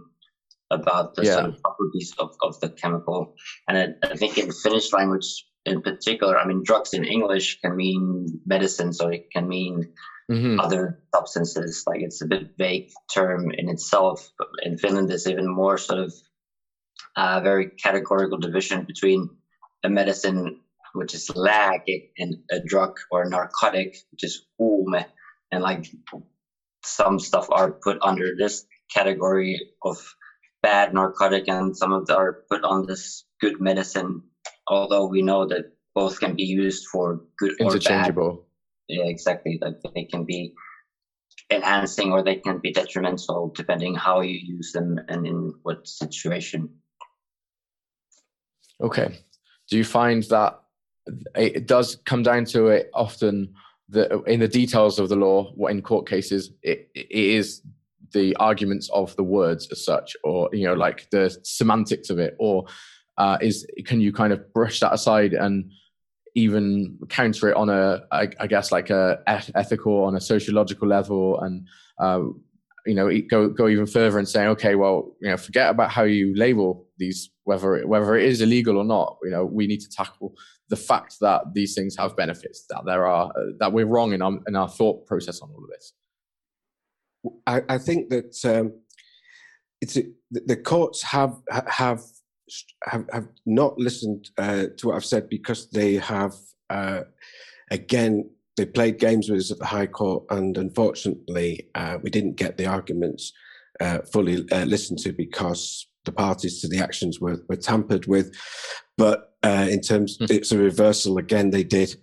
about 0.71 1.09
the 1.15 1.25
sort 1.25 1.47
of 1.47 1.55
properties 1.63 2.11
of, 2.19 2.29
of 2.43 2.55
the 2.61 2.69
chemical. 2.83 3.29
And 3.69 3.79
I, 3.79 3.87
I 4.11 4.17
think 4.17 4.37
in 4.37 4.51
Finnish 4.63 4.93
language 4.93 5.45
in 5.65 5.81
particular, 5.81 6.37
I 6.37 6.45
mean, 6.45 6.61
drugs 6.65 6.93
in 6.93 7.05
English 7.05 7.57
can 7.63 7.77
mean 7.77 8.27
medicine, 8.45 8.93
so 8.93 9.09
it 9.09 9.23
can 9.33 9.47
mean 9.49 9.83
Mhm. 10.31 10.59
other 10.61 10.93
substances. 11.15 11.83
Like 11.87 12.01
it's 12.03 12.21
a 12.21 12.27
bit 12.27 12.49
vague 12.59 12.85
term 13.15 13.49
in 13.59 13.69
itself. 13.69 14.21
In 14.63 14.77
Finland, 14.77 15.09
there's 15.09 15.27
even 15.29 15.49
more 15.49 15.79
sort 15.79 16.01
of 16.01 16.13
uh, 17.17 17.41
very 17.41 17.71
categorical 17.83 18.37
division 18.37 18.83
between 18.87 19.27
a 19.85 19.89
medicine, 19.89 20.61
which 20.95 21.15
is 21.15 21.29
lääke, 21.29 22.11
and 22.19 22.37
a 22.51 22.61
drug 22.61 22.97
or 23.11 23.23
a 23.23 23.29
narcotic, 23.29 23.97
which 24.11 24.25
is 24.25 24.47
huume. 24.61 25.05
And 25.53 25.63
like 25.63 25.87
some 26.85 27.19
stuff 27.19 27.49
are 27.51 27.73
put 27.73 27.99
under 28.03 28.35
this 28.37 28.67
category 28.93 29.61
of 29.85 29.97
bad 30.63 30.95
narcotic, 30.95 31.49
and 31.49 31.77
some 31.77 31.93
of 31.93 32.07
them 32.07 32.17
are 32.17 32.45
put 32.51 32.65
on 32.65 32.87
this 32.87 33.25
good 33.41 33.61
medicine. 33.61 34.23
Although 34.69 35.07
we 35.07 35.23
know 35.23 35.47
that 35.47 35.77
both 35.95 36.21
can 36.21 36.35
be 36.37 36.45
used 36.45 36.87
for 36.93 37.21
good 37.39 37.53
or 37.61 37.71
bad 37.71 37.75
Interchangeable. 37.75 38.47
yeah, 38.89 39.05
exactly. 39.05 39.59
Like 39.61 39.77
they 39.95 40.05
can 40.05 40.25
be 40.25 40.53
enhancing 41.51 42.13
or 42.13 42.23
they 42.23 42.37
can 42.37 42.59
be 42.59 42.73
detrimental 42.73 43.53
depending 43.55 43.95
how 43.95 44.21
you 44.21 44.39
use 44.43 44.73
them 44.73 44.99
and 45.09 45.27
in 45.27 45.55
what 45.63 45.87
situation. 45.87 46.69
Okay. 48.81 49.19
Do 49.71 49.77
you 49.77 49.85
find 49.85 50.23
that 50.25 50.61
it 51.35 51.67
does 51.67 51.97
come 52.05 52.23
down 52.23 52.45
to 52.47 52.69
it 52.69 52.91
often 52.95 53.55
that 53.89 54.11
in 54.27 54.41
the 54.41 54.49
details 54.49 54.99
of 54.99 55.09
the 55.09 55.17
law, 55.17 55.53
what 55.55 55.71
in 55.71 55.83
court 55.83 56.09
cases, 56.09 56.51
it, 56.63 56.91
it 56.95 57.11
is 57.11 57.63
the 58.13 58.35
arguments 58.37 58.89
of 58.91 59.15
the 59.17 59.23
words 59.23 59.69
as 59.71 59.85
such, 59.85 60.17
or 60.25 60.49
you 60.53 60.67
know, 60.67 60.75
like 60.75 61.09
the 61.11 61.37
semantics 61.43 62.11
of 62.11 62.19
it, 62.19 62.37
or 62.39 62.67
uh, 63.19 63.39
is 63.41 63.67
can 63.85 64.01
you 64.01 64.13
kind 64.13 64.33
of 64.33 64.53
brush 64.53 64.81
that 64.81 64.93
aside 64.93 65.33
and 65.33 65.71
even 66.35 66.99
counter 67.09 67.49
it 67.49 67.57
on 67.57 67.71
a, 67.71 68.03
I, 68.13 68.29
I 68.39 68.47
guess, 68.47 68.71
like 68.71 68.91
a 68.91 69.23
ethical, 69.27 70.05
on 70.05 70.17
a 70.17 70.21
sociological 70.21 70.87
level, 70.89 71.41
and 71.41 71.67
uh, 71.99 72.23
you 72.85 72.95
know, 72.95 73.11
go 73.31 73.49
go 73.49 73.69
even 73.69 73.87
further 73.87 74.19
and 74.19 74.29
say, 74.29 74.47
okay, 74.49 74.75
well, 74.75 75.15
you 75.21 75.31
know, 75.31 75.37
forget 75.37 75.71
about 75.71 75.91
how 75.91 76.03
you 76.05 76.35
label 76.37 76.87
these 76.99 77.31
whether 77.47 77.77
it, 77.77 77.89
whether 77.89 78.17
it 78.17 78.25
is 78.25 78.41
illegal 78.41 78.77
or 78.77 78.85
not. 78.85 79.17
You 79.23 79.31
know, 79.31 79.45
we 79.45 79.67
need 79.67 79.81
to 79.81 79.89
tackle 79.89 80.35
the 80.69 80.77
fact 80.77 81.17
that 81.21 81.55
these 81.55 81.75
things 81.75 81.97
have 81.97 82.17
benefits, 82.17 82.67
that 82.71 82.83
there 82.85 83.07
are 83.07 83.31
uh, 83.31 83.53
that 83.61 83.73
we're 83.73 83.87
wrong 83.87 84.13
in 84.13 84.21
our 84.21 84.39
in 84.47 84.57
our 84.57 84.69
thought 84.69 85.07
process 85.07 85.41
on 85.41 85.51
all 85.51 85.65
of 85.65 85.71
this. 85.71 85.93
I, 87.47 87.63
I 87.75 87.79
think 87.79 88.11
that 88.11 88.37
um, 88.45 88.73
it's 89.81 89.97
the 90.31 90.57
courts 90.57 91.03
have 91.05 91.37
have 91.69 92.03
have, 92.85 93.05
have 93.13 93.29
not 93.47 93.79
listened 93.79 94.31
uh, 94.39 94.67
to 94.77 94.89
what 94.89 94.97
I've 94.97 95.05
said 95.05 95.29
because 95.29 95.71
they 95.71 95.95
have 95.95 96.35
uh, 96.69 97.03
again 97.71 98.29
they 98.57 98.67
played 98.67 98.99
games 98.99 99.29
with 99.29 99.41
us 99.41 99.53
at 99.53 99.59
the 99.59 99.67
High 99.67 99.87
Court, 99.87 100.25
and 100.31 100.57
unfortunately, 100.59 101.69
uh, 101.75 101.99
we 102.03 102.11
didn't 102.11 102.37
get 102.37 102.57
the 102.57 102.67
arguments 102.67 103.33
uh, 103.81 103.99
fully 104.13 104.51
uh, 104.51 104.65
listened 104.65 104.99
to 105.01 105.13
because 105.13 105.87
the 106.07 106.13
parties 106.13 106.61
to 106.61 106.69
the 106.69 106.79
actions 106.79 107.21
were, 107.21 107.43
were 107.49 107.57
tampered 107.57 108.07
with. 108.07 108.35
But 108.97 109.35
uh, 109.43 109.67
in 109.69 109.81
terms, 109.81 110.17
mm. 110.19 110.31
it's 110.31 110.53
a 110.53 110.59
reversal 110.59 111.19
again. 111.19 111.51
They 111.51 111.65
did. 111.65 111.95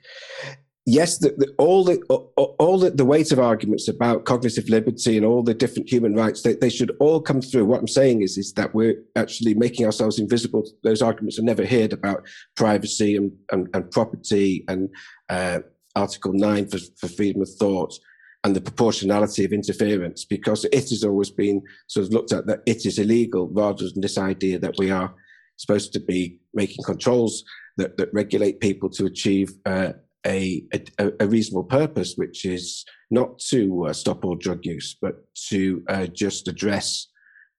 Yes, 0.85 1.19
the, 1.19 1.29
the, 1.37 1.53
all 1.57 1.85
the 1.85 2.01
all 2.09 2.77
the, 2.77 2.91
the 2.91 3.05
weight 3.05 3.31
of 3.31 3.39
arguments 3.39 3.87
about 3.87 4.25
cognitive 4.25 4.67
liberty 4.67 5.15
and 5.15 5.25
all 5.25 5.41
the 5.41 5.53
different 5.53 5.89
human 5.89 6.13
rights 6.13 6.41
they, 6.41 6.55
they 6.55 6.69
should 6.69 6.91
all 6.99 7.21
come 7.21 7.41
through. 7.41 7.63
What 7.63 7.79
I'm 7.79 7.87
saying 7.87 8.21
is 8.21 8.37
is 8.37 8.51
that 8.53 8.75
we're 8.75 9.01
actually 9.15 9.53
making 9.53 9.85
ourselves 9.85 10.19
invisible. 10.19 10.69
Those 10.83 11.01
arguments 11.01 11.39
are 11.39 11.43
never 11.43 11.65
heard 11.65 11.93
about 11.93 12.27
privacy 12.57 13.15
and 13.15 13.31
and, 13.53 13.69
and 13.73 13.89
property 13.91 14.65
and 14.67 14.89
uh, 15.29 15.59
Article 15.95 16.33
9 16.33 16.67
for, 16.67 16.79
for 16.97 17.07
freedom 17.07 17.41
of 17.41 17.49
thought 17.49 17.97
and 18.43 18.55
the 18.55 18.61
proportionality 18.61 19.45
of 19.45 19.53
interference 19.53 20.25
because 20.25 20.65
it 20.65 20.89
has 20.89 21.03
always 21.03 21.29
been 21.29 21.61
sort 21.87 22.05
of 22.05 22.13
looked 22.13 22.33
at 22.33 22.45
that 22.45 22.61
it 22.65 22.85
is 22.85 22.99
illegal 22.99 23.47
rather 23.49 23.89
than 23.89 24.01
this 24.01 24.17
idea 24.17 24.59
that 24.59 24.75
we 24.77 24.91
are 24.91 25.13
supposed 25.57 25.93
to 25.93 25.99
be 25.99 26.39
making 26.53 26.83
controls 26.83 27.43
that, 27.77 27.97
that 27.97 28.13
regulate 28.13 28.59
people 28.59 28.89
to 28.89 29.05
achieve 29.05 29.53
uh, 29.65 29.93
a, 30.25 30.63
a, 30.99 31.11
a, 31.19 31.27
reasonable 31.27 31.65
purpose, 31.65 32.13
which 32.15 32.45
is 32.45 32.85
not 33.11 33.39
to 33.39 33.87
uh, 33.87 33.93
stop 33.93 34.23
all 34.23 34.35
drug 34.35 34.65
use, 34.65 34.95
but 35.01 35.15
to 35.49 35.83
uh, 35.89 36.07
just 36.07 36.47
address 36.47 37.07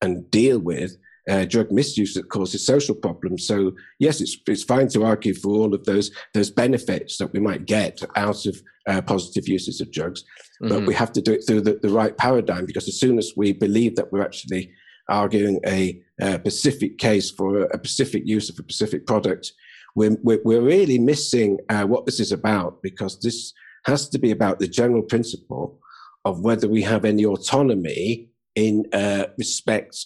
and 0.00 0.30
deal 0.30 0.58
with 0.58 0.96
uh, 1.28 1.44
drug 1.44 1.70
misuse 1.70 2.14
that 2.14 2.28
causes 2.28 2.66
social 2.66 2.94
problems. 2.94 3.46
So 3.46 3.72
yes, 3.98 4.20
it's 4.20 4.36
it's 4.46 4.62
fine 4.62 4.88
to 4.88 5.04
argue 5.04 5.34
for 5.34 5.50
all 5.50 5.74
of 5.74 5.84
those 5.84 6.10
those 6.34 6.50
benefits 6.50 7.18
that 7.18 7.32
we 7.32 7.40
might 7.40 7.66
get 7.66 8.02
out 8.16 8.46
of 8.46 8.60
uh, 8.86 9.00
positive 9.02 9.48
uses 9.48 9.80
of 9.80 9.90
drugs, 9.90 10.22
mm-hmm. 10.62 10.68
but 10.68 10.86
we 10.86 10.94
have 10.94 11.12
to 11.12 11.22
do 11.22 11.32
it 11.32 11.44
through 11.46 11.62
the, 11.62 11.78
the 11.82 11.88
right 11.88 12.16
paradigm 12.18 12.66
because 12.66 12.88
as 12.88 13.00
soon 13.00 13.18
as 13.18 13.32
we 13.36 13.52
believe 13.52 13.96
that 13.96 14.12
we're 14.12 14.22
actually 14.22 14.70
arguing 15.08 15.60
a, 15.66 16.00
a 16.20 16.38
specific 16.38 16.98
case 16.98 17.30
for 17.30 17.62
a, 17.62 17.64
a, 17.74 17.78
specific 17.78 18.22
use 18.26 18.48
of 18.48 18.58
a 18.58 18.62
specific 18.62 19.06
product, 19.06 19.52
we're, 19.94 20.16
we're, 20.22 20.40
we're 20.44 20.62
really 20.62 20.98
missing 20.98 21.58
uh, 21.68 21.84
what 21.84 22.06
this 22.06 22.20
is 22.20 22.32
about 22.32 22.82
because 22.82 23.20
this 23.20 23.52
has 23.84 24.08
to 24.08 24.18
be 24.18 24.30
about 24.30 24.58
the 24.58 24.68
general 24.68 25.02
principle 25.02 25.78
of 26.24 26.40
whether 26.40 26.68
we 26.68 26.82
have 26.82 27.04
any 27.04 27.24
autonomy 27.24 28.28
in 28.54 28.84
uh, 28.92 29.26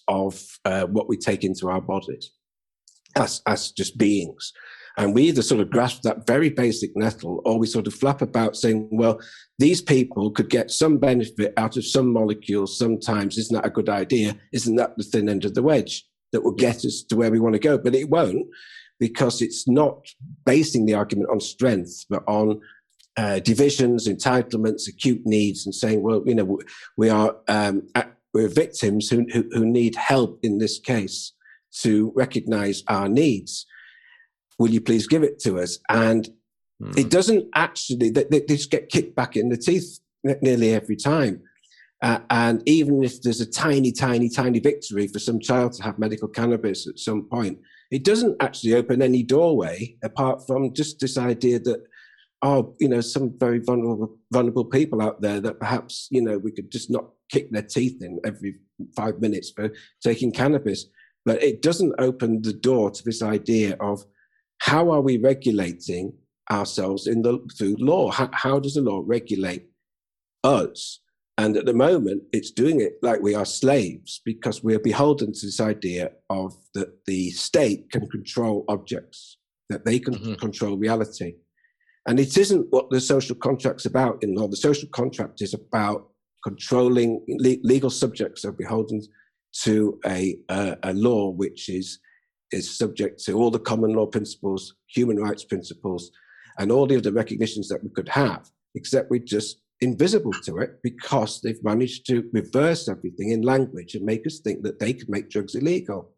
of 0.09 0.59
uh, 0.65 0.85
what 0.85 1.09
we 1.09 1.17
take 1.17 1.45
into 1.45 1.69
our 1.69 1.81
bodies 1.81 2.31
as, 3.17 3.43
as 3.47 3.73
just 3.73 3.99
beings. 3.99 4.53
And 4.97 5.15
we 5.15 5.25
either 5.25 5.43
sort 5.43 5.61
of 5.61 5.71
grasp 5.71 6.03
that 6.03 6.27
very 6.27 6.51
basic 6.51 6.97
nettle 6.97 7.41
or 7.45 7.57
we 7.57 7.69
sort 7.69 7.87
of 7.87 7.95
flap 7.95 8.21
about 8.21 8.57
saying, 8.57 8.89
well, 8.91 9.21
these 9.59 9.81
people 9.81 10.33
could 10.33 10.51
get 10.51 10.73
some 10.73 10.99
benefit 10.99 11.55
out 11.57 11.77
of 11.77 11.87
some 11.87 12.13
molecules 12.13 12.77
sometimes. 12.77 13.39
Isn't 13.39 13.55
that 13.55 13.67
a 13.67 13.71
good 13.71 13.89
idea? 13.89 14.37
Isn't 14.53 14.75
that 14.75 14.97
the 14.97 15.05
thin 15.05 15.29
end 15.29 15.45
of 15.45 15.55
the 15.55 15.63
wedge 15.63 16.05
that 16.33 16.43
will 16.43 16.53
get 16.53 16.85
us 16.85 17.05
to 17.05 17.17
where 17.17 17.31
we 17.31 17.39
want 17.39 17.53
to 17.53 17.61
go? 17.61 17.79
But 17.79 17.95
it 17.95 18.11
won't 18.11 18.49
because 18.99 19.41
it's 19.41 19.69
not 19.69 20.05
basing 20.45 20.85
the 20.85 20.95
argument 20.95 21.31
on 21.31 21.39
strength, 21.39 22.05
but 22.11 22.25
on 22.27 22.61
uh, 23.17 23.39
divisions, 23.39 24.09
entitlements, 24.09 24.89
acute 24.89 25.23
needs, 25.25 25.65
and 25.65 25.75
saying, 25.75 26.03
well, 26.03 26.23
you 26.27 26.35
know, 26.35 26.59
we 26.97 27.09
are 27.09 27.37
um, 27.47 27.87
we're 28.35 28.49
victims 28.49 29.09
who, 29.09 29.27
who, 29.33 29.49
who 29.53 29.65
need 29.65 29.95
help 29.97 30.41
in 30.43 30.59
this 30.59 30.79
case 30.79 31.33
to 31.81 32.13
recognize 32.15 32.83
our 32.89 33.09
needs. 33.09 33.67
Will 34.59 34.71
you 34.71 34.81
please 34.81 35.07
give 35.07 35.23
it 35.23 35.39
to 35.41 35.59
us? 35.59 35.79
And 35.89 36.29
mm. 36.83 36.99
it 36.99 37.11
doesn't 37.11 37.49
actually, 37.55 38.11
they, 38.11 38.25
they, 38.25 38.41
just 38.43 38.71
get 38.71 38.89
kicked 38.89 39.15
back 39.15 39.37
in 39.37 39.49
the 39.49 39.57
teeth 39.57 40.01
nearly 40.43 40.75
every 40.75 40.97
time. 40.97 41.43
Uh, 42.03 42.21
and 42.31 42.63
even 42.67 43.03
if 43.03 43.23
there's 43.23 43.41
a 43.41 43.51
tiny, 43.51 43.91
tiny, 43.91 44.29
tiny 44.29 44.61
victory 44.61 45.09
for 45.09 45.19
some 45.19 45.41
child 45.41 45.73
to 45.73 45.83
have 45.83 45.99
medical 45.99 46.29
cannabis 46.29 46.87
at 46.87 46.99
some 46.99 47.25
point, 47.25 47.59
it 47.91 48.05
doesn't 48.05 48.37
actually 48.41 48.75
open 48.75 49.03
any 49.03 49.23
doorway 49.23 49.97
apart 50.05 50.47
from 50.47 50.73
just 50.75 51.01
this 51.01 51.19
idea 51.19 51.59
that, 51.59 51.83
oh, 52.43 52.75
you 52.79 52.89
know, 52.89 53.01
some 53.01 53.37
very 53.39 53.59
vulnerable, 53.59 54.17
vulnerable 54.33 54.65
people 54.65 55.03
out 55.03 55.21
there 55.21 55.41
that 55.41 55.59
perhaps, 55.59 56.09
you 56.11 56.23
know, 56.23 56.39
we 56.39 56.53
could 56.53 56.71
just 56.71 56.91
not 56.91 57.07
kick 57.31 57.51
their 57.51 57.63
teeth 57.63 58.03
in 58.03 58.21
every 58.25 58.57
five 58.97 59.21
minutes 59.21 59.51
for 59.51 59.71
taking 60.03 60.33
cannabis. 60.33 60.87
But 61.25 61.43
it 61.43 61.63
doesn't 61.63 61.95
open 61.99 62.43
the 62.43 62.53
door 62.53 62.91
to 62.91 63.05
this 63.05 63.23
idea 63.23 63.77
of 63.81 64.05
how 64.59 64.91
are 64.91 65.01
we 65.01 65.19
regulating 65.19 66.13
ourselves 66.51 67.07
in 67.07 67.23
the 67.23 67.39
through 67.57 67.77
law? 67.79 68.11
How, 68.11 68.31
how 68.33 68.59
does 68.61 68.75
the 68.75 68.83
law 68.83 69.03
regulate 69.05 69.67
us? 70.45 71.01
And 71.37 71.57
at 71.57 71.67
the 71.67 71.75
moment, 71.75 72.25
it's 72.33 72.51
doing 72.51 72.81
it 72.81 72.95
like 73.01 73.21
we 73.21 73.35
are 73.35 73.45
slaves 73.45 74.21
because 74.25 74.65
we 74.65 74.75
are 74.75 74.81
beholden 74.81 75.33
to 75.33 75.47
this 75.47 75.61
idea 75.61 76.11
of 76.31 76.53
that 76.75 77.05
the 77.07 77.31
state 77.31 77.91
can 77.93 78.09
control 78.09 78.65
objects, 78.69 79.39
that 79.69 79.85
they 79.85 80.01
can 80.01 80.15
mm-hmm. 80.15 80.35
control 80.35 80.77
reality. 80.77 81.35
And 82.09 82.19
it 82.19 82.39
isn't 82.39 82.67
what 82.71 82.89
the 82.89 83.03
social 83.03 83.37
contract's 83.37 83.85
about 83.85 84.23
in 84.23 84.35
law. 84.35 84.49
The 84.49 84.57
social 84.57 84.89
contract 84.89 85.43
is 85.43 85.53
about 85.53 86.09
controlling 86.43 87.23
le- 87.29 87.63
legal 87.63 87.91
subjects 87.91 88.47
are 88.47 88.53
beholden 88.53 89.03
to 89.65 90.01
a, 90.07 90.39
uh, 90.49 90.77
a 90.83 90.95
law 90.95 91.31
which 91.31 91.69
is 91.69 92.01
is 92.51 92.79
subject 92.79 93.23
to 93.23 93.35
all 93.35 93.51
the 93.51 93.59
common 93.59 93.93
law 93.93 94.07
principles, 94.07 94.75
human 94.87 95.19
rights 95.19 95.45
principles, 95.45 96.11
and 96.59 96.73
all 96.73 96.87
the 96.87 96.97
other 96.97 97.13
recognitions 97.13 97.69
that 97.69 97.85
we 97.85 97.91
could 97.91 98.09
have, 98.09 98.49
except 98.75 99.11
we're 99.11 99.21
just 99.21 99.61
invisible 99.83 100.33
to 100.45 100.57
it 100.57 100.71
because 100.83 101.43
they've 101.43 101.63
managed 101.63 102.07
to 102.07 102.25
reverse 102.33 102.89
everything 102.89 103.33
in 103.33 103.43
language 103.43 103.95
and 103.95 104.05
make 104.07 104.27
us 104.27 104.41
think 104.41 104.63
that 104.63 104.79
they 104.79 104.95
can 104.95 105.11
make 105.11 105.29
drugs 105.29 105.55
illegal. 105.55 106.11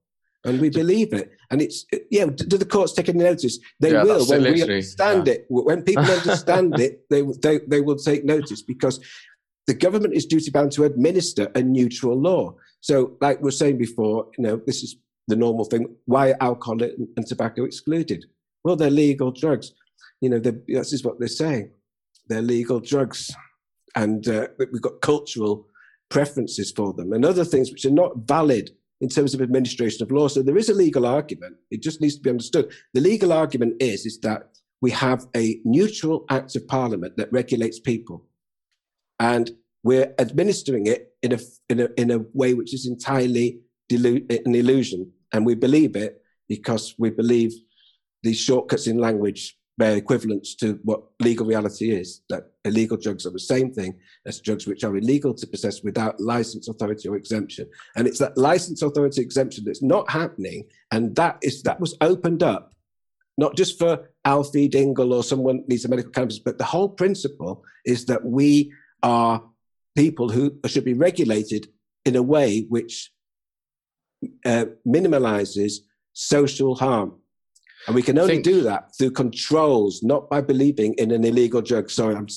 And 0.44 0.61
we 0.61 0.70
believe 0.70 1.12
it. 1.12 1.33
And 1.50 1.61
it's, 1.61 1.85
yeah, 2.11 2.24
do 2.24 2.57
the 2.57 2.64
courts 2.64 2.94
take 2.94 3.11
any 3.11 3.18
notice? 3.18 3.59
They 3.79 3.92
yeah, 3.92 4.05
will 4.05 4.26
when 4.26 4.42
we 4.42 4.62
understand 4.62 5.26
yeah. 5.26 5.35
it. 5.35 5.46
When 5.48 5.83
people 5.83 6.05
understand 6.20 6.79
it, 6.81 7.09
they, 7.11 7.22
they, 7.42 7.61
they 7.66 7.81
will 7.81 7.96
take 7.96 8.24
notice 8.24 8.62
because 8.62 9.00
the 9.66 9.74
government 9.74 10.14
is 10.14 10.24
duty 10.24 10.50
bound 10.50 10.72
to 10.72 10.85
administer 10.85 11.50
a 11.55 11.62
neutral 11.62 12.18
law. 12.18 12.55
So, 12.81 13.16
like 13.20 13.38
we 13.40 13.44
were 13.44 13.50
saying 13.50 13.76
before, 13.76 14.29
you 14.38 14.44
know, 14.44 14.62
this 14.66 14.83
is 14.83 14.96
the 15.29 15.37
normal 15.37 15.66
thing. 15.66 15.94
Why 16.07 16.31
are 16.31 16.37
alcohol 16.40 16.83
and 16.83 17.26
tobacco 17.26 17.64
excluded? 17.64 18.24
Well, 18.64 18.76
they're 18.76 18.90
legal 18.90 19.31
drugs. 19.31 19.72
You 20.22 20.31
know, 20.31 20.38
this 20.38 20.92
is 20.92 21.05
what 21.05 21.18
they're 21.18 21.29
saying. 21.29 21.70
They're 22.29 22.42
legal 22.42 22.81
drugs. 22.81 23.31
And 23.94 24.26
uh, 24.29 24.48
we've 24.59 24.81
got 24.81 25.00
cultural 25.03 25.66
preferences 26.11 26.72
for 26.72 26.92
them 26.92 27.12
and 27.12 27.24
other 27.24 27.44
things 27.44 27.70
which 27.70 27.85
are 27.85 27.90
not 27.90 28.16
valid 28.26 28.70
in 29.00 29.08
terms 29.08 29.34
of 29.34 29.40
administration 29.40 30.02
of 30.02 30.10
law. 30.10 30.28
So 30.28 30.42
there 30.42 30.58
is 30.58 30.68
a 30.68 30.74
legal 30.74 31.06
argument. 31.06 31.56
It 31.70 31.82
just 31.82 32.00
needs 32.00 32.16
to 32.16 32.20
be 32.20 32.30
understood. 32.30 32.72
The 32.92 33.00
legal 33.00 33.32
argument 33.32 33.80
is, 33.80 34.04
is 34.04 34.20
that 34.20 34.50
we 34.82 34.90
have 34.92 35.26
a 35.36 35.60
neutral 35.64 36.24
act 36.30 36.56
of 36.56 36.66
parliament 36.68 37.16
that 37.16 37.32
regulates 37.32 37.80
people. 37.80 38.26
And 39.18 39.50
we're 39.82 40.14
administering 40.18 40.86
it 40.86 41.14
in 41.22 41.32
a, 41.32 41.38
in 41.68 41.80
a, 41.80 41.88
in 41.96 42.10
a 42.10 42.18
way 42.32 42.54
which 42.54 42.74
is 42.74 42.86
entirely 42.86 43.60
delu- 43.90 44.30
an 44.46 44.54
illusion. 44.54 45.12
And 45.32 45.46
we 45.46 45.54
believe 45.54 45.96
it 45.96 46.22
because 46.48 46.94
we 46.98 47.10
believe 47.10 47.52
these 48.22 48.38
shortcuts 48.38 48.86
in 48.86 48.98
language 48.98 49.56
bear 49.80 49.96
equivalence 49.96 50.54
to 50.54 50.78
what 50.84 51.00
legal 51.20 51.46
reality 51.46 51.90
is 51.90 52.22
that 52.28 52.42
illegal 52.64 52.96
drugs 52.96 53.24
are 53.26 53.37
the 53.38 53.48
same 53.54 53.72
thing 53.72 53.92
as 54.26 54.40
drugs 54.40 54.66
which 54.66 54.85
are 54.85 54.96
illegal 54.96 55.33
to 55.35 55.46
possess 55.46 55.83
without 55.83 56.20
license 56.20 56.68
authority 56.68 57.08
or 57.08 57.16
exemption 57.16 57.66
and 57.96 58.06
it's 58.06 58.18
that 58.18 58.37
license 58.37 58.83
authority 58.83 59.20
exemption 59.22 59.64
that's 59.64 59.83
not 59.83 60.08
happening 60.10 60.64
and 60.92 61.16
that 61.16 61.38
is 61.42 61.62
that 61.62 61.81
was 61.81 61.96
opened 62.00 62.42
up 62.42 62.74
not 63.38 63.56
just 63.56 63.78
for 63.78 64.10
Alfie 64.24 64.68
Dingley 64.68 65.16
or 65.16 65.24
someone 65.24 65.64
needs 65.66 65.85
a 65.85 65.88
medical 65.88 66.12
cannabis 66.12 66.38
but 66.38 66.58
the 66.58 66.70
whole 66.72 66.90
principle 67.02 67.64
is 67.85 68.04
that 68.04 68.22
we 68.24 68.72
are 69.02 69.42
people 69.96 70.28
who 70.28 70.58
should 70.66 70.85
be 70.85 70.94
regulated 71.08 71.68
in 72.04 72.16
a 72.16 72.22
way 72.22 72.66
which 72.68 73.12
uh, 74.44 74.66
minimalizes 74.87 75.72
social 76.12 76.74
harm. 76.74 77.19
And 77.87 77.94
we 77.94 78.02
can 78.02 78.18
only 78.18 78.35
think, 78.35 78.44
do 78.44 78.62
that 78.62 78.90
through 78.96 79.12
controls, 79.12 80.02
not 80.02 80.28
by 80.28 80.40
believing 80.40 80.94
in 80.94 81.10
an 81.10 81.24
illegal 81.24 81.62
drug. 81.62 81.90
Sorry, 81.90 82.14
I'm 82.14 82.28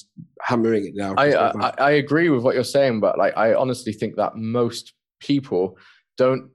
hammering 0.41 0.85
it 0.87 0.93
now. 0.95 1.15
I, 1.17 1.33
I, 1.33 1.73
I 1.77 1.91
agree 1.91 2.29
with 2.29 2.43
what 2.43 2.55
you're 2.55 2.63
saying, 2.63 3.01
but 3.01 3.17
like 3.17 3.35
I 3.35 3.53
honestly 3.53 3.91
think 3.91 4.15
that 4.15 4.37
most 4.37 4.93
people 5.19 5.77
don't 6.17 6.49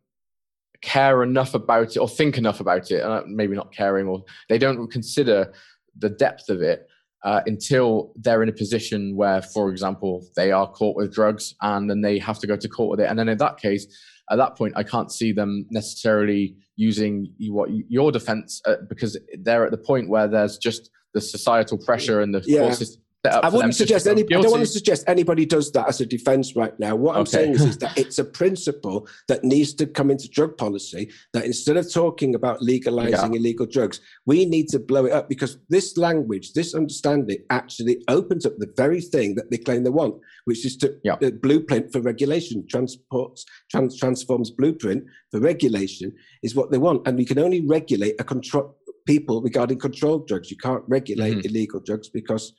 care 0.80 1.22
enough 1.22 1.54
about 1.54 1.96
it 1.96 1.98
or 1.98 2.08
think 2.08 2.38
enough 2.38 2.60
about 2.60 2.90
it, 2.90 3.02
uh, 3.02 3.22
maybe 3.26 3.54
not 3.54 3.74
caring, 3.74 4.06
or 4.06 4.24
they 4.48 4.58
don't 4.58 4.90
consider 4.90 5.52
the 5.98 6.08
depth 6.08 6.48
of 6.48 6.62
it 6.62 6.86
uh, 7.24 7.40
until 7.46 8.12
they're 8.16 8.42
in 8.42 8.48
a 8.48 8.52
position 8.52 9.16
where, 9.16 9.42
for 9.42 9.70
example, 9.70 10.24
they 10.36 10.52
are 10.52 10.70
caught 10.70 10.96
with 10.96 11.12
drugs 11.12 11.54
and 11.62 11.90
then 11.90 12.00
they 12.00 12.18
have 12.18 12.38
to 12.38 12.46
go 12.46 12.56
to 12.56 12.68
court 12.68 12.90
with 12.90 13.00
it. 13.00 13.10
And 13.10 13.18
then 13.18 13.28
in 13.28 13.38
that 13.38 13.58
case, 13.58 13.86
at 14.30 14.36
that 14.36 14.56
point, 14.56 14.74
I 14.76 14.82
can't 14.82 15.12
see 15.12 15.32
them 15.32 15.66
necessarily 15.70 16.56
using 16.76 17.32
what 17.40 17.70
your 17.88 18.12
defense 18.12 18.60
uh, 18.64 18.76
because 18.88 19.18
they're 19.40 19.64
at 19.64 19.70
the 19.70 19.78
point 19.78 20.08
where 20.08 20.28
there's 20.28 20.58
just 20.58 20.90
the 21.14 21.20
societal 21.20 21.78
pressure 21.78 22.20
and 22.20 22.34
the 22.34 22.42
yeah. 22.46 22.60
forces 22.60 22.98
I 23.24 23.48
wouldn't 23.48 23.74
suggest 23.74 24.06
any. 24.06 24.22
I 24.22 24.40
don't 24.40 24.50
want 24.50 24.62
to 24.62 24.66
suggest 24.66 25.04
anybody 25.08 25.44
does 25.44 25.72
that 25.72 25.88
as 25.88 26.00
a 26.00 26.06
defence 26.06 26.54
right 26.54 26.78
now. 26.78 26.94
What 26.94 27.16
I'm 27.16 27.22
okay. 27.22 27.30
saying 27.30 27.54
is, 27.54 27.64
is, 27.64 27.78
that 27.78 27.98
it's 27.98 28.18
a 28.18 28.24
principle 28.24 29.08
that 29.26 29.42
needs 29.42 29.74
to 29.74 29.86
come 29.86 30.10
into 30.10 30.28
drug 30.28 30.56
policy. 30.56 31.10
That 31.32 31.44
instead 31.44 31.76
of 31.76 31.92
talking 31.92 32.34
about 32.34 32.60
legalising 32.60 33.10
yeah. 33.10 33.38
illegal 33.40 33.66
drugs, 33.66 34.00
we 34.26 34.44
need 34.44 34.68
to 34.68 34.78
blow 34.78 35.06
it 35.06 35.12
up 35.12 35.28
because 35.28 35.58
this 35.68 35.96
language, 35.96 36.52
this 36.52 36.74
understanding, 36.74 37.38
actually 37.50 38.02
opens 38.08 38.46
up 38.46 38.56
the 38.58 38.72
very 38.76 39.00
thing 39.00 39.34
that 39.34 39.50
they 39.50 39.58
claim 39.58 39.82
they 39.82 39.90
want, 39.90 40.14
which 40.44 40.64
is 40.64 40.76
to 40.78 40.96
yeah. 41.02 41.14
uh, 41.14 41.30
blueprint 41.42 41.92
for 41.92 42.00
regulation. 42.00 42.64
Transports 42.68 43.44
trans, 43.70 43.98
transforms 43.98 44.50
blueprint 44.50 45.04
for 45.30 45.40
regulation 45.40 46.12
is 46.42 46.54
what 46.54 46.70
they 46.70 46.78
want, 46.78 47.06
and 47.06 47.18
we 47.18 47.24
can 47.24 47.38
only 47.38 47.66
regulate 47.66 48.14
a 48.20 48.24
control 48.24 48.77
people 49.08 49.40
regarding 49.40 49.78
controlled 49.78 50.28
drugs. 50.28 50.50
You 50.50 50.58
can't 50.58 50.84
regulate 50.86 51.38
mm-hmm. 51.38 51.48
illegal 51.48 51.80
drugs 51.80 52.10
because 52.10 52.52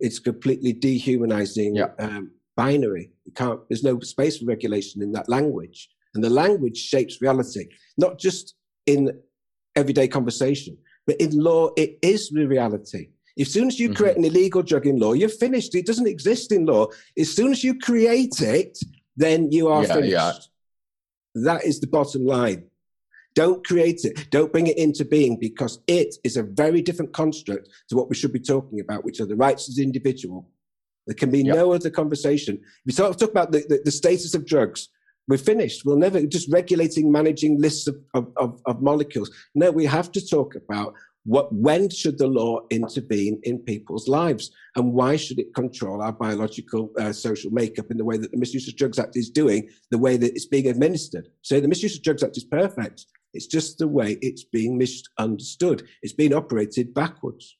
it's 0.00 0.18
completely 0.18 0.72
dehumanizing 0.72 1.76
yeah. 1.76 1.90
um, 2.00 2.32
binary. 2.56 3.12
You 3.24 3.32
can't. 3.32 3.60
There's 3.68 3.84
no 3.84 4.00
space 4.00 4.38
for 4.38 4.46
regulation 4.46 5.00
in 5.00 5.12
that 5.12 5.28
language, 5.28 5.88
and 6.14 6.22
the 6.22 6.28
language 6.30 6.76
shapes 6.76 7.22
reality, 7.22 7.68
not 7.96 8.18
just 8.18 8.56
in 8.86 9.16
everyday 9.76 10.08
conversation, 10.08 10.76
but 11.06 11.16
in 11.20 11.30
law. 11.38 11.70
It 11.76 11.98
is 12.02 12.30
the 12.30 12.46
reality. 12.46 13.10
As 13.38 13.50
soon 13.52 13.68
as 13.68 13.78
you 13.78 13.88
mm-hmm. 13.88 13.96
create 13.96 14.16
an 14.16 14.24
illegal 14.24 14.62
drug 14.62 14.86
in 14.86 14.98
law, 14.98 15.12
you're 15.12 15.38
finished. 15.46 15.74
It 15.74 15.86
doesn't 15.86 16.08
exist 16.08 16.50
in 16.50 16.66
law. 16.66 16.88
As 17.16 17.34
soon 17.34 17.52
as 17.52 17.62
you 17.62 17.78
create 17.78 18.40
it, 18.40 18.76
then 19.16 19.52
you 19.52 19.68
are 19.68 19.84
yeah, 19.84 19.94
finished. 19.94 20.12
Yeah. 20.12 20.32
That 21.46 21.64
is 21.64 21.80
the 21.80 21.86
bottom 21.86 22.26
line. 22.26 22.64
Don't 23.34 23.66
create 23.66 24.04
it. 24.04 24.30
Don't 24.30 24.52
bring 24.52 24.66
it 24.66 24.76
into 24.76 25.04
being 25.04 25.38
because 25.38 25.80
it 25.86 26.14
is 26.24 26.36
a 26.36 26.42
very 26.42 26.82
different 26.82 27.12
construct 27.12 27.68
to 27.88 27.96
what 27.96 28.08
we 28.08 28.14
should 28.14 28.32
be 28.32 28.40
talking 28.40 28.80
about, 28.80 29.04
which 29.04 29.20
are 29.20 29.26
the 29.26 29.36
rights 29.36 29.68
of 29.68 29.76
the 29.76 29.82
individual. 29.82 30.48
There 31.06 31.16
can 31.16 31.30
be 31.30 31.42
yep. 31.42 31.56
no 31.56 31.72
other 31.72 31.90
conversation. 31.90 32.56
If 32.56 32.62
We 32.86 32.92
talk, 32.92 33.16
talk 33.18 33.30
about 33.30 33.52
the, 33.52 33.64
the, 33.68 33.80
the, 33.84 33.90
status 33.90 34.34
of 34.34 34.46
drugs. 34.46 34.88
We're 35.28 35.38
finished. 35.38 35.84
We'll 35.84 35.96
never 35.96 36.24
just 36.26 36.52
regulating, 36.52 37.10
managing 37.10 37.60
lists 37.60 37.86
of, 37.86 37.96
of, 38.14 38.32
of, 38.36 38.60
of 38.66 38.82
molecules. 38.82 39.30
No, 39.54 39.70
we 39.70 39.86
have 39.86 40.12
to 40.12 40.26
talk 40.26 40.54
about 40.54 40.94
what 41.24 41.52
when 41.54 41.88
should 41.88 42.18
the 42.18 42.26
law 42.26 42.60
intervene 42.70 43.40
in 43.44 43.58
people's 43.58 44.08
lives 44.08 44.50
and 44.74 44.92
why 44.92 45.16
should 45.16 45.38
it 45.38 45.54
control 45.54 46.02
our 46.02 46.12
biological 46.12 46.90
uh, 46.98 47.12
social 47.12 47.50
makeup 47.50 47.90
in 47.90 47.96
the 47.96 48.04
way 48.04 48.16
that 48.16 48.30
the 48.32 48.36
misuse 48.36 48.66
of 48.66 48.76
drugs 48.76 48.98
act 48.98 49.16
is 49.16 49.30
doing 49.30 49.68
the 49.90 49.98
way 49.98 50.16
that 50.16 50.32
it's 50.32 50.46
being 50.46 50.66
administered 50.66 51.28
so 51.42 51.60
the 51.60 51.68
misuse 51.68 51.96
of 51.96 52.02
drugs 52.02 52.24
act 52.24 52.36
is 52.36 52.44
perfect 52.44 53.06
it's 53.34 53.46
just 53.46 53.78
the 53.78 53.88
way 53.88 54.18
it's 54.20 54.44
being 54.44 54.78
misunderstood. 54.78 55.86
It's 56.02 56.12
being 56.12 56.34
operated 56.34 56.94
backwards. 56.94 57.56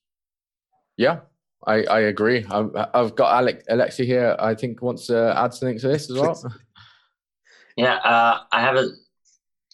Yeah, 0.97 1.21
I, 1.65 1.83
I 1.83 1.99
agree. 2.01 2.45
i 2.49 2.87
have 2.93 3.15
got 3.15 3.33
Alec, 3.33 3.63
Aleksi 3.69 4.05
here. 4.05 4.35
I 4.39 4.53
think 4.53 4.81
wants 4.81 5.07
to 5.07 5.33
add 5.35 5.53
something 5.53 5.79
to 5.79 5.87
this 5.87 6.09
as 6.09 6.17
well. 6.17 6.53
Yeah, 7.75 7.95
uh, 7.95 8.41
I 8.51 8.61
have 8.61 8.75
a, 8.75 8.89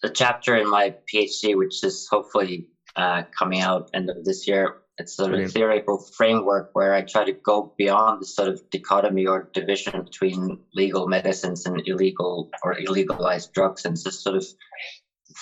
a 0.04 0.10
chapter 0.10 0.56
in 0.56 0.70
my 0.70 0.96
PhD, 1.14 1.58
which 1.58 1.84
is 1.84 2.08
hopefully 2.10 2.70
uh, 2.96 3.24
coming 3.38 3.60
out 3.60 3.90
end 3.94 4.10
of 4.10 4.24
this 4.24 4.48
year. 4.48 4.78
It's 4.98 5.16
sort 5.16 5.34
of 5.34 5.40
a 5.42 5.48
theoretical 5.48 5.98
framework 5.98 6.72
where 6.74 6.94
I 6.94 7.02
try 7.02 7.26
to 7.26 7.32
go 7.32 7.74
beyond 7.78 8.22
the 8.22 8.26
sort 8.26 8.50
of 8.50 8.62
dichotomy 8.70 9.26
or 9.26 9.50
division 9.54 10.02
between 10.04 10.60
legal 10.74 11.08
medicines 11.08 11.66
and 11.66 11.82
illegal 11.86 12.50
or 12.64 12.76
illegalized 12.76 13.54
drugs, 13.54 13.86
and 13.86 14.02
just 14.02 14.24
sort 14.24 14.38
of 14.38 14.46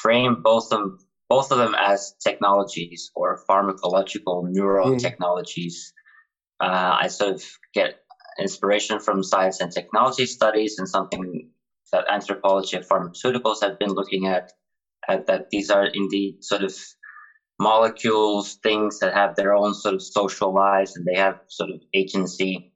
frame 0.02 0.42
both 0.44 0.72
of 0.72 0.80
them, 0.80 1.00
both 1.30 1.52
of 1.52 1.58
them 1.58 1.76
as 1.78 2.16
technologies 2.24 3.12
or 3.16 3.40
pharmacological 3.50 4.46
neural 4.50 4.92
mm. 4.92 5.00
technologies. 5.00 5.94
Uh, 6.60 6.98
I 7.02 7.08
sort 7.08 7.36
of 7.36 7.44
get 7.74 8.00
inspiration 8.40 9.00
from 9.00 9.24
science 9.24 9.62
and 9.62 9.72
technology 9.72 10.26
studies 10.26 10.76
and 10.78 10.88
something 10.88 11.52
that 11.92 12.06
anthropology 12.12 12.78
of 12.78 12.88
pharmaceuticals 12.88 13.62
have 13.62 13.80
been 13.80 13.92
looking 13.92 14.28
at, 14.28 14.52
at 15.08 15.28
that 15.28 15.50
these 15.50 15.70
are 15.70 15.86
indeed 15.86 16.44
sort 16.44 16.64
of 16.64 16.76
molecules, 17.60 18.56
things 18.62 19.00
that 19.00 19.14
have 19.14 19.36
their 19.36 19.56
own 19.56 19.74
sort 19.74 19.96
of 19.96 20.02
social 20.02 20.54
lives 20.54 20.96
and 20.96 21.06
they 21.06 21.20
have 21.20 21.40
sort 21.48 21.72
of 21.72 21.82
agency. 21.94 22.74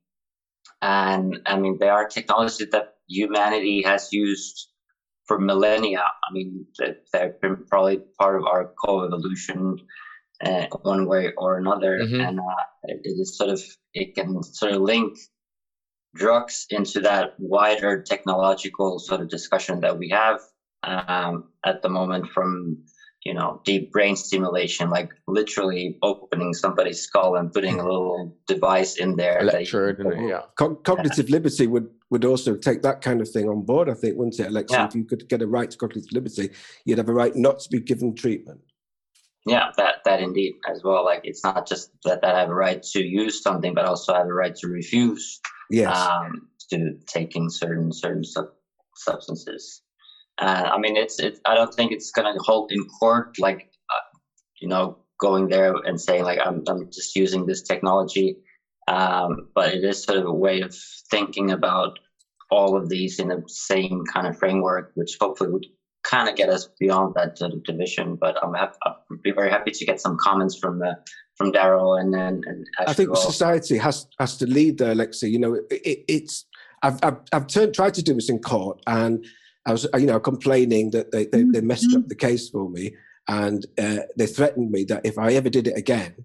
And 0.81 1.39
I 1.45 1.59
mean, 1.59 1.77
they 1.79 1.89
are 1.89 2.07
technologies 2.07 2.69
that 2.71 2.95
humanity 3.07 3.83
has 3.83 4.09
used 4.11 4.70
for 5.31 5.39
millennia. 5.39 6.01
I 6.01 6.33
mean, 6.33 6.65
they've 6.77 7.39
been 7.41 7.63
probably 7.69 8.01
part 8.19 8.35
of 8.35 8.45
our 8.45 8.73
co-evolution 8.83 9.77
uh, 10.43 10.65
one 10.81 11.07
way 11.07 11.31
or 11.37 11.57
another, 11.57 11.99
mm-hmm. 11.99 12.19
and 12.19 12.39
uh, 12.39 12.63
it 12.83 12.99
is 13.05 13.37
sort 13.37 13.49
of 13.49 13.61
it 13.93 14.13
can 14.13 14.43
sort 14.43 14.73
of 14.73 14.81
link 14.81 15.17
drugs 16.15 16.65
into 16.69 16.99
that 16.99 17.29
wider 17.37 18.01
technological 18.01 18.99
sort 18.99 19.21
of 19.21 19.29
discussion 19.29 19.79
that 19.79 19.97
we 19.97 20.09
have 20.09 20.41
um, 20.83 21.45
at 21.65 21.81
the 21.81 21.87
moment 21.87 22.27
from 22.33 22.77
you 23.23 23.33
know 23.33 23.61
deep 23.63 23.91
brain 23.91 24.15
stimulation 24.15 24.89
like 24.89 25.11
literally 25.27 25.97
opening 26.01 26.53
somebody's 26.53 27.01
skull 27.01 27.35
and 27.35 27.53
putting 27.53 27.79
a 27.79 27.83
little 27.83 28.35
device 28.47 28.97
in 28.97 29.15
there 29.15 29.39
Electrode, 29.39 29.99
you, 29.99 30.29
yeah 30.29 30.41
cognitive 30.55 31.29
yeah. 31.29 31.33
liberty 31.33 31.67
would 31.67 31.89
would 32.09 32.25
also 32.25 32.55
take 32.55 32.81
that 32.81 33.01
kind 33.01 33.21
of 33.21 33.29
thing 33.29 33.47
on 33.47 33.61
board 33.61 33.89
i 33.89 33.93
think 33.93 34.17
wouldn't 34.17 34.39
it 34.39 34.47
alexa 34.47 34.75
yeah. 34.75 34.87
if 34.87 34.95
you 34.95 35.03
could 35.03 35.27
get 35.29 35.41
a 35.41 35.47
right 35.47 35.69
to 35.71 35.77
cognitive 35.77 36.11
liberty 36.11 36.49
you'd 36.85 36.97
have 36.97 37.09
a 37.09 37.13
right 37.13 37.35
not 37.35 37.59
to 37.59 37.69
be 37.69 37.79
given 37.79 38.15
treatment 38.15 38.59
yeah 39.45 39.69
that 39.77 39.95
that 40.05 40.19
indeed 40.19 40.53
as 40.69 40.83
well 40.83 41.05
like 41.05 41.21
it's 41.23 41.43
not 41.43 41.67
just 41.67 41.91
that, 42.03 42.21
that 42.21 42.35
i 42.35 42.39
have 42.39 42.49
a 42.49 42.55
right 42.55 42.81
to 42.81 43.03
use 43.03 43.41
something 43.41 43.73
but 43.73 43.85
also 43.85 44.13
I 44.13 44.19
have 44.19 44.27
a 44.27 44.33
right 44.33 44.55
to 44.55 44.67
refuse 44.67 45.39
yes. 45.69 45.95
um, 45.95 46.47
to 46.69 46.97
taking 47.07 47.49
certain 47.49 47.91
certain 47.91 48.23
sub- 48.23 48.53
substances 48.95 49.81
uh, 50.41 50.71
I 50.73 50.77
mean, 50.79 50.97
it's 50.97 51.19
it's. 51.19 51.39
I 51.45 51.53
don't 51.55 51.73
think 51.73 51.91
it's 51.91 52.11
gonna 52.11 52.33
hold 52.39 52.71
in 52.71 52.83
court, 52.85 53.37
like 53.39 53.69
uh, 53.89 54.17
you 54.59 54.67
know, 54.67 54.97
going 55.19 55.47
there 55.47 55.75
and 55.85 56.01
saying 56.01 56.23
like 56.23 56.39
I'm 56.43 56.63
I'm 56.67 56.91
just 56.91 57.15
using 57.15 57.45
this 57.45 57.61
technology. 57.61 58.37
Um, 58.87 59.49
but 59.53 59.73
it 59.75 59.83
is 59.83 60.03
sort 60.03 60.17
of 60.17 60.25
a 60.25 60.33
way 60.33 60.61
of 60.61 60.75
thinking 61.11 61.51
about 61.51 61.99
all 62.49 62.75
of 62.75 62.89
these 62.89 63.19
in 63.19 63.27
the 63.27 63.43
same 63.47 64.03
kind 64.11 64.25
of 64.27 64.37
framework, 64.37 64.91
which 64.95 65.15
hopefully 65.21 65.51
would 65.51 65.65
kind 66.03 66.27
of 66.27 66.35
get 66.35 66.49
us 66.49 66.67
beyond 66.79 67.13
that 67.15 67.37
sort 67.37 67.53
of 67.53 67.63
division. 67.63 68.17
But 68.19 68.35
I'm 68.43 68.55
happy, 68.55 68.75
I'd 68.85 69.21
be 69.21 69.31
very 69.31 69.51
happy 69.51 69.71
to 69.71 69.85
get 69.85 70.01
some 70.01 70.17
comments 70.19 70.57
from 70.57 70.81
uh, 70.81 70.95
from 71.35 71.51
Daryl 71.51 72.01
and 72.01 72.11
then. 72.11 72.41
And, 72.47 72.65
I 72.87 72.93
think 72.93 73.11
well. 73.11 73.21
society 73.21 73.77
has 73.77 74.07
has 74.19 74.37
to 74.37 74.47
lead 74.47 74.79
there, 74.79 74.95
Lexi. 74.95 75.29
You 75.29 75.39
know, 75.39 75.53
it, 75.69 76.03
it's 76.07 76.45
I've 76.81 76.99
I've, 77.03 77.17
I've 77.31 77.45
turned, 77.45 77.75
tried 77.75 77.93
to 77.93 78.01
do 78.01 78.15
this 78.15 78.29
in 78.29 78.39
court 78.39 78.81
and 78.87 79.23
I 79.65 79.71
was, 79.71 79.87
you 79.93 80.05
know, 80.05 80.19
complaining 80.19 80.91
that 80.91 81.11
they, 81.11 81.25
they, 81.25 81.43
they 81.43 81.61
messed 81.61 81.93
up 81.93 82.01
mm-hmm. 82.01 82.07
the 82.07 82.15
case 82.15 82.49
for 82.49 82.69
me. 82.69 82.95
And 83.27 83.65
uh, 83.77 83.99
they 84.17 84.25
threatened 84.25 84.71
me 84.71 84.83
that 84.85 85.05
if 85.05 85.17
I 85.17 85.33
ever 85.33 85.49
did 85.49 85.67
it 85.67 85.77
again 85.77 86.15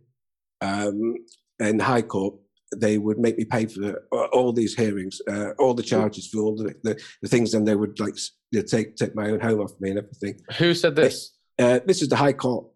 um, 0.61 1.16
in 1.61 1.78
High 1.78 2.03
Court, 2.03 2.34
they 2.74 2.99
would 2.99 3.18
make 3.18 3.39
me 3.39 3.45
pay 3.45 3.66
for 3.66 4.03
all 4.32 4.53
these 4.53 4.74
hearings, 4.74 5.20
uh, 5.30 5.51
all 5.59 5.74
the 5.74 5.82
charges 5.82 6.26
for 6.28 6.41
all 6.41 6.57
the, 6.57 6.74
the, 6.82 7.01
the, 7.22 7.28
things, 7.28 7.55
and 7.55 7.66
they 7.66 7.76
would 7.76 8.01
like 8.01 8.14
you 8.51 8.61
know, 8.61 8.66
take 8.66 8.97
take 8.97 9.14
my 9.14 9.30
own 9.30 9.41
home 9.41 9.61
off 9.61 9.72
me 9.78 9.91
and 9.91 9.99
everything. 9.99 10.41
Who 10.59 10.74
said 10.74 10.97
this? 10.97 11.32
Uh, 11.59 11.80
this 11.87 12.03
is 12.03 12.09
the 12.09 12.16
High 12.16 12.32
Court. 12.32 12.66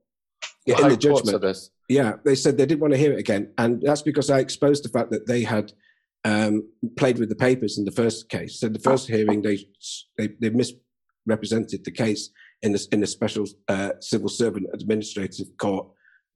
The 0.67 0.75
in 0.75 0.79
High 0.79 0.89
the 0.91 0.97
judgment. 0.97 1.41
this. 1.41 1.71
Yeah, 1.89 2.15
they 2.25 2.37
said 2.37 2.57
they 2.57 2.67
didn't 2.67 2.81
want 2.81 2.93
to 2.93 2.99
hear 2.99 3.13
it 3.13 3.19
again, 3.19 3.53
and 3.59 3.83
that's 3.83 4.03
because 4.03 4.31
I 4.31 4.39
exposed 4.39 4.85
the 4.85 4.91
fact 4.91 5.11
that 5.11 5.27
they 5.27 5.43
had 5.43 5.73
um, 6.25 6.69
played 6.97 7.19
with 7.19 7.29
the 7.29 7.35
papers 7.35 7.79
in 7.79 7.85
the 7.85 7.91
first 7.93 8.29
case. 8.29 8.61
So 8.61 8.69
the 8.69 8.79
first 8.79 9.09
hearing, 9.09 9.43
they 9.43 9.67
they, 10.19 10.29
they 10.41 10.51
misrepresented 10.51 11.85
the 11.85 11.91
case 11.91 12.31
in 12.63 12.73
the 12.73 12.87
in 12.93 13.03
a 13.03 13.07
special 13.07 13.47
uh, 13.69 13.93
civil 14.01 14.29
servant 14.29 14.67
administrative 14.73 15.47
court 15.59 15.87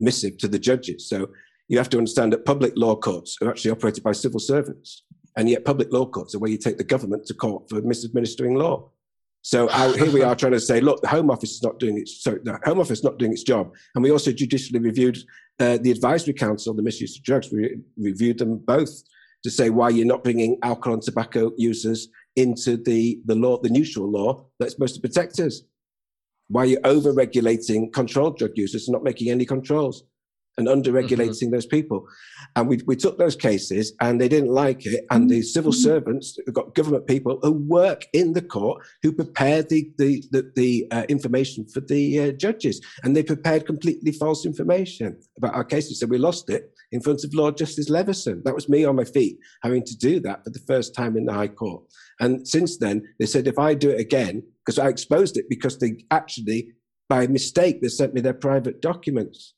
missive 0.01 0.39
to 0.39 0.49
the 0.49 0.59
judges. 0.59 1.09
So 1.09 1.31
you 1.69 1.79
have 1.79 1.91
to 1.91 1.99
understand 1.99 2.33
that 2.33 2.45
public 2.45 2.73
law 2.77 2.97
courts 2.97 3.39
are 3.41 3.51
actually 3.51 3.71
operated 3.71 4.03
by 4.03 4.13
civil 4.13 4.41
servants, 4.41 5.05
and 5.37 5.49
yet 5.49 5.65
public 5.65 5.93
law 5.93 6.07
courts 6.07 6.35
are 6.35 6.39
where 6.39 6.51
you 6.51 6.59
take 6.59 6.79
the 6.79 6.85
government 6.85 7.27
to 7.27 7.35
court 7.35 7.69
for 7.69 7.81
misadministering 7.83 8.57
law. 8.57 8.91
So 9.43 9.69
here 9.69 10.11
we 10.11 10.23
are 10.23 10.35
trying 10.35 10.53
to 10.53 10.61
say, 10.61 10.81
look, 10.81 11.03
the 11.03 11.09
Home 11.09 11.31
Office 11.31 11.51
is 11.51 11.63
not 11.63 11.79
doing 11.79 11.99
its 11.99 12.23
so 12.23 12.39
the 12.43 12.59
Home 12.65 12.81
Office 12.81 13.05
not 13.05 13.19
doing 13.19 13.33
its 13.33 13.43
job, 13.43 13.75
and 13.95 14.03
we 14.03 14.11
also 14.11 14.33
judicially 14.33 14.79
reviewed 14.79 15.19
uh, 15.61 15.77
the 15.83 15.91
Advisory 15.91 16.33
Council 16.33 16.71
on 16.71 16.77
the 16.77 16.83
Misuse 16.83 17.19
of 17.19 17.23
Drugs. 17.23 17.53
We 17.53 17.77
reviewed 17.99 18.39
them 18.39 18.57
both 18.57 19.03
to 19.45 19.51
say 19.51 19.71
why 19.71 19.91
you're 19.91 20.07
not 20.07 20.25
bringing 20.25 20.59
alcohol 20.63 20.95
and 20.95 21.03
tobacco 21.03 21.53
users 21.57 22.09
into 22.37 22.77
the, 22.77 23.21
the 23.27 23.35
law, 23.35 23.61
the 23.61 23.69
neutral 23.69 24.11
law 24.11 24.45
that's 24.59 24.73
supposed 24.73 24.95
to 24.97 25.01
protect 25.01 25.39
us. 25.39 25.63
Why 26.49 26.65
you're 26.65 26.81
you 26.81 26.91
over 26.91 27.13
regulating 27.13 27.91
controlled 27.93 28.39
drug 28.39 28.53
users 28.57 28.89
and 28.89 28.93
not 28.93 29.05
making 29.05 29.31
any 29.31 29.45
controls? 29.45 30.05
and 30.57 30.69
under 30.69 30.93
regulating 30.93 31.49
mm-hmm. 31.49 31.55
those 31.55 31.67
people. 31.67 32.07
And 32.57 32.69
we, 32.69 32.81
we 32.87 32.97
took 32.97 33.19
those 33.19 33.37
cases 33.37 33.93
and 34.01 34.21
they 34.21 34.29
didn't 34.29 34.51
like 34.51 34.87
it. 34.87 35.05
And 35.11 35.29
the 35.29 35.43
civil 35.43 35.73
mm-hmm. 35.73 35.83
servants 35.83 36.39
got 36.53 36.75
government 36.75 37.07
people 37.07 37.39
who 37.43 37.53
work 37.53 38.07
in 38.13 38.33
the 38.33 38.43
court 38.43 38.85
who 39.03 39.13
prepared 39.13 39.69
the, 39.69 39.91
the, 39.99 40.23
the, 40.31 40.53
the 40.55 40.87
uh, 40.91 41.05
information 41.09 41.67
for 41.67 41.81
the 41.81 42.21
uh, 42.21 42.33
judges. 42.33 42.81
And 43.03 43.17
they 43.17 43.23
prepared 43.23 43.67
completely 43.67 44.13
false 44.13 44.47
information 44.47 45.19
about 45.37 45.55
our 45.55 45.65
cases. 45.65 46.01
So 46.01 46.07
we 46.07 46.19
lost 46.19 46.51
it 46.51 46.74
in 46.93 47.01
front 47.01 47.25
of 47.25 47.35
Lord 47.35 47.57
Justice 47.57 47.89
Leveson. 47.89 48.43
That 48.45 48.55
was 48.55 48.69
me 48.69 48.85
on 48.85 48.97
my 48.97 49.05
feet 49.05 49.39
having 49.63 49.85
to 49.85 49.97
do 49.97 50.21
that 50.21 50.45
for 50.45 50.51
the 50.51 50.61
first 50.67 50.95
time 50.95 51.17
in 51.17 51.27
the 51.27 51.33
High 51.33 51.49
Court. 51.49 51.83
And 52.21 52.47
since 52.47 52.79
then, 52.79 53.03
they 53.19 53.27
said 53.27 53.47
if 53.47 53.59
I 53.59 53.75
do 53.75 53.91
it 53.91 54.01
again, 54.01 54.43
because 54.65 54.79
I 54.79 54.89
exposed 54.89 55.37
it 55.37 55.47
because 55.49 55.79
they 55.79 56.05
actually, 56.11 56.69
by 57.09 57.27
mistake, 57.27 57.83
they 57.83 57.89
sent 57.89 58.15
me 58.15 58.21
their 58.21 58.35
private 58.35 58.81
documents 58.81 59.55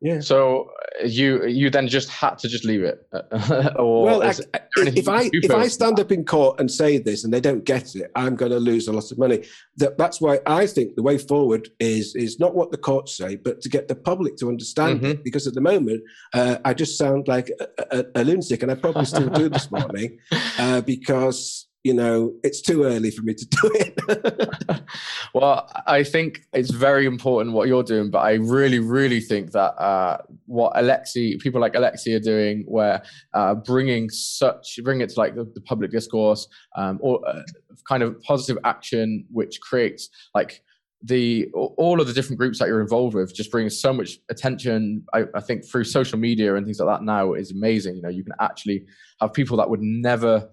yeah. 0.00 0.20
So 0.20 0.70
uh, 1.02 1.06
you 1.06 1.44
you 1.46 1.70
then 1.70 1.88
just 1.88 2.08
had 2.08 2.38
to 2.38 2.48
just 2.48 2.64
leave 2.64 2.82
it, 2.82 3.04
or 3.76 4.04
well, 4.04 4.22
I, 4.22 4.32
if 4.76 5.08
I 5.08 5.28
if 5.32 5.50
I 5.50 5.66
stand 5.66 5.98
up 5.98 6.12
in 6.12 6.24
court 6.24 6.60
and 6.60 6.70
say 6.70 6.98
this 6.98 7.24
and 7.24 7.32
they 7.32 7.40
don't 7.40 7.64
get 7.64 7.96
it, 7.96 8.10
I'm 8.14 8.36
going 8.36 8.52
to 8.52 8.60
lose 8.60 8.86
a 8.86 8.92
lot 8.92 9.10
of 9.10 9.18
money. 9.18 9.44
That 9.76 9.98
that's 9.98 10.20
why 10.20 10.38
I 10.46 10.66
think 10.66 10.94
the 10.94 11.02
way 11.02 11.18
forward 11.18 11.68
is 11.80 12.14
is 12.14 12.38
not 12.38 12.54
what 12.54 12.70
the 12.70 12.78
courts 12.78 13.16
say, 13.16 13.36
but 13.36 13.60
to 13.62 13.68
get 13.68 13.88
the 13.88 13.96
public 13.96 14.36
to 14.36 14.48
understand 14.48 15.00
mm-hmm. 15.00 15.10
it. 15.12 15.24
Because 15.24 15.48
at 15.48 15.54
the 15.54 15.60
moment, 15.60 16.02
uh, 16.32 16.58
I 16.64 16.74
just 16.74 16.96
sound 16.96 17.26
like 17.26 17.50
a, 17.60 17.66
a, 17.90 18.04
a, 18.22 18.24
lunatic, 18.24 18.62
and 18.62 18.70
I 18.70 18.76
probably 18.76 19.04
still 19.04 19.28
do 19.28 19.48
this 19.48 19.68
morning 19.72 20.18
uh, 20.58 20.80
because 20.82 21.67
you 21.88 21.94
know, 21.94 22.34
it's 22.44 22.60
too 22.60 22.84
early 22.84 23.10
for 23.10 23.22
me 23.22 23.32
to 23.32 23.46
do 23.46 23.70
it. 23.76 24.82
well, 25.34 25.72
I 25.86 26.04
think 26.04 26.42
it's 26.52 26.70
very 26.70 27.06
important 27.06 27.54
what 27.54 27.66
you're 27.66 27.82
doing, 27.82 28.10
but 28.10 28.18
I 28.18 28.34
really, 28.34 28.78
really 28.78 29.20
think 29.20 29.52
that 29.52 29.72
uh, 29.80 30.18
what 30.44 30.74
Aleksi, 30.74 31.40
people 31.40 31.62
like 31.62 31.72
Aleksi 31.72 32.14
are 32.14 32.20
doing, 32.20 32.64
where 32.68 33.02
uh, 33.32 33.54
bringing 33.54 34.10
such, 34.10 34.78
bring 34.84 35.00
it 35.00 35.08
to 35.08 35.18
like 35.18 35.34
the, 35.34 35.50
the 35.54 35.62
public 35.62 35.90
discourse 35.90 36.46
um, 36.76 36.98
or 37.00 37.26
uh, 37.26 37.40
kind 37.88 38.02
of 38.02 38.20
positive 38.20 38.58
action, 38.64 39.24
which 39.30 39.58
creates 39.62 40.10
like 40.34 40.60
the 41.04 41.48
all 41.54 42.02
of 42.02 42.06
the 42.06 42.12
different 42.12 42.38
groups 42.38 42.58
that 42.58 42.68
you're 42.68 42.82
involved 42.82 43.14
with 43.14 43.34
just 43.34 43.50
brings 43.50 43.80
so 43.80 43.94
much 43.94 44.18
attention 44.30 45.04
I, 45.14 45.26
I, 45.32 45.40
think 45.40 45.64
through 45.64 45.84
social 45.84 46.18
media 46.18 46.56
and 46.56 46.66
things 46.66 46.80
like 46.80 46.88
that 46.88 47.04
now 47.04 47.34
is 47.34 47.52
amazing 47.52 47.94
you 47.94 48.02
know 48.02 48.08
you 48.08 48.24
can 48.24 48.32
actually 48.40 48.84
have 49.20 49.32
people 49.32 49.56
that 49.58 49.70
would 49.70 49.80
never 49.80 50.48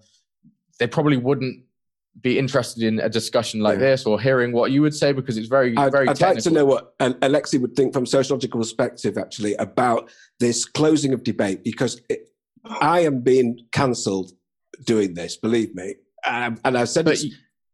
they 0.78 0.86
probably 0.86 1.16
wouldn't 1.16 1.62
be 2.22 2.38
interested 2.38 2.82
in 2.82 2.98
a 3.00 3.08
discussion 3.08 3.60
like 3.60 3.78
yeah. 3.78 3.90
this 3.90 4.06
or 4.06 4.18
hearing 4.18 4.52
what 4.52 4.70
you 4.70 4.80
would 4.80 4.94
say 4.94 5.12
because 5.12 5.36
it's 5.36 5.48
very 5.48 5.76
I'd, 5.76 5.92
very 5.92 6.08
I'd 6.08 6.20
like 6.20 6.38
to 6.38 6.50
know 6.50 6.64
what 6.64 6.98
Aleksi 6.98 7.60
would 7.60 7.76
think 7.76 7.92
from 7.92 8.04
a 8.04 8.06
sociological 8.06 8.58
perspective 8.58 9.18
actually 9.18 9.54
about 9.56 10.10
this 10.40 10.64
closing 10.64 11.12
of 11.12 11.22
debate 11.22 11.62
because 11.62 12.00
it, 12.08 12.30
I 12.64 13.00
am 13.00 13.20
being 13.20 13.60
cancelled 13.70 14.32
doing 14.84 15.14
this 15.14 15.36
believe 15.36 15.74
me 15.74 15.96
um, 16.26 16.58
and 16.64 16.78
I've 16.78 16.88
said 16.88 17.04
but 17.04 17.22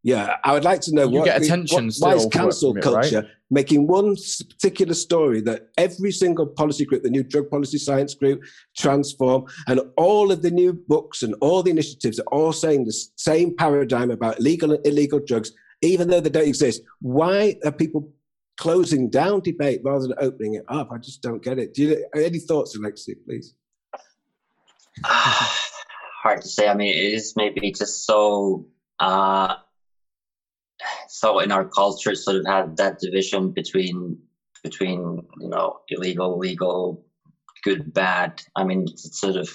yeah, 0.05 0.37
I 0.43 0.53
would 0.53 0.65
like 0.65 0.81
to 0.83 0.95
know 0.95 1.09
you 1.09 1.19
what, 1.19 1.27
get 1.27 1.43
attention 1.43 1.87
what, 1.87 1.95
why 2.01 2.15
is 2.15 2.27
cancel 2.27 2.75
culture 2.75 3.21
right? 3.21 3.31
making 3.53 3.87
one 3.87 4.17
particular 4.49 4.95
story 4.95 5.41
that 5.43 5.69
every 5.79 6.11
single 6.11 6.47
policy 6.47 6.85
group, 6.85 7.05
the 7.05 7.11
new 7.11 7.23
drug 7.23 7.49
policy 7.49 7.79
science 7.79 8.15
group, 8.15 8.43
Transform, 8.77 9.45
and 9.69 9.81
all 9.97 10.33
of 10.33 10.43
the 10.43 10.51
new 10.51 10.73
books 10.73 11.23
and 11.23 11.37
all 11.41 11.63
the 11.63 11.71
initiatives 11.71 12.19
are 12.19 12.33
all 12.33 12.53
saying 12.53 12.85
the 12.85 12.95
same 13.17 13.55
paradigm 13.57 14.11
about 14.11 14.41
legal 14.41 14.73
and 14.73 14.85
illegal 14.85 15.21
drugs, 15.21 15.53
even 15.83 16.09
though 16.09 16.21
they 16.21 16.31
don't 16.31 16.49
exist. 16.49 16.83
Why 17.01 17.57
are 17.65 17.71
people 17.71 18.11
closing 18.57 19.09
down 19.09 19.41
debate 19.41 19.83
rather 19.85 20.09
than 20.09 20.17
opening 20.19 20.55
it 20.55 20.65
up? 20.69 20.91
I 20.91 20.99
just 20.99 21.23
don't 21.23 21.43
get 21.43 21.61
it. 21.61 21.75
Do 21.75 21.83
you 21.83 22.07
any 22.17 22.41
thoughts, 22.41 22.77
Aleksi, 22.77 23.15
please? 23.25 23.55
Hard 25.05 26.43
to 26.43 26.49
say. 26.49 26.69
I 26.69 26.75
mean, 26.75 26.89
it 26.89 27.13
is 27.13 27.35
maybe 27.37 27.71
just 27.71 28.05
so. 28.05 28.67
Uh, 28.99 29.57
so 31.13 31.41
in 31.41 31.53
our 31.53 31.69
culture 31.69 32.15
sort 32.15 32.39
of 32.39 32.47
had 32.47 32.75
that 32.79 32.99
division 32.99 33.51
between 33.51 34.17
between 34.63 35.21
you 35.41 35.49
know 35.49 35.79
illegal 35.91 36.39
legal 36.39 37.05
good 37.63 37.93
bad. 37.93 38.41
I 38.57 38.65
mean 38.65 38.87
it's 38.89 39.21
sort 39.21 39.37
of 39.37 39.51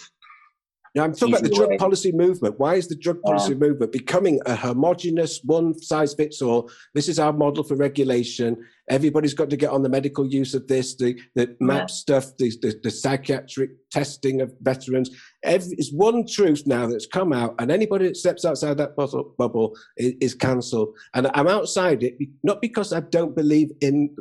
now 0.95 1.03
I'm 1.03 1.13
talking 1.13 1.33
about 1.33 1.43
the 1.43 1.55
drug 1.55 1.77
policy 1.77 2.11
movement. 2.11 2.59
Why 2.59 2.75
is 2.75 2.87
the 2.87 2.95
drug 2.95 3.21
policy 3.21 3.53
yeah. 3.53 3.59
movement 3.59 3.91
becoming 3.91 4.39
a 4.45 4.55
homogenous, 4.55 5.41
one 5.43 5.79
size 5.79 6.13
fits 6.13 6.41
all? 6.41 6.69
This 6.93 7.07
is 7.07 7.19
our 7.19 7.33
model 7.33 7.63
for 7.63 7.75
regulation. 7.75 8.57
Everybody's 8.89 9.33
got 9.33 9.49
to 9.49 9.57
get 9.57 9.69
on 9.69 9.83
the 9.83 9.89
medical 9.89 10.25
use 10.25 10.53
of 10.53 10.67
this, 10.67 10.95
the, 10.95 11.19
the 11.35 11.55
MAP 11.59 11.81
yeah. 11.81 11.85
stuff, 11.87 12.37
the, 12.37 12.51
the, 12.61 12.79
the, 12.83 12.89
psychiatric 12.89 13.71
testing 13.91 14.39
of 14.41 14.53
veterans. 14.61 15.09
Every, 15.43 15.75
it's 15.77 15.91
one 15.91 16.25
truth 16.25 16.63
now 16.65 16.87
that's 16.87 17.05
come 17.05 17.33
out, 17.33 17.55
and 17.59 17.69
anybody 17.69 18.07
that 18.07 18.17
steps 18.17 18.45
outside 18.45 18.77
that 18.77 18.95
bubble, 18.95 19.35
bubble 19.37 19.75
is, 19.97 20.13
is 20.21 20.35
cancelled. 20.35 20.95
And 21.13 21.29
I'm 21.33 21.47
outside 21.47 22.01
it, 22.01 22.17
not 22.43 22.61
because 22.61 22.93
I 22.93 23.01
don't 23.01 23.35
believe 23.35 23.71
in 23.81 24.15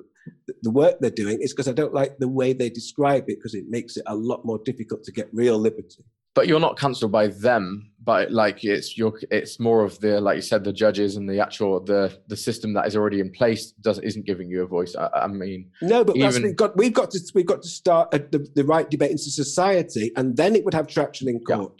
the 0.62 0.70
work 0.72 0.96
they're 1.00 1.10
doing, 1.10 1.38
it's 1.40 1.52
because 1.52 1.68
I 1.68 1.72
don't 1.72 1.94
like 1.94 2.18
the 2.18 2.28
way 2.28 2.52
they 2.52 2.68
describe 2.68 3.24
it, 3.28 3.38
because 3.38 3.54
it 3.54 3.66
makes 3.68 3.96
it 3.96 4.02
a 4.06 4.16
lot 4.16 4.44
more 4.44 4.58
difficult 4.64 5.04
to 5.04 5.12
get 5.12 5.28
real 5.32 5.58
liberty 5.58 6.04
but 6.36 6.46
you're 6.46 6.60
not 6.60 6.78
cancelled 6.78 7.10
by 7.10 7.26
them 7.26 7.90
but 8.06 8.30
like 8.30 8.62
it's 8.62 8.96
your 8.96 9.18
it's 9.32 9.58
more 9.58 9.82
of 9.82 9.98
the 9.98 10.20
like 10.20 10.36
you 10.36 10.42
said 10.42 10.62
the 10.62 10.72
judges 10.72 11.16
and 11.16 11.28
the 11.28 11.40
actual 11.40 11.80
the 11.80 12.16
the 12.28 12.36
system 12.36 12.72
that 12.72 12.86
is 12.86 12.94
already 12.94 13.18
in 13.18 13.32
place 13.32 13.72
doesn't 13.80 14.04
isn't 14.04 14.24
giving 14.24 14.48
you 14.48 14.62
a 14.62 14.66
voice. 14.66 14.94
I, 14.94 15.08
I 15.12 15.26
mean 15.26 15.68
no 15.82 16.04
but 16.04 16.16
even, 16.16 16.42
we've 16.44 16.56
got 16.56 16.76
we've 16.76 16.92
got 16.92 17.10
to 17.10 17.20
we've 17.34 17.46
got 17.46 17.62
to 17.62 17.68
start 17.68 18.12
the, 18.12 18.46
the 18.54 18.64
right 18.64 18.88
debate 18.88 19.10
into 19.10 19.24
society 19.24 20.12
and 20.14 20.36
then 20.36 20.54
it 20.54 20.64
would 20.64 20.74
have 20.74 20.86
traction 20.86 21.28
in 21.28 21.40
court. 21.40 21.72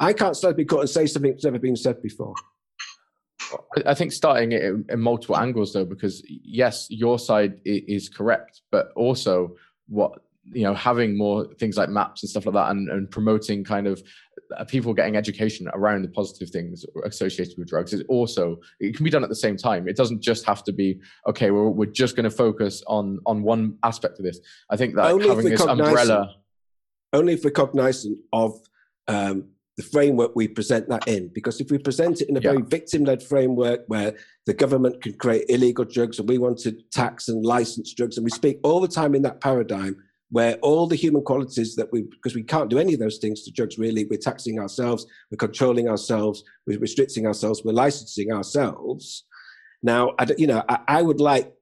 Yeah. 0.00 0.06
i 0.06 0.12
can't 0.12 0.36
stand 0.36 0.56
in 0.60 0.68
court 0.68 0.82
and 0.82 0.90
say 0.90 1.06
something 1.06 1.32
that's 1.32 1.44
never 1.44 1.58
been 1.58 1.76
said 1.76 2.00
before. 2.00 2.34
I 3.84 3.94
think 3.94 4.12
starting 4.12 4.52
it 4.52 4.62
in, 4.62 4.84
in 4.88 5.00
multiple 5.00 5.36
angles 5.36 5.72
though, 5.72 5.84
because 5.84 6.22
yes, 6.28 6.86
your 6.88 7.18
side 7.18 7.60
is 7.64 8.08
correct, 8.08 8.62
but 8.70 8.92
also 8.94 9.56
what 9.88 10.12
you 10.50 10.62
know 10.62 10.74
having 10.74 11.16
more 11.16 11.46
things 11.54 11.76
like 11.76 11.88
MAPS 11.88 12.22
and 12.22 12.30
stuff 12.30 12.46
like 12.46 12.54
that 12.54 12.70
and, 12.70 12.88
and 12.90 13.10
promoting 13.10 13.62
kind 13.62 13.86
of 13.86 14.02
uh, 14.56 14.64
people 14.64 14.92
getting 14.92 15.16
education 15.16 15.68
around 15.72 16.02
the 16.02 16.08
positive 16.08 16.50
things 16.50 16.84
associated 17.04 17.54
with 17.56 17.68
drugs 17.68 17.92
is 17.92 18.02
also 18.08 18.56
it 18.80 18.96
can 18.96 19.04
be 19.04 19.10
done 19.10 19.22
at 19.22 19.28
the 19.28 19.36
same 19.36 19.56
time 19.56 19.88
it 19.88 19.96
doesn't 19.96 20.20
just 20.20 20.44
have 20.44 20.64
to 20.64 20.72
be 20.72 21.00
okay 21.28 21.50
we're, 21.50 21.68
we're 21.68 21.86
just 21.86 22.16
going 22.16 22.24
to 22.24 22.30
focus 22.30 22.82
on 22.88 23.20
on 23.24 23.42
one 23.42 23.78
aspect 23.84 24.18
of 24.18 24.24
this 24.24 24.40
i 24.70 24.76
think 24.76 24.96
that 24.96 25.06
only 25.06 25.28
having 25.28 25.48
this 25.48 25.60
umbrella 25.62 26.34
only 27.12 27.34
if 27.34 27.44
we're 27.44 27.50
cognizant 27.50 28.18
of 28.32 28.58
um, 29.08 29.44
the 29.76 29.82
framework 29.82 30.34
we 30.34 30.48
present 30.48 30.88
that 30.88 31.06
in. 31.08 31.28
Because 31.28 31.60
if 31.60 31.70
we 31.70 31.78
present 31.78 32.20
it 32.20 32.28
in 32.28 32.36
a 32.36 32.40
yeah. 32.40 32.52
very 32.52 32.62
victim 32.62 33.04
led 33.04 33.22
framework 33.22 33.84
where 33.86 34.14
the 34.46 34.54
government 34.54 35.02
can 35.02 35.14
create 35.14 35.46
illegal 35.48 35.84
drugs 35.84 36.18
and 36.18 36.28
we 36.28 36.38
want 36.38 36.58
to 36.58 36.72
tax 36.92 37.28
and 37.28 37.44
license 37.44 37.94
drugs, 37.94 38.16
and 38.16 38.24
we 38.24 38.30
speak 38.30 38.58
all 38.62 38.80
the 38.80 38.88
time 38.88 39.14
in 39.14 39.22
that 39.22 39.40
paradigm, 39.40 39.96
where 40.32 40.56
all 40.62 40.86
the 40.86 40.96
human 40.96 41.22
qualities 41.22 41.76
that 41.76 41.92
we, 41.92 42.04
because 42.04 42.34
we 42.34 42.42
can't 42.42 42.70
do 42.70 42.78
any 42.78 42.94
of 42.94 42.98
those 42.98 43.18
things 43.18 43.42
to 43.42 43.50
drugs 43.50 43.76
really, 43.78 44.06
we're 44.06 44.18
taxing 44.18 44.58
ourselves, 44.58 45.06
we're 45.30 45.36
controlling 45.36 45.90
ourselves, 45.90 46.42
we're 46.66 46.78
restricting 46.78 47.26
ourselves, 47.26 47.62
we're 47.62 47.72
licensing 47.72 48.32
ourselves. 48.32 49.24
Now, 49.82 50.14
I, 50.18 50.26
you 50.38 50.46
know, 50.46 50.64
I, 50.70 50.78
I 50.88 51.02
would 51.02 51.20
like 51.20 51.52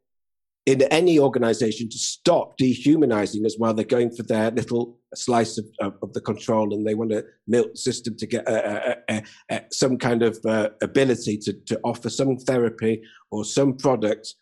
in 0.66 0.82
any 0.82 1.18
organization 1.18 1.88
to 1.88 1.98
stop 1.98 2.56
dehumanizing 2.58 3.44
as 3.44 3.56
well. 3.58 3.74
they're 3.74 3.84
going 3.84 4.12
for 4.12 4.22
their 4.22 4.52
little 4.52 5.00
slice 5.16 5.58
of, 5.58 5.64
of, 5.80 5.94
of 6.00 6.12
the 6.12 6.20
control 6.20 6.72
and 6.72 6.86
they 6.86 6.94
want 6.94 7.10
to 7.10 7.24
milk 7.48 7.72
the 7.72 7.78
system 7.78 8.16
to 8.18 8.26
get 8.26 8.46
uh, 8.46 8.94
uh, 9.08 9.20
uh, 9.50 9.58
some 9.72 9.98
kind 9.98 10.22
of 10.22 10.38
uh, 10.46 10.68
ability 10.80 11.38
to, 11.38 11.52
to 11.66 11.80
offer 11.82 12.08
some 12.08 12.36
therapy 12.36 13.02
or 13.32 13.44
some 13.44 13.76
product 13.76 14.36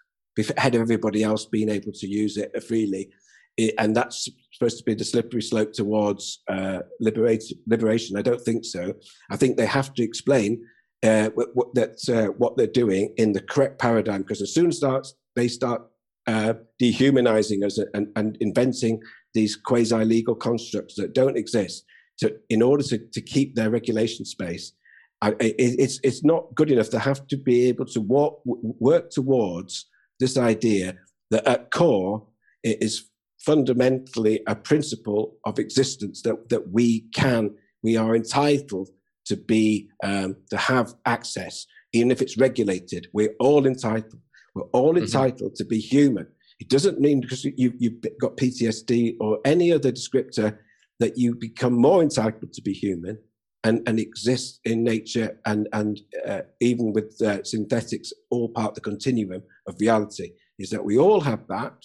ahead 0.58 0.74
of 0.74 0.82
everybody 0.82 1.22
else 1.22 1.46
being 1.46 1.70
able 1.70 1.92
to 1.92 2.06
use 2.06 2.36
it 2.36 2.52
freely 2.62 3.08
it, 3.58 3.74
and 3.76 3.94
that's 3.94 4.28
supposed 4.52 4.78
to 4.78 4.84
be 4.84 4.94
the 4.94 5.04
slippery 5.04 5.42
slope 5.42 5.72
towards 5.72 6.42
uh, 6.48 6.80
liberation. 7.00 8.16
I 8.16 8.22
don't 8.22 8.44
think 8.48 8.64
so. 8.64 8.94
I 9.30 9.36
think 9.36 9.56
they 9.56 9.66
have 9.66 9.90
to 9.94 10.02
explain 10.02 10.50
uh, 11.08 11.28
what, 11.36 11.48
what, 11.54 11.74
that 11.74 11.96
uh, 12.08 12.32
what 12.38 12.56
they're 12.56 12.66
doing 12.82 13.04
in 13.16 13.32
the 13.32 13.42
correct 13.52 13.78
paradigm. 13.78 14.22
Because 14.22 14.42
as 14.42 14.54
soon 14.54 14.68
as 14.68 14.76
starts, 14.76 15.14
they 15.36 15.48
start 15.48 15.82
uh, 16.26 16.54
dehumanizing 16.78 17.64
us 17.64 17.78
and, 17.94 18.06
and 18.16 18.36
inventing 18.40 19.00
these 19.34 19.56
quasi-legal 19.56 20.34
constructs 20.34 20.94
that 20.96 21.14
don't 21.14 21.36
exist 21.36 21.84
to, 22.18 22.26
in 22.48 22.62
order 22.62 22.82
to, 22.82 22.98
to 22.98 23.20
keep 23.20 23.54
their 23.54 23.70
regulation 23.70 24.24
space. 24.24 24.72
I, 25.20 25.30
it, 25.40 25.54
it's 25.58 25.98
it's 26.02 26.22
not 26.24 26.54
good 26.54 26.70
enough. 26.70 26.90
They 26.90 26.98
have 26.98 27.26
to 27.28 27.36
be 27.36 27.68
able 27.70 27.86
to 27.86 28.00
walk, 28.00 28.40
work 28.90 29.10
towards 29.10 29.86
this 30.20 30.36
idea 30.36 30.94
that 31.30 31.46
at 31.46 31.70
core 31.70 32.26
it 32.62 32.78
is 32.80 33.08
fundamentally 33.38 34.40
a 34.46 34.54
principle 34.54 35.36
of 35.44 35.58
existence 35.58 36.22
that, 36.22 36.48
that 36.48 36.72
we 36.72 37.00
can, 37.14 37.50
we 37.82 37.96
are 37.96 38.16
entitled 38.16 38.88
to 39.26 39.36
be, 39.36 39.88
um, 40.02 40.36
to 40.50 40.56
have 40.56 40.94
access, 41.06 41.66
even 41.92 42.10
if 42.10 42.20
it's 42.20 42.38
regulated. 42.38 43.08
We're 43.12 43.34
all 43.38 43.66
entitled. 43.66 44.20
We're 44.54 44.62
all 44.72 44.94
mm-hmm. 44.94 45.04
entitled 45.04 45.54
to 45.56 45.64
be 45.64 45.78
human. 45.78 46.26
It 46.60 46.68
doesn't 46.68 47.00
mean 47.00 47.20
because 47.20 47.44
you, 47.44 47.72
you've 47.78 48.02
got 48.20 48.36
PTSD 48.36 49.16
or 49.20 49.38
any 49.44 49.72
other 49.72 49.92
descriptor 49.92 50.58
that 50.98 51.16
you 51.16 51.36
become 51.36 51.74
more 51.74 52.02
entitled 52.02 52.52
to 52.52 52.62
be 52.62 52.72
human 52.72 53.18
and, 53.62 53.86
and 53.86 54.00
exist 54.00 54.60
in 54.64 54.82
nature 54.82 55.38
and, 55.46 55.68
and 55.72 56.00
uh, 56.26 56.40
even 56.60 56.92
with 56.92 57.20
uh, 57.22 57.42
synthetics, 57.44 58.12
all 58.30 58.48
part 58.48 58.70
of 58.70 58.74
the 58.74 58.80
continuum 58.80 59.42
of 59.68 59.76
reality, 59.78 60.30
is 60.58 60.70
that 60.70 60.84
we 60.84 60.98
all 60.98 61.20
have 61.20 61.46
that 61.48 61.76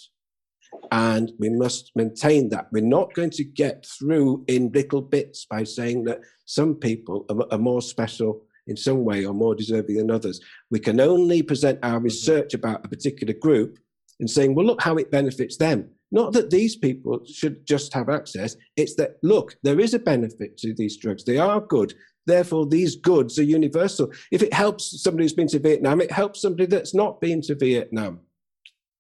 and 0.91 1.31
we 1.39 1.49
must 1.49 1.91
maintain 1.95 2.49
that. 2.49 2.67
We're 2.71 2.83
not 2.83 3.13
going 3.13 3.31
to 3.31 3.43
get 3.43 3.85
through 3.85 4.43
in 4.47 4.71
little 4.71 5.01
bits 5.01 5.45
by 5.49 5.63
saying 5.63 6.03
that 6.05 6.21
some 6.45 6.75
people 6.75 7.25
are, 7.29 7.45
are 7.51 7.57
more 7.57 7.81
special 7.81 8.43
in 8.67 8.77
some 8.77 9.03
way 9.03 9.25
or 9.25 9.33
more 9.33 9.55
deserving 9.55 9.97
than 9.97 10.11
others. 10.11 10.39
We 10.71 10.79
can 10.79 10.99
only 10.99 11.41
present 11.41 11.79
our 11.83 11.99
research 11.99 12.53
about 12.53 12.85
a 12.85 12.89
particular 12.89 13.33
group 13.33 13.77
and 14.19 14.29
saying, 14.29 14.55
well, 14.55 14.65
look 14.65 14.81
how 14.81 14.95
it 14.95 15.11
benefits 15.11 15.57
them. 15.57 15.89
Not 16.11 16.33
that 16.33 16.51
these 16.51 16.75
people 16.75 17.21
should 17.25 17.65
just 17.65 17.91
have 17.93 18.07
access. 18.07 18.55
It's 18.77 18.95
that, 18.95 19.17
look, 19.23 19.55
there 19.63 19.79
is 19.79 19.95
a 19.95 19.99
benefit 19.99 20.57
to 20.59 20.73
these 20.73 20.97
drugs. 20.97 21.25
They 21.25 21.39
are 21.39 21.59
good. 21.59 21.95
Therefore, 22.25 22.67
these 22.67 22.95
goods 22.95 23.37
are 23.39 23.43
universal. 23.43 24.11
If 24.31 24.43
it 24.43 24.53
helps 24.53 25.01
somebody 25.01 25.25
who's 25.25 25.33
been 25.33 25.47
to 25.47 25.59
Vietnam, 25.59 25.99
it 26.01 26.11
helps 26.11 26.41
somebody 26.41 26.67
that's 26.67 26.93
not 26.93 27.19
been 27.19 27.41
to 27.41 27.55
Vietnam. 27.55 28.19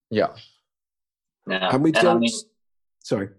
Yeah. 0.09 0.33
Yeah. 1.47 1.69
And 1.73 1.83
we 1.83 1.91
and 1.93 2.01
don't. 2.01 2.17
I 2.17 2.19
mean, 2.19 2.31
sorry. 2.99 3.29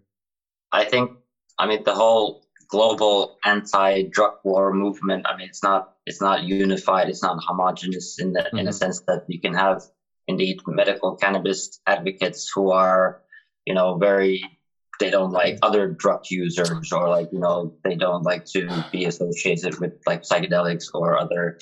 I 0.72 0.84
think, 0.84 1.12
I 1.58 1.66
mean, 1.66 1.84
the 1.84 1.94
whole 1.94 2.44
global 2.68 3.38
anti-drug 3.44 4.34
war 4.44 4.72
movement. 4.72 5.26
I 5.26 5.36
mean, 5.36 5.48
it's 5.48 5.62
not 5.62 5.94
it's 6.06 6.20
not 6.20 6.42
unified. 6.42 7.08
It's 7.08 7.22
not 7.22 7.38
homogenous 7.46 8.18
in 8.18 8.32
the 8.32 8.40
mm-hmm. 8.40 8.58
in 8.58 8.66
a 8.66 8.70
mm-hmm. 8.70 8.76
sense 8.76 9.00
that 9.06 9.24
you 9.28 9.40
can 9.40 9.54
have 9.54 9.82
indeed 10.26 10.60
medical 10.66 11.16
cannabis 11.16 11.80
advocates 11.86 12.50
who 12.52 12.70
are, 12.70 13.22
you 13.66 13.74
know, 13.74 13.96
very 13.96 14.42
they 15.00 15.10
don't 15.10 15.32
like 15.32 15.58
other 15.62 15.88
drug 15.88 16.22
users 16.30 16.92
or 16.92 17.08
like 17.08 17.28
you 17.32 17.40
know 17.40 17.74
they 17.84 17.96
don't 17.96 18.22
like 18.22 18.44
to 18.44 18.84
be 18.92 19.04
associated 19.06 19.78
with 19.80 19.92
like 20.06 20.22
psychedelics 20.22 20.86
or 20.94 21.18
other 21.18 21.58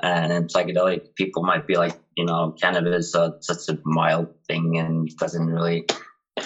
and 0.00 0.32
in 0.32 0.46
psychedelic 0.46 1.14
people 1.14 1.42
might 1.42 1.66
be 1.66 1.76
like 1.76 1.98
you 2.16 2.24
know 2.24 2.54
cannabis 2.60 3.14
uh, 3.14 3.30
such 3.40 3.68
a 3.68 3.78
mild 3.84 4.28
thing 4.46 4.78
and 4.78 5.08
doesn't 5.16 5.46
really 5.46 5.86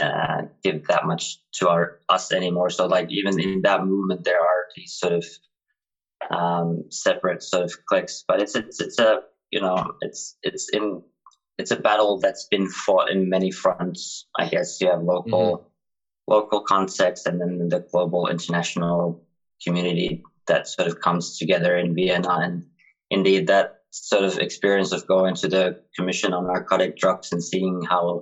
uh, 0.00 0.42
give 0.62 0.86
that 0.86 1.06
much 1.06 1.38
to 1.52 1.68
our 1.68 1.98
us 2.08 2.32
anymore 2.32 2.70
so 2.70 2.86
like 2.86 3.10
even 3.10 3.40
in 3.40 3.62
that 3.62 3.84
movement 3.84 4.24
there 4.24 4.40
are 4.40 4.64
these 4.76 4.92
sort 4.92 5.12
of 5.12 5.24
um, 6.30 6.84
separate 6.90 7.42
sort 7.42 7.64
of 7.64 7.72
cliques 7.86 8.24
but 8.28 8.40
it's 8.40 8.54
it's 8.54 8.80
it's 8.80 8.98
a 8.98 9.22
you 9.50 9.60
know 9.60 9.94
it's 10.02 10.36
it's 10.42 10.68
in 10.68 11.02
it's 11.60 11.70
a 11.70 11.76
battle 11.76 12.18
that's 12.18 12.46
been 12.50 12.68
fought 12.68 13.10
in 13.10 13.28
many 13.28 13.50
fronts. 13.50 14.26
I 14.38 14.48
guess 14.48 14.80
you 14.80 14.90
have 14.90 15.02
local 15.02 15.58
mm-hmm. 15.58 16.32
local 16.32 16.62
context 16.62 17.26
and 17.26 17.40
then 17.40 17.68
the 17.68 17.80
global 17.92 18.28
international 18.28 19.22
community 19.62 20.24
that 20.46 20.66
sort 20.66 20.88
of 20.88 21.00
comes 21.00 21.38
together 21.38 21.76
in 21.76 21.94
Vienna. 21.94 22.38
And 22.40 22.64
indeed, 23.10 23.46
that 23.48 23.68
sort 23.90 24.24
of 24.24 24.38
experience 24.38 24.92
of 24.92 25.04
going 25.06 25.34
to 25.36 25.48
the 25.48 25.72
Commission 25.96 26.32
on 26.32 26.46
Narcotic 26.46 26.94
Drugs 26.96 27.28
and 27.32 27.42
seeing 27.42 27.80
how 27.88 28.20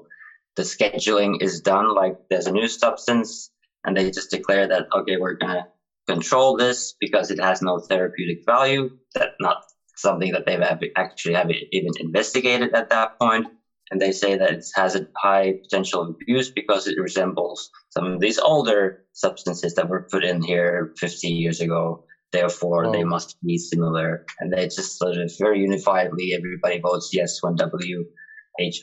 the 0.56 0.62
scheduling 0.62 1.36
is 1.40 1.60
done, 1.60 1.94
like 1.94 2.12
there's 2.30 2.46
a 2.46 2.50
new 2.52 2.68
substance, 2.68 3.50
and 3.84 3.96
they 3.96 4.10
just 4.10 4.30
declare 4.30 4.66
that 4.66 4.84
okay, 4.94 5.16
we're 5.18 5.34
gonna 5.40 5.62
control 6.08 6.56
this 6.56 6.94
because 7.00 7.30
it 7.30 7.40
has 7.40 7.60
no 7.62 7.78
therapeutic 7.88 8.38
value. 8.46 8.88
That 9.14 9.30
not 9.40 9.56
something 9.96 10.32
that 10.32 10.44
they've 10.46 10.62
actually 10.96 11.34
have 11.34 11.50
even 11.72 11.90
investigated 12.00 12.74
at 12.74 12.88
that 12.90 13.10
point. 13.20 13.44
And 13.90 14.00
they 14.00 14.12
say 14.12 14.36
that 14.36 14.50
it 14.50 14.64
has 14.74 14.94
a 14.94 15.00
high 15.16 15.54
potential 15.64 16.06
abuse 16.22 16.50
because 16.54 16.86
it 16.86 16.94
resembles 16.98 17.68
some 17.90 18.04
of 18.12 18.20
these 18.20 18.38
older 18.38 18.92
substances 19.14 19.72
that 19.74 19.88
were 19.88 20.02
put 20.10 20.24
in 20.24 20.42
here 20.42 20.86
50 20.98 21.28
years 21.28 21.60
ago. 21.60 21.98
Therefore, 22.32 22.86
oh. 22.86 22.92
they 22.92 23.04
must 23.04 23.36
be 23.44 23.56
similar. 23.58 24.26
And 24.40 24.52
they 24.52 24.64
just 24.64 24.98
sort 24.98 25.16
of 25.16 25.32
very 25.38 25.60
unifiedly, 25.60 26.34
everybody 26.34 26.80
votes 26.80 27.10
yes 27.12 27.42
when 27.42 27.56
WHO 27.56 28.04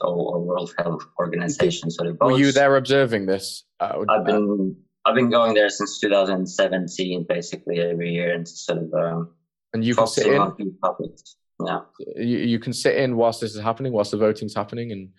or 0.01 0.41
World 0.41 0.73
Health 0.77 1.03
Organization 1.19 1.91
sort 1.91 2.09
of 2.09 2.17
votes. 2.17 2.31
Were 2.31 2.39
you 2.39 2.51
there 2.51 2.75
observing 2.75 3.25
this? 3.25 3.63
Uh, 3.79 4.05
I've 4.09 4.25
been 4.25 4.75
I've 5.05 5.15
been 5.15 5.29
going 5.29 5.53
there 5.53 5.69
since 5.69 5.99
2017, 5.99 7.25
basically 7.29 7.79
every 7.79 8.11
year, 8.11 8.33
and 8.33 8.47
sort 8.47 8.79
of 8.79 8.93
um, 8.93 9.33
and 9.73 9.83
you 9.83 9.95
can 9.95 10.07
sit 10.07 10.27
in. 10.27 10.77
Yeah. 11.65 11.79
You, 12.15 12.37
you 12.39 12.59
can 12.59 12.73
sit 12.73 12.97
in 12.97 13.15
whilst 13.15 13.41
this 13.41 13.55
is 13.55 13.61
happening, 13.61 13.93
whilst 13.93 14.11
the 14.11 14.17
voting's 14.17 14.55
happening, 14.55 14.91
and 14.91 15.09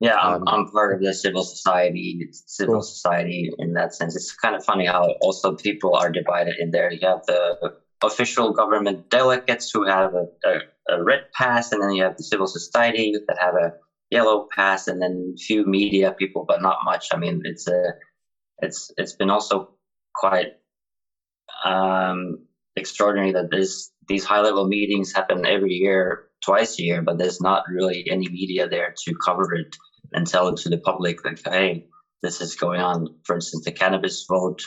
yeah, 0.00 0.16
I'm, 0.16 0.34
um, 0.34 0.42
I'm 0.46 0.64
part 0.66 0.92
of 0.92 1.00
the 1.00 1.12
civil 1.14 1.42
society. 1.42 2.28
Civil 2.46 2.74
cool. 2.74 2.82
society 2.82 3.50
in 3.58 3.72
that 3.72 3.94
sense. 3.94 4.14
It's 4.14 4.32
kind 4.34 4.54
of 4.54 4.62
funny 4.64 4.86
how 4.86 5.08
also 5.20 5.54
people 5.62 5.94
are 5.94 6.10
divided 6.10 6.54
in 6.58 6.70
there. 6.70 6.90
You 6.90 7.08
have 7.08 7.20
the 7.26 7.70
official 8.04 8.52
government 8.52 9.00
delegates 9.10 9.70
who 9.72 9.86
have 9.86 10.12
a, 10.12 10.48
a, 10.48 10.94
a 10.94 11.02
red 11.02 11.20
pass, 11.34 11.72
and 11.72 11.82
then 11.82 11.92
you 11.92 12.02
have 12.02 12.12
the 12.16 12.24
civil 12.24 12.46
society 12.46 13.12
that 13.26 13.36
have 13.40 13.54
a 13.54 13.70
yellow 14.10 14.44
pass, 14.54 14.86
and 14.86 15.00
then 15.00 15.34
few 15.46 15.64
media 15.64 16.12
people, 16.18 16.44
but 16.46 16.60
not 16.60 16.76
much. 16.84 17.06
I 17.12 17.16
mean, 17.16 17.40
it's 17.44 17.66
a 17.66 17.92
it's 18.58 18.90
it's 18.98 19.14
been 19.14 19.30
also 19.30 19.64
quite 20.14 20.48
um, 21.64 22.36
extraordinary 22.76 23.32
that 23.32 23.50
this 23.50 23.90
these 24.08 24.24
high 24.24 24.40
level 24.40 24.66
meetings 24.66 25.10
happen 25.14 25.46
every 25.46 25.72
year, 25.72 26.18
twice 26.44 26.78
a 26.78 26.82
year, 26.82 27.02
but 27.02 27.18
there's 27.18 27.40
not 27.40 27.64
really 27.68 28.06
any 28.10 28.28
media 28.28 28.68
there 28.68 28.94
to 29.04 29.14
cover 29.24 29.54
it 29.54 29.76
and 30.12 30.26
tell 30.26 30.48
it 30.48 30.56
to 30.58 30.68
the 30.68 30.78
public 30.78 31.24
like, 31.24 31.40
hey, 31.44 31.84
this 32.22 32.40
is 32.40 32.54
going 32.54 32.80
on. 32.80 33.06
For 33.24 33.36
instance, 33.36 33.64
the 33.64 33.72
cannabis 33.72 34.24
vote 34.28 34.62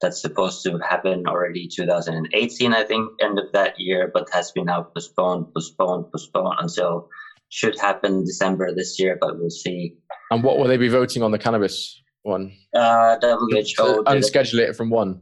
that's 0.00 0.20
supposed 0.20 0.64
to 0.64 0.78
happen 0.78 1.24
already 1.26 1.68
2018, 1.74 2.74
I 2.74 2.84
think, 2.84 3.08
end 3.20 3.38
of 3.38 3.46
that 3.52 3.78
year, 3.78 4.10
but 4.12 4.28
has 4.32 4.50
been 4.52 4.66
now 4.66 4.82
postponed, 4.82 5.46
postponed, 5.54 6.06
postponed 6.12 6.56
until 6.58 7.08
should 7.48 7.78
happen 7.78 8.24
December 8.24 8.74
this 8.74 8.98
year, 8.98 9.16
but 9.20 9.38
we'll 9.38 9.50
see. 9.50 9.94
And 10.30 10.42
what 10.42 10.58
will 10.58 10.66
they 10.66 10.78
be 10.78 10.88
voting 10.88 11.22
on 11.22 11.30
the 11.30 11.38
cannabis 11.38 12.02
one? 12.22 12.52
Uh, 12.74 13.16
WHO 13.20 14.04
unschedule 14.04 14.60
it 14.60 14.74
from 14.74 14.90
one. 14.90 15.20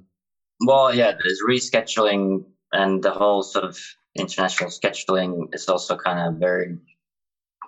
Well, 0.65 0.95
yeah, 0.95 1.13
there's 1.13 1.41
rescheduling 1.49 2.45
and 2.73 3.03
the 3.03 3.11
whole 3.11 3.43
sort 3.43 3.65
of 3.65 3.79
international 4.15 4.71
scheduling 4.71 5.55
is 5.55 5.69
also 5.69 5.97
kind 5.97 6.29
of 6.29 6.41
very 6.41 6.79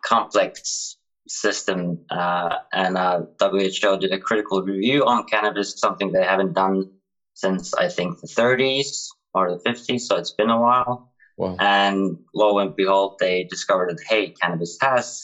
complex 0.04 0.96
system. 1.28 2.04
Uh, 2.10 2.58
and 2.72 2.96
uh, 2.96 3.22
WHO 3.40 3.98
did 3.98 4.12
a 4.12 4.18
critical 4.18 4.62
review 4.62 5.04
on 5.04 5.24
cannabis, 5.24 5.78
something 5.78 6.12
they 6.12 6.24
haven't 6.24 6.54
done 6.54 6.90
since 7.34 7.74
I 7.74 7.88
think 7.88 8.20
the 8.20 8.26
30s 8.26 9.08
or 9.34 9.52
the 9.52 9.70
50s. 9.70 10.00
So 10.02 10.16
it's 10.16 10.32
been 10.32 10.50
a 10.50 10.60
while. 10.60 11.12
Wow. 11.36 11.56
And 11.58 12.18
lo 12.34 12.58
and 12.58 12.76
behold, 12.76 13.16
they 13.18 13.44
discovered 13.44 13.90
that 13.90 14.04
hey, 14.06 14.34
cannabis 14.40 14.76
has 14.80 15.20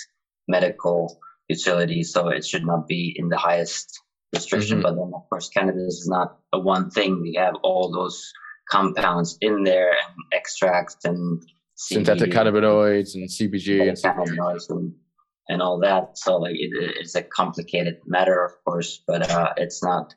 medical 0.46 1.20
utility, 1.48 2.02
so 2.02 2.28
it 2.28 2.44
should 2.44 2.64
not 2.64 2.88
be 2.88 3.14
in 3.16 3.28
the 3.28 3.36
highest 3.36 4.00
restriction. 4.32 4.78
Mm-hmm. 4.78 4.82
But 4.82 4.96
then, 4.96 5.12
of 5.14 5.28
course, 5.28 5.48
cannabis 5.50 5.94
is 6.00 6.08
not 6.08 6.38
a 6.52 6.58
one 6.58 6.90
thing. 6.90 7.20
We 7.20 7.34
have 7.34 7.56
all 7.62 7.90
those 7.92 8.32
compounds 8.70 9.38
in 9.40 9.64
there 9.64 9.90
and 9.90 10.16
extracts 10.32 10.96
and 11.04 11.42
synthetic 11.74 12.30
cannabinoids 12.30 13.14
and 13.14 13.28
CBG 13.28 13.88
and, 13.88 13.96
cannabinoids 13.96 14.68
and, 14.70 14.92
and 15.48 15.62
all 15.62 15.78
that. 15.80 16.18
So 16.18 16.36
like 16.36 16.54
it, 16.54 16.70
it's 17.00 17.14
a 17.14 17.22
complicated 17.22 17.98
matter, 18.06 18.44
of 18.44 18.52
course, 18.64 19.02
but 19.06 19.30
uh, 19.30 19.52
it's 19.56 19.82
not. 19.82 20.14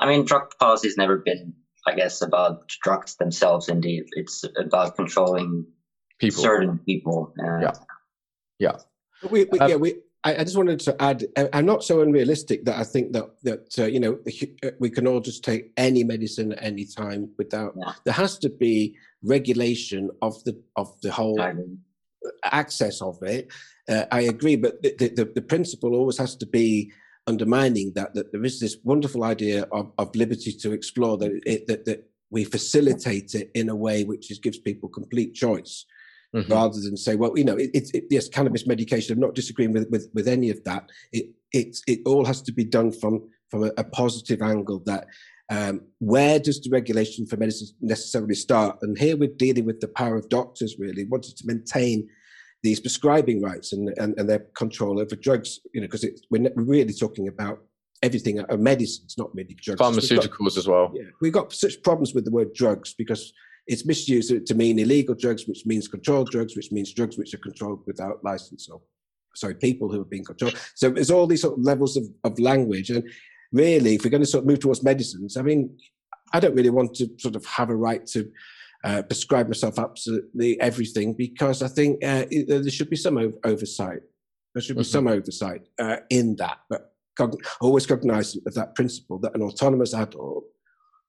I 0.00 0.06
mean, 0.06 0.24
drug 0.24 0.50
policy 0.58 0.88
has 0.88 0.96
never 0.96 1.18
been, 1.18 1.54
I 1.86 1.94
guess, 1.94 2.22
about 2.22 2.68
drugs 2.82 3.16
themselves. 3.16 3.68
Indeed, 3.68 4.04
it's 4.12 4.44
about 4.56 4.96
controlling 4.96 5.66
people, 6.18 6.42
certain 6.42 6.78
people. 6.78 7.34
Uh, 7.38 7.60
yeah, 7.60 7.72
yeah. 8.58 8.76
We, 9.30 9.44
we 9.44 9.58
um, 9.60 9.70
yeah 9.70 9.76
we 9.76 9.94
I, 10.24 10.36
I, 10.36 10.44
just 10.44 10.56
wanted 10.56 10.80
to 10.80 11.02
add, 11.02 11.24
I'm 11.52 11.66
not 11.66 11.82
so 11.82 12.00
unrealistic 12.00 12.64
that 12.64 12.78
I 12.78 12.84
think 12.84 13.12
that 13.12 13.30
that 13.42 13.78
uh, 13.78 13.86
you 13.86 14.00
know 14.00 14.18
uh, 14.64 14.70
we 14.78 14.90
can 14.90 15.06
all 15.06 15.20
just 15.20 15.42
take 15.42 15.72
any 15.76 16.04
medicine 16.04 16.52
at 16.52 16.62
any 16.62 16.84
time 16.84 17.30
without. 17.38 17.74
Yeah. 17.76 17.92
There 18.04 18.14
has 18.14 18.38
to 18.38 18.48
be 18.48 18.96
regulation 19.22 20.10
of 20.20 20.42
the 20.44 20.60
of 20.76 21.00
the 21.02 21.10
whole 21.10 21.40
access 22.44 23.02
of 23.02 23.22
it. 23.22 23.48
Uh, 23.88 24.04
I 24.12 24.22
agree, 24.22 24.56
but 24.56 24.80
the, 24.82 24.94
the, 25.16 25.32
the 25.34 25.42
principle 25.42 25.94
always 25.94 26.18
has 26.18 26.36
to 26.36 26.46
be 26.46 26.92
undermining 27.26 27.92
that 27.94 28.14
that 28.14 28.32
there 28.32 28.44
is 28.44 28.60
this 28.60 28.76
wonderful 28.84 29.24
idea 29.24 29.62
of, 29.72 29.92
of 29.98 30.14
liberty 30.14 30.52
to 30.52 30.72
explore 30.72 31.16
that 31.18 31.40
it, 31.46 31.66
that 31.66 31.84
that 31.84 32.08
we 32.30 32.44
facilitate 32.44 33.34
it 33.34 33.50
in 33.54 33.68
a 33.68 33.76
way 33.76 34.04
which 34.04 34.30
is, 34.30 34.38
gives 34.38 34.58
people 34.58 34.88
complete 34.88 35.34
choice 35.34 35.84
mm-hmm. 36.34 36.52
rather 36.52 36.80
than 36.80 36.96
say, 36.96 37.16
well, 37.16 37.32
you 37.36 37.44
know, 37.44 37.56
it's 37.58 37.90
it, 37.90 37.98
it, 37.98 38.04
yes, 38.10 38.28
cannabis 38.28 38.66
medication. 38.66 39.14
I'm 39.14 39.20
not 39.20 39.34
disagreeing 39.34 39.72
with, 39.72 39.88
with, 39.90 40.10
with 40.14 40.28
any 40.28 40.50
of 40.50 40.62
that. 40.64 40.90
It, 41.12 41.26
it, 41.52 41.76
it 41.86 42.00
all 42.06 42.24
has 42.24 42.42
to 42.42 42.52
be 42.52 42.64
done 42.64 42.92
from, 42.92 43.28
from 43.50 43.64
a, 43.64 43.70
a 43.76 43.84
positive 43.84 44.42
angle 44.42 44.82
that 44.86 45.06
um, 45.50 45.82
where 45.98 46.38
does 46.38 46.60
the 46.60 46.70
regulation 46.70 47.26
for 47.26 47.36
medicine 47.36 47.68
necessarily 47.80 48.34
start? 48.34 48.78
And 48.82 48.96
here 48.96 49.16
we're 49.16 49.34
dealing 49.36 49.66
with 49.66 49.80
the 49.80 49.88
power 49.88 50.16
of 50.16 50.28
doctors, 50.28 50.76
really, 50.78 51.04
wanting 51.04 51.34
to 51.36 51.46
maintain 51.46 52.08
these 52.62 52.80
prescribing 52.80 53.42
rights 53.42 53.72
and, 53.72 53.92
and, 53.98 54.18
and 54.18 54.30
their 54.30 54.46
control 54.56 55.00
over 55.00 55.16
drugs, 55.16 55.60
you 55.74 55.80
know, 55.80 55.86
because 55.86 56.06
we're 56.30 56.50
really 56.56 56.92
talking 56.94 57.28
about 57.28 57.58
everything, 58.02 58.40
uh, 58.40 58.56
medicines, 58.56 59.16
not 59.18 59.34
merely 59.34 59.54
drugs. 59.60 59.80
Pharmaceuticals 59.80 60.38
got, 60.38 60.56
as 60.56 60.68
well. 60.68 60.92
Yeah, 60.94 61.04
we've 61.20 61.32
got 61.32 61.52
such 61.52 61.82
problems 61.82 62.14
with 62.14 62.24
the 62.24 62.30
word 62.30 62.54
drugs 62.54 62.94
because 62.96 63.32
it's 63.66 63.86
misused 63.86 64.46
to 64.46 64.54
mean 64.54 64.78
illegal 64.78 65.14
drugs, 65.14 65.46
which 65.46 65.64
means 65.66 65.88
controlled 65.88 66.30
drugs, 66.30 66.56
which 66.56 66.72
means 66.72 66.92
drugs 66.92 67.16
which 67.16 67.32
are 67.34 67.38
controlled 67.38 67.82
without 67.86 68.22
license 68.24 68.68
or 68.68 68.80
sorry, 69.34 69.54
people 69.54 69.90
who 69.90 70.00
are 70.00 70.06
being 70.06 70.24
controlled. 70.24 70.58
So 70.74 70.90
there's 70.90 71.10
all 71.10 71.26
these 71.26 71.42
sort 71.42 71.58
of 71.58 71.64
levels 71.64 71.96
of, 71.96 72.04
of 72.24 72.38
language. 72.38 72.90
And 72.90 73.04
really, 73.52 73.94
if 73.94 74.04
we're 74.04 74.10
going 74.10 74.22
to 74.22 74.26
sort 74.26 74.42
of 74.42 74.48
move 74.48 74.60
towards 74.60 74.82
medicines, 74.82 75.36
I 75.36 75.42
mean, 75.42 75.76
I 76.32 76.40
don't 76.40 76.54
really 76.54 76.70
want 76.70 76.94
to 76.96 77.08
sort 77.18 77.36
of 77.36 77.44
have 77.46 77.70
a 77.70 77.76
right 77.76 78.06
to 78.08 78.30
uh, 78.84 79.02
prescribe 79.02 79.48
myself 79.48 79.78
absolutely 79.78 80.60
everything 80.60 81.14
because 81.14 81.62
I 81.62 81.68
think 81.68 82.04
uh, 82.04 82.24
it, 82.30 82.48
there 82.48 82.70
should 82.70 82.90
be 82.90 82.96
some 82.96 83.18
o- 83.18 83.32
oversight. 83.44 84.00
There 84.54 84.62
should 84.62 84.76
be 84.76 84.82
mm-hmm. 84.82 84.90
some 84.90 85.08
oversight 85.08 85.62
uh, 85.78 85.98
in 86.10 86.36
that, 86.36 86.58
but 86.68 86.92
cog- 87.16 87.42
always 87.60 87.86
cognizant 87.86 88.46
of 88.46 88.54
that 88.54 88.74
principle 88.74 89.18
that 89.20 89.34
an 89.34 89.42
autonomous 89.42 89.94
adult 89.94 90.44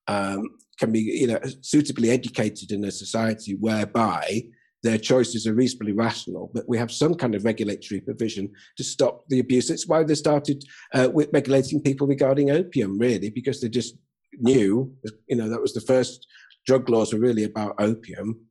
um, 0.08 0.49
can 0.80 0.91
be, 0.91 0.99
you 0.99 1.28
know, 1.28 1.39
suitably 1.62 2.10
educated 2.10 2.72
in 2.72 2.84
a 2.84 2.91
society 2.91 3.56
whereby 3.60 4.43
their 4.84 4.97
choices 4.97 5.47
are 5.47 5.54
reasonably 5.54 5.93
rational, 5.93 6.51
but 6.54 6.68
we 6.68 6.78
have 6.78 6.91
some 6.91 7.16
kind 7.16 7.36
of 7.36 7.45
regulatory 7.45 8.01
provision 8.01 8.51
to 8.76 8.84
stop 8.84 9.24
the 9.30 9.39
abuse. 9.39 9.70
It's 9.70 9.88
why 9.88 10.04
they 10.04 10.16
started 10.16 10.64
uh, 10.93 11.10
with 11.14 11.30
regulating 11.32 11.82
people 11.82 12.06
regarding 12.06 12.51
opium, 12.51 12.97
really, 12.97 13.30
because 13.30 13.62
they 13.62 13.70
just 13.70 13.95
knew, 14.39 14.93
you 15.28 15.38
know, 15.38 15.47
that 15.47 15.62
was 15.62 15.74
the 15.74 15.82
first 15.82 16.28
drug 16.66 16.89
laws 16.89 17.14
were 17.14 17.20
really 17.20 17.45
about 17.45 17.76
opium. 17.80 18.41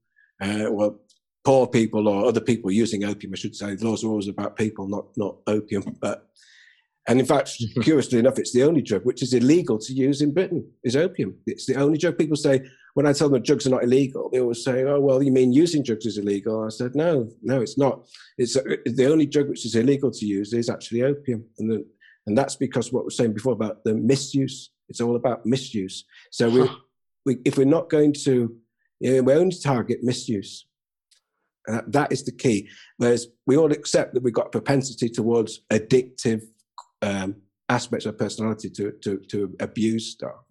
Uh, 0.40 0.66
well, 0.70 1.00
poor 1.44 1.66
people 1.66 2.08
or 2.08 2.26
other 2.26 2.40
people 2.40 2.70
using 2.70 3.04
opium, 3.04 3.32
I 3.34 3.36
should 3.36 3.56
say. 3.56 3.74
The 3.74 3.86
laws 3.86 4.02
are 4.02 4.08
always 4.08 4.28
about 4.28 4.56
people, 4.56 4.88
not 4.88 5.06
not 5.16 5.36
opium. 5.46 5.96
But 6.00 6.28
and 7.08 7.18
in 7.18 7.26
fact, 7.26 7.56
curiously 7.82 8.18
enough, 8.18 8.38
it's 8.38 8.52
the 8.52 8.62
only 8.62 8.82
drug 8.82 9.04
which 9.04 9.22
is 9.22 9.34
illegal 9.34 9.78
to 9.78 9.92
use 9.92 10.22
in 10.22 10.32
Britain 10.32 10.70
is 10.84 10.96
opium. 10.96 11.36
It's 11.46 11.66
the 11.66 11.76
only 11.76 11.98
drug. 11.98 12.18
People 12.18 12.36
say 12.36 12.62
when 12.94 13.06
I 13.06 13.12
tell 13.12 13.28
them 13.28 13.42
drugs 13.42 13.66
are 13.66 13.70
not 13.70 13.84
illegal, 13.84 14.28
they 14.30 14.40
always 14.40 14.64
say, 14.64 14.84
"Oh, 14.84 15.00
well, 15.00 15.22
you 15.22 15.32
mean 15.32 15.52
using 15.52 15.82
drugs 15.82 16.06
is 16.06 16.18
illegal?" 16.18 16.64
I 16.64 16.68
said, 16.68 16.94
"No, 16.94 17.28
no, 17.42 17.60
it's 17.60 17.78
not. 17.78 18.06
It's 18.38 18.56
uh, 18.56 18.62
the 18.84 19.10
only 19.10 19.26
drug 19.26 19.48
which 19.48 19.64
is 19.64 19.74
illegal 19.74 20.10
to 20.10 20.26
use 20.26 20.52
is 20.52 20.68
actually 20.68 21.02
opium, 21.02 21.44
and 21.58 21.70
the, 21.70 21.86
and 22.26 22.36
that's 22.36 22.56
because 22.56 22.92
what 22.92 23.04
we 23.04 23.08
are 23.08 23.10
saying 23.10 23.32
before 23.32 23.54
about 23.54 23.82
the 23.84 23.94
misuse. 23.94 24.70
It's 24.88 25.00
all 25.00 25.16
about 25.16 25.46
misuse. 25.46 26.04
So 26.30 26.50
we 26.50 26.68
we, 27.24 27.38
if 27.44 27.56
we're 27.56 27.64
not 27.64 27.88
going 27.88 28.12
to, 28.24 28.54
you 29.00 29.16
know, 29.16 29.22
we 29.22 29.32
only 29.34 29.56
target 29.56 30.00
misuse. 30.02 30.66
Uh, 31.68 31.80
that 31.86 32.10
is 32.10 32.24
the 32.24 32.32
key. 32.32 32.68
Whereas 32.96 33.28
we 33.46 33.56
all 33.56 33.70
accept 33.70 34.14
that 34.14 34.22
we've 34.22 34.34
got 34.34 34.48
a 34.48 34.50
propensity 34.50 35.08
towards 35.08 35.60
addictive 35.72 36.42
um, 37.02 37.36
aspects 37.68 38.06
of 38.06 38.18
personality 38.18 38.70
to, 38.70 38.92
to, 39.02 39.18
to 39.28 39.54
abuse 39.60 40.12
stuff. 40.12 40.44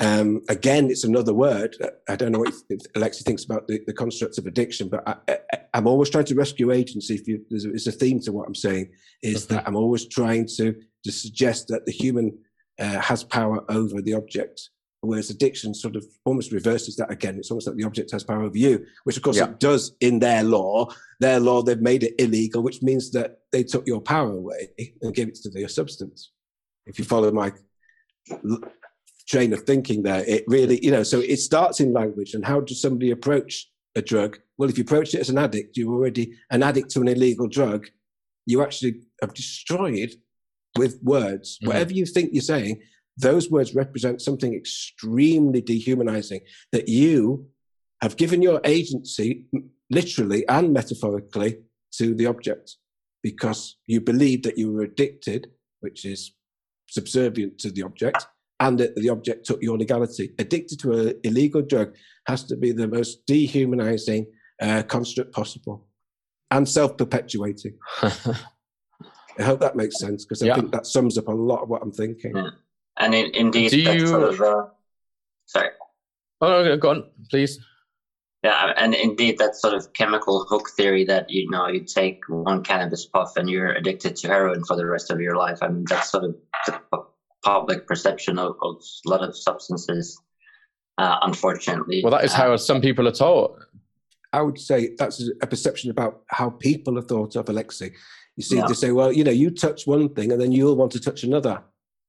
Um, 0.00 0.42
again, 0.48 0.90
it's 0.90 1.04
another 1.04 1.32
word. 1.32 1.76
I 2.08 2.16
don't 2.16 2.32
know 2.32 2.40
what 2.40 2.54
Aleksi 2.96 3.22
thinks 3.22 3.44
about 3.44 3.68
the, 3.68 3.80
the 3.86 3.92
constructs 3.92 4.38
of 4.38 4.46
addiction, 4.46 4.88
but 4.88 5.06
I, 5.06 5.38
am 5.72 5.86
always 5.86 6.10
trying 6.10 6.24
to 6.26 6.34
rescue 6.34 6.72
agency. 6.72 7.14
If 7.14 7.28
you, 7.28 7.44
there's, 7.48 7.64
a, 7.64 7.68
there's, 7.68 7.86
a, 7.86 7.92
theme 7.92 8.18
to 8.20 8.32
what 8.32 8.48
I'm 8.48 8.56
saying, 8.56 8.90
is 9.22 9.46
that 9.46 9.66
I'm 9.66 9.76
always 9.76 10.08
trying 10.08 10.48
to, 10.56 10.74
to 11.04 11.12
suggest 11.12 11.68
that 11.68 11.86
the 11.86 11.92
human 11.92 12.36
uh, 12.80 12.98
has 12.98 13.22
power 13.22 13.64
over 13.70 14.02
the 14.02 14.14
object 14.14 14.70
Whereas 15.06 15.30
addiction 15.30 15.74
sort 15.74 15.96
of 15.96 16.04
almost 16.24 16.52
reverses 16.52 16.96
that 16.96 17.10
again. 17.10 17.36
It's 17.38 17.50
almost 17.50 17.66
like 17.66 17.76
the 17.76 17.84
object 17.84 18.10
has 18.12 18.24
power 18.24 18.42
over 18.42 18.56
you, 18.56 18.84
which 19.04 19.16
of 19.16 19.22
course 19.22 19.36
yeah. 19.36 19.44
it 19.44 19.60
does 19.60 19.96
in 20.00 20.18
their 20.18 20.42
law. 20.42 20.88
Their 21.20 21.40
law, 21.40 21.62
they've 21.62 21.80
made 21.80 22.02
it 22.02 22.14
illegal, 22.18 22.62
which 22.62 22.82
means 22.82 23.10
that 23.12 23.38
they 23.52 23.62
took 23.62 23.86
your 23.86 24.00
power 24.00 24.32
away 24.32 24.70
and 25.02 25.14
gave 25.14 25.28
it 25.28 25.36
to 25.36 25.50
the 25.50 25.66
substance. 25.68 26.32
If 26.86 26.98
you 26.98 27.04
follow 27.04 27.30
my 27.30 27.52
train 29.28 29.52
of 29.52 29.62
thinking 29.62 30.02
there, 30.02 30.24
it 30.26 30.44
really, 30.46 30.84
you 30.84 30.90
know, 30.90 31.02
so 31.02 31.20
it 31.20 31.38
starts 31.38 31.80
in 31.80 31.92
language. 31.92 32.34
And 32.34 32.44
how 32.44 32.60
does 32.60 32.80
somebody 32.80 33.10
approach 33.10 33.70
a 33.96 34.02
drug? 34.02 34.38
Well, 34.58 34.68
if 34.68 34.78
you 34.78 34.84
approach 34.84 35.14
it 35.14 35.20
as 35.20 35.30
an 35.30 35.38
addict, 35.38 35.76
you're 35.76 35.92
already 35.92 36.34
an 36.50 36.62
addict 36.62 36.90
to 36.90 37.00
an 37.00 37.08
illegal 37.08 37.48
drug. 37.48 37.86
You 38.46 38.62
actually 38.62 39.00
have 39.22 39.34
destroyed 39.34 40.14
with 40.76 41.00
words. 41.02 41.56
Mm-hmm. 41.56 41.68
Whatever 41.68 41.92
you 41.92 42.06
think 42.06 42.30
you're 42.32 42.42
saying, 42.42 42.82
those 43.16 43.50
words 43.50 43.74
represent 43.74 44.20
something 44.20 44.54
extremely 44.54 45.60
dehumanizing 45.60 46.40
that 46.72 46.88
you 46.88 47.46
have 48.00 48.16
given 48.16 48.42
your 48.42 48.60
agency, 48.64 49.46
literally 49.90 50.46
and 50.48 50.72
metaphorically, 50.72 51.58
to 51.92 52.14
the 52.14 52.26
object 52.26 52.76
because 53.22 53.76
you 53.86 54.00
believed 54.00 54.44
that 54.44 54.58
you 54.58 54.70
were 54.70 54.82
addicted, 54.82 55.50
which 55.80 56.04
is 56.04 56.34
subservient 56.88 57.58
to 57.58 57.70
the 57.70 57.82
object, 57.82 58.26
and 58.60 58.78
that 58.78 58.94
the 58.96 59.08
object 59.08 59.46
took 59.46 59.62
your 59.62 59.78
legality. 59.78 60.34
Addicted 60.38 60.78
to 60.80 60.92
an 60.92 61.20
illegal 61.24 61.62
drug 61.62 61.94
has 62.26 62.44
to 62.44 62.56
be 62.56 62.72
the 62.72 62.86
most 62.86 63.24
dehumanizing 63.26 64.26
uh, 64.60 64.82
construct 64.82 65.32
possible 65.32 65.86
and 66.50 66.68
self 66.68 66.96
perpetuating. 66.96 67.78
I 68.02 69.42
hope 69.42 69.60
that 69.60 69.74
makes 69.74 69.98
sense 69.98 70.24
because 70.24 70.42
I 70.42 70.46
yeah. 70.46 70.54
think 70.56 70.72
that 70.72 70.86
sums 70.86 71.18
up 71.18 71.28
a 71.28 71.32
lot 71.32 71.62
of 71.62 71.68
what 71.68 71.82
I'm 71.82 71.92
thinking. 71.92 72.36
Yeah. 72.36 72.50
And 73.04 73.14
in, 73.14 73.30
indeed, 73.34 73.70
Do 73.70 73.80
you... 73.80 74.06
Sort 74.06 74.22
of, 74.22 74.40
uh, 74.40 74.66
sorry. 75.44 75.68
Oh, 76.40 76.64
no, 76.64 76.76
go 76.78 76.90
on, 76.90 77.04
please. 77.30 77.60
Yeah, 78.42 78.72
and 78.76 78.94
indeed, 78.94 79.38
that 79.38 79.56
sort 79.56 79.74
of 79.74 79.92
chemical 79.92 80.46
hook 80.48 80.70
theory 80.76 81.04
that 81.04 81.30
you 81.30 81.50
know 81.50 81.66
you 81.68 81.84
take 81.84 82.20
one 82.28 82.62
cannabis 82.62 83.06
puff 83.06 83.36
and 83.36 83.48
you're 83.48 83.72
addicted 83.72 84.16
to 84.16 84.28
heroin 84.28 84.64
for 84.64 84.76
the 84.76 84.86
rest 84.86 85.10
of 85.10 85.20
your 85.20 85.36
life. 85.36 85.58
I 85.62 85.68
mean, 85.68 85.84
that's 85.88 86.10
sort 86.10 86.24
of 86.24 86.36
the 86.66 86.80
public 87.42 87.86
perception 87.86 88.38
of, 88.38 88.56
of 88.62 88.76
a 89.06 89.08
lot 89.08 89.22
of 89.22 89.36
substances. 89.36 90.20
Uh, 90.98 91.16
unfortunately, 91.22 92.02
well, 92.02 92.12
that 92.12 92.24
is 92.24 92.32
how 92.32 92.52
uh, 92.52 92.58
some 92.58 92.80
people 92.80 93.08
are 93.08 93.12
taught. 93.12 93.58
I 94.32 94.42
would 94.42 94.58
say 94.58 94.94
that's 94.98 95.26
a 95.40 95.46
perception 95.46 95.90
about 95.90 96.22
how 96.26 96.50
people 96.50 96.98
are 96.98 97.02
thought 97.02 97.36
of, 97.36 97.46
Aleksi. 97.46 97.92
You 98.36 98.42
see, 98.42 98.56
yeah. 98.56 98.66
they 98.66 98.74
say, 98.74 98.92
well, 98.92 99.12
you 99.12 99.24
know, 99.24 99.30
you 99.30 99.50
touch 99.50 99.86
one 99.86 100.08
thing 100.10 100.32
and 100.32 100.40
then 100.40 100.52
you'll 100.52 100.76
want 100.76 100.92
to 100.92 101.00
touch 101.00 101.22
another. 101.24 101.62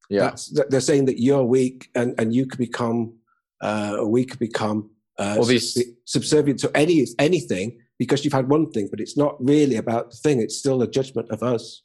Yeah, 0.10 0.22
That's, 0.22 0.60
they're 0.70 0.82
saying 0.82 1.06
that 1.06 1.20
you're 1.20 1.43
weak 1.43 1.89
and, 1.95 2.14
and 2.20 2.34
you 2.34 2.45
could 2.45 2.60
become 2.60 3.14
uh, 3.62 3.97
we 4.06 4.26
could 4.26 4.39
become 4.39 4.91
uh, 5.18 5.43
these... 5.43 5.82
subservient 6.06 6.60
to 6.60 6.72
any 6.76 7.06
anything 7.20 7.80
because 7.97 8.24
you've 8.24 8.34
had 8.34 8.49
one 8.49 8.70
thing, 8.72 8.88
but 8.91 8.99
it's 8.99 9.18
not 9.18 9.36
really 9.43 9.78
about 9.78 10.12
the 10.12 10.18
thing. 10.18 10.41
It's 10.41 10.58
still 10.58 10.82
a 10.82 10.88
judgment 10.88 11.30
of 11.32 11.41
us. 11.41 11.84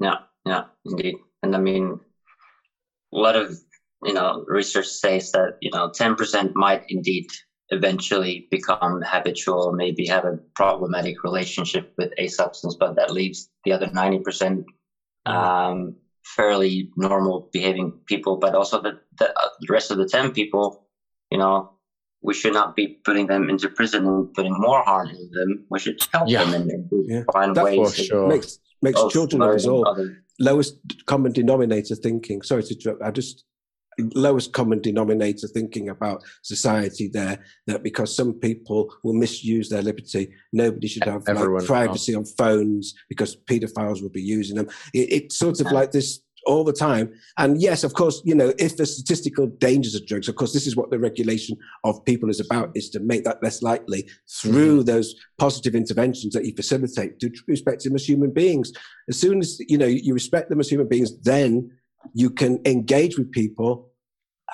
Yeah, 0.00 0.18
yeah, 0.44 0.64
indeed. 0.84 1.16
And 1.42 1.56
I 1.56 1.58
mean, 1.58 1.98
a 3.12 3.18
lot 3.18 3.36
of 3.36 3.58
you 4.04 4.12
know 4.12 4.44
research 4.46 4.86
says 4.86 5.32
that 5.32 5.56
you 5.60 5.70
know 5.72 5.90
ten 5.90 6.14
percent 6.14 6.54
might 6.54 6.84
indeed 6.88 7.26
eventually 7.70 8.48
become 8.50 9.02
habitual, 9.02 9.72
maybe 9.72 10.06
have 10.06 10.24
a 10.24 10.38
problematic 10.54 11.22
relationship 11.22 11.92
with 11.98 12.12
a 12.16 12.28
substance, 12.28 12.76
but 12.78 12.96
that 12.96 13.12
leaves 13.12 13.50
the 13.64 13.72
other 13.72 13.90
ninety 13.92 14.20
percent. 14.20 14.66
Um, 15.26 15.96
fairly 16.36 16.90
normal 16.96 17.48
behaving 17.52 17.92
people, 18.06 18.36
but 18.36 18.54
also 18.54 18.80
the, 18.80 18.98
the, 19.18 19.30
uh, 19.30 19.48
the 19.60 19.72
rest 19.72 19.90
of 19.90 19.98
the 19.98 20.06
10 20.06 20.32
people, 20.32 20.86
you 21.30 21.38
know, 21.38 21.72
we 22.22 22.34
should 22.34 22.52
not 22.52 22.74
be 22.74 22.98
putting 23.04 23.26
them 23.26 23.48
into 23.48 23.68
prison 23.68 24.06
and 24.06 24.34
putting 24.34 24.54
more 24.58 24.82
harm 24.82 25.08
in 25.08 25.30
them. 25.32 25.64
We 25.70 25.78
should 25.78 26.00
help 26.12 26.28
yeah. 26.28 26.44
them 26.44 26.54
and, 26.54 26.70
and 26.70 26.90
yeah. 27.08 27.22
find 27.32 27.54
that 27.54 27.64
ways. 27.64 27.94
For 27.94 28.02
sure. 28.02 28.28
Makes, 28.28 28.58
makes 28.82 29.00
children 29.10 29.42
of 29.42 29.54
us 29.54 29.66
all. 29.66 29.96
Lowest 30.40 30.78
common 31.06 31.32
denominator 31.32 31.94
thinking. 31.94 32.42
Sorry 32.42 32.62
to 32.62 32.74
interrupt. 32.74 33.02
I 33.02 33.10
just 33.10 33.44
lowest 34.14 34.52
common 34.52 34.80
denominator 34.80 35.48
thinking 35.48 35.88
about 35.88 36.22
society 36.42 37.08
there 37.08 37.38
that 37.66 37.82
because 37.82 38.14
some 38.14 38.32
people 38.34 38.92
will 39.02 39.12
misuse 39.12 39.68
their 39.68 39.82
liberty 39.82 40.32
nobody 40.52 40.86
should 40.88 41.04
have 41.04 41.26
like, 41.26 41.64
privacy 41.64 42.14
on 42.14 42.24
phones 42.24 42.94
because 43.08 43.36
pedophiles 43.36 44.02
will 44.02 44.08
be 44.08 44.22
using 44.22 44.56
them. 44.56 44.68
It, 44.94 45.12
it's 45.12 45.38
sort 45.38 45.60
of 45.60 45.70
like 45.72 45.92
this 45.92 46.20
all 46.46 46.64
the 46.64 46.72
time. 46.72 47.12
And 47.36 47.60
yes 47.60 47.84
of 47.84 47.94
course 47.94 48.22
you 48.24 48.34
know 48.34 48.52
if 48.58 48.76
the 48.76 48.86
statistical 48.86 49.46
dangers 49.46 49.94
of 49.94 50.06
drugs 50.06 50.28
of 50.28 50.36
course 50.36 50.52
this 50.52 50.66
is 50.66 50.76
what 50.76 50.90
the 50.90 50.98
regulation 50.98 51.56
of 51.84 52.04
people 52.04 52.30
is 52.30 52.40
about 52.40 52.70
is 52.74 52.88
to 52.90 53.00
make 53.00 53.24
that 53.24 53.42
less 53.42 53.62
likely 53.62 54.08
through 54.28 54.78
mm-hmm. 54.78 54.86
those 54.86 55.14
positive 55.38 55.74
interventions 55.74 56.34
that 56.34 56.44
you 56.44 56.54
facilitate 56.54 57.20
to 57.20 57.30
respect 57.46 57.84
them 57.84 57.94
as 57.94 58.08
human 58.08 58.32
beings. 58.32 58.72
As 59.08 59.20
soon 59.20 59.40
as 59.40 59.60
you 59.68 59.78
know 59.78 59.86
you 59.86 60.14
respect 60.14 60.48
them 60.48 60.60
as 60.60 60.68
human 60.68 60.88
beings 60.88 61.18
then 61.20 61.70
you 62.14 62.30
can 62.30 62.60
engage 62.64 63.18
with 63.18 63.30
people 63.32 63.90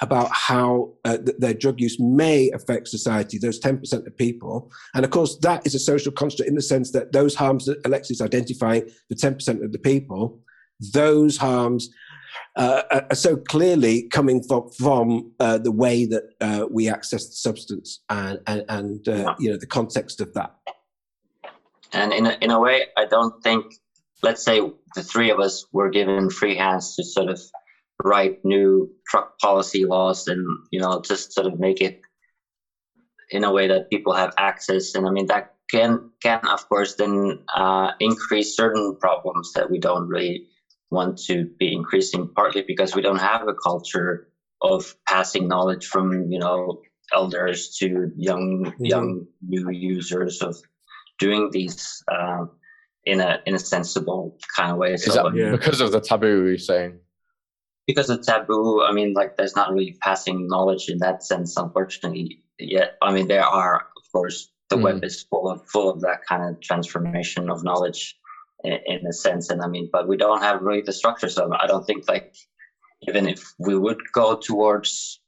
about 0.01 0.29
how 0.33 0.93
uh, 1.05 1.17
th- 1.19 1.37
their 1.39 1.55
drug 1.55 1.81
use 1.81 1.99
may 2.01 2.51
affect 2.51 2.89
society, 2.89 3.39
those 3.39 3.61
10% 3.61 4.07
of 4.07 4.17
people. 4.17 4.71
And 4.95 5.05
of 5.05 5.11
course, 5.11 5.39
that 5.39 5.65
is 5.67 5.75
a 5.75 5.79
social 5.79 6.11
construct 6.11 6.49
in 6.49 6.57
the 6.57 6.63
sense 6.63 6.91
that 6.93 7.13
those 7.13 7.35
harms 7.35 7.67
that 7.67 7.83
Aleksi's 7.85 8.21
identifying, 8.21 8.89
the 9.09 9.15
10% 9.15 9.65
of 9.65 9.73
the 9.73 9.79
people, 9.79 10.41
those 10.93 11.37
harms 11.37 11.91
uh, 12.57 12.83
are 12.91 13.15
so 13.15 13.37
clearly 13.37 14.09
coming 14.09 14.43
from, 14.43 14.69
from 14.71 15.33
uh, 15.39 15.59
the 15.59 15.71
way 15.71 16.05
that 16.07 16.25
uh, 16.41 16.67
we 16.71 16.89
access 16.89 17.29
the 17.29 17.37
substance 17.37 18.01
and, 18.11 18.41
and, 18.47 18.65
and 18.69 19.09
uh, 19.09 19.35
you 19.39 19.51
know, 19.51 19.57
the 19.57 19.67
context 19.67 20.21
of 20.21 20.33
that. 20.35 20.55
and 21.93 22.13
in 22.13 22.27
a, 22.27 22.37
in 22.41 22.51
a 22.51 22.59
way, 22.59 22.87
I 22.97 23.05
don't 23.05 23.41
think. 23.43 23.75
Let's 24.25 24.43
say 24.43 24.59
the 24.95 25.03
three 25.03 25.31
of 25.31 25.39
us 25.39 25.67
were 25.73 25.91
given 25.91 26.31
free 26.31 26.57
hands 26.57 26.97
to 26.97 27.05
sort 27.05 27.29
of 27.29 27.39
write 28.03 28.45
new 28.45 28.91
truck 29.07 29.39
policy 29.39 29.85
laws, 29.85 30.29
and 30.29 30.43
you 30.73 30.81
know, 30.81 31.03
just 31.03 31.35
sort 31.35 31.47
of 31.47 31.61
make 31.61 31.81
it 31.83 32.01
in 33.31 33.45
a 33.45 33.53
way 33.53 33.69
that 33.69 33.91
people 33.91 34.15
have 34.15 34.33
access. 34.39 34.95
And 34.95 35.07
I 35.07 35.11
mean, 35.11 35.27
that 35.27 35.55
can 35.71 36.11
can 36.23 36.41
of 36.49 36.67
course 36.71 36.95
then 36.95 37.41
uh, 37.55 37.91
increase 38.01 38.57
certain 38.57 38.97
problems 38.97 39.53
that 39.53 39.71
we 39.71 39.79
don't 39.79 40.09
really 40.09 40.49
want 40.91 41.19
to 41.29 41.45
be 41.59 41.73
increasing. 41.73 42.31
Partly 42.35 42.65
because 42.67 42.95
we 42.95 43.03
don't 43.03 43.21
have 43.31 43.47
a 43.47 43.55
culture 43.69 44.29
of 44.63 44.97
passing 45.07 45.49
knowledge 45.49 45.87
from 45.87 46.33
you 46.33 46.39
know 46.39 46.81
elders 47.13 47.77
to 47.79 48.11
young 48.17 48.65
mm-hmm. 48.65 48.85
young 48.85 49.27
new 49.47 49.71
users 49.71 50.41
of 50.41 50.57
doing 51.19 51.51
these 51.53 52.03
uh, 52.11 52.47
in 53.07 53.21
a 53.21 53.41
in 53.47 53.55
a 53.55 53.59
sensible 53.59 54.37
kind 54.57 54.73
of 54.73 54.79
way. 54.79 54.95
Is 54.95 55.05
so, 55.05 55.13
that 55.13 55.35
yeah. 55.35 55.51
because 55.51 55.81
of 55.81 55.93
the 55.93 56.01
taboo 56.01 56.47
you're 56.47 56.59
saying? 56.59 56.99
Because 57.87 58.09
of 58.09 58.23
taboo, 58.23 58.83
I 58.83 58.93
mean, 58.93 59.13
like 59.13 59.37
there's 59.37 59.55
not 59.55 59.71
really 59.73 59.97
passing 60.01 60.49
knowledge 60.49 60.89
in 60.89 60.99
that 60.99 61.23
sense, 61.23 61.57
unfortunately. 61.57 62.43
Yet, 62.59 62.97
I 63.03 63.13
mean, 63.13 63.29
there 63.29 63.45
are, 63.45 63.77
of 63.97 64.13
course, 64.13 64.51
the 64.71 64.77
mm. 64.77 64.83
web 64.83 65.05
is 65.05 65.23
full 65.23 65.51
of 65.51 65.67
full 65.67 65.91
of 65.91 66.01
that 66.01 66.25
kind 66.27 66.49
of 66.49 66.61
transformation 66.61 67.51
of 67.51 67.63
knowledge 67.63 68.17
in, 68.63 68.79
in 68.87 69.07
a 69.07 69.13
sense. 69.13 69.51
And 69.51 69.61
I 69.63 69.67
mean, 69.67 69.91
but 69.93 70.09
we 70.09 70.17
don't 70.17 70.41
have 70.41 70.63
really 70.63 70.83
the 70.83 70.93
structure. 70.93 71.29
So 71.29 71.53
I 71.59 71.67
don't 71.67 71.85
think 71.85 72.09
like 72.09 72.35
even 73.03 73.29
if 73.29 73.45
we 73.59 73.77
would 73.77 74.01
go 74.13 74.37
towards 74.37 75.21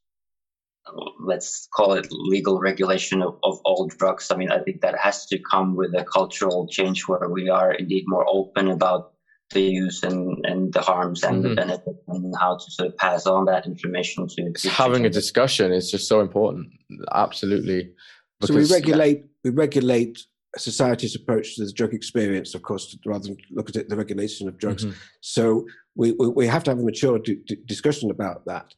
let's 1.21 1.69
call 1.75 1.93
it 1.95 2.07
legal 2.11 2.61
regulation 2.61 3.23
of, 3.23 3.39
of 3.43 3.59
all 3.65 3.87
drugs. 3.87 4.31
I 4.31 4.37
mean, 4.37 4.51
I 4.51 4.61
think 4.61 4.81
that 4.81 4.99
has 4.99 5.27
to 5.27 5.39
come 5.39 5.75
with 5.75 5.95
a 5.95 6.05
cultural 6.05 6.69
change 6.69 7.09
where 7.09 7.29
we 7.29 7.49
are 7.49 7.73
indeed 7.73 8.05
more 8.07 8.27
open 8.29 8.69
about 8.69 9.13
the 9.51 9.63
use 9.63 10.03
and, 10.03 10.45
and 10.45 10.73
the 10.73 10.81
harms 10.81 11.23
and 11.23 11.37
mm-hmm. 11.37 11.49
the 11.51 11.55
benefits 11.55 12.03
and 12.09 12.35
how 12.41 12.57
to 12.57 12.71
sort 12.71 12.89
of 12.89 12.97
pass 12.97 13.27
on 13.27 13.45
that 13.45 13.67
information 13.67 14.27
to, 14.27 14.53
to 14.53 14.69
having 14.69 15.07
a 15.07 15.11
discussion 15.11 15.73
is 15.73 15.91
just 15.91 16.09
so 16.09 16.21
important. 16.21 16.69
Absolutely. 17.13 17.93
Because, 18.41 18.69
so 18.69 18.75
we 18.75 18.75
regulate 18.75 19.25
we 19.45 19.51
regulate 19.51 20.19
society's 20.57 21.15
approach 21.15 21.55
to 21.55 21.65
the 21.65 21.73
drug 21.73 21.95
experience, 21.95 22.55
of 22.55 22.63
course, 22.63 22.97
rather 23.07 23.29
than 23.29 23.37
look 23.51 23.69
at 23.69 23.77
it 23.77 23.89
the 23.89 23.97
regulation 23.97 24.49
of 24.49 24.59
drugs. 24.59 24.85
Mm-hmm. 24.85 24.99
So 25.21 25.67
we, 25.95 26.13
we, 26.13 26.29
we 26.29 26.47
have 26.47 26.65
to 26.65 26.71
have 26.73 26.81
a 26.81 26.83
mature 26.83 27.19
d- 27.19 27.41
d- 27.47 27.59
discussion 27.67 28.11
about 28.11 28.45
that 28.47 28.75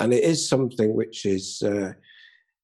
and 0.00 0.12
it 0.12 0.24
is 0.24 0.48
something 0.48 0.94
which 0.94 1.26
is 1.26 1.62
uh, 1.62 1.92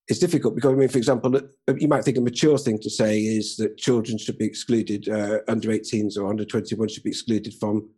is 0.07 0.19
difficult 0.19 0.55
because 0.55 0.73
I 0.73 0.75
mean, 0.75 0.89
for 0.89 0.97
example, 0.97 1.39
you 1.77 1.87
might 1.87 2.03
think 2.03 2.17
a 2.17 2.21
mature 2.21 2.57
thing 2.57 2.79
to 2.79 2.89
say 2.89 3.19
is 3.19 3.57
that 3.57 3.77
children 3.77 4.17
should 4.17 4.37
be 4.37 4.45
excluded, 4.45 5.07
uh, 5.09 5.39
under 5.47 5.69
18s 5.69 6.17
or 6.17 6.27
under 6.27 6.45
21 6.45 6.89
should 6.89 7.03
be 7.03 7.09
excluded 7.09 7.53
from, 7.59 7.89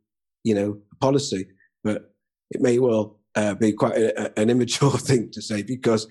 you 0.44 0.54
know, 0.54 0.78
policy, 1.02 1.48
but 1.84 2.14
it 2.52 2.62
may 2.62 2.78
well 2.78 3.20
uh, 3.36 3.56
be 3.56 3.74
quite 3.74 3.98
a, 3.98 4.40
an 4.40 4.50
immature 4.50 4.92
thing 4.98 5.30
to 5.32 5.42
say 5.42 5.62
because 5.62 6.08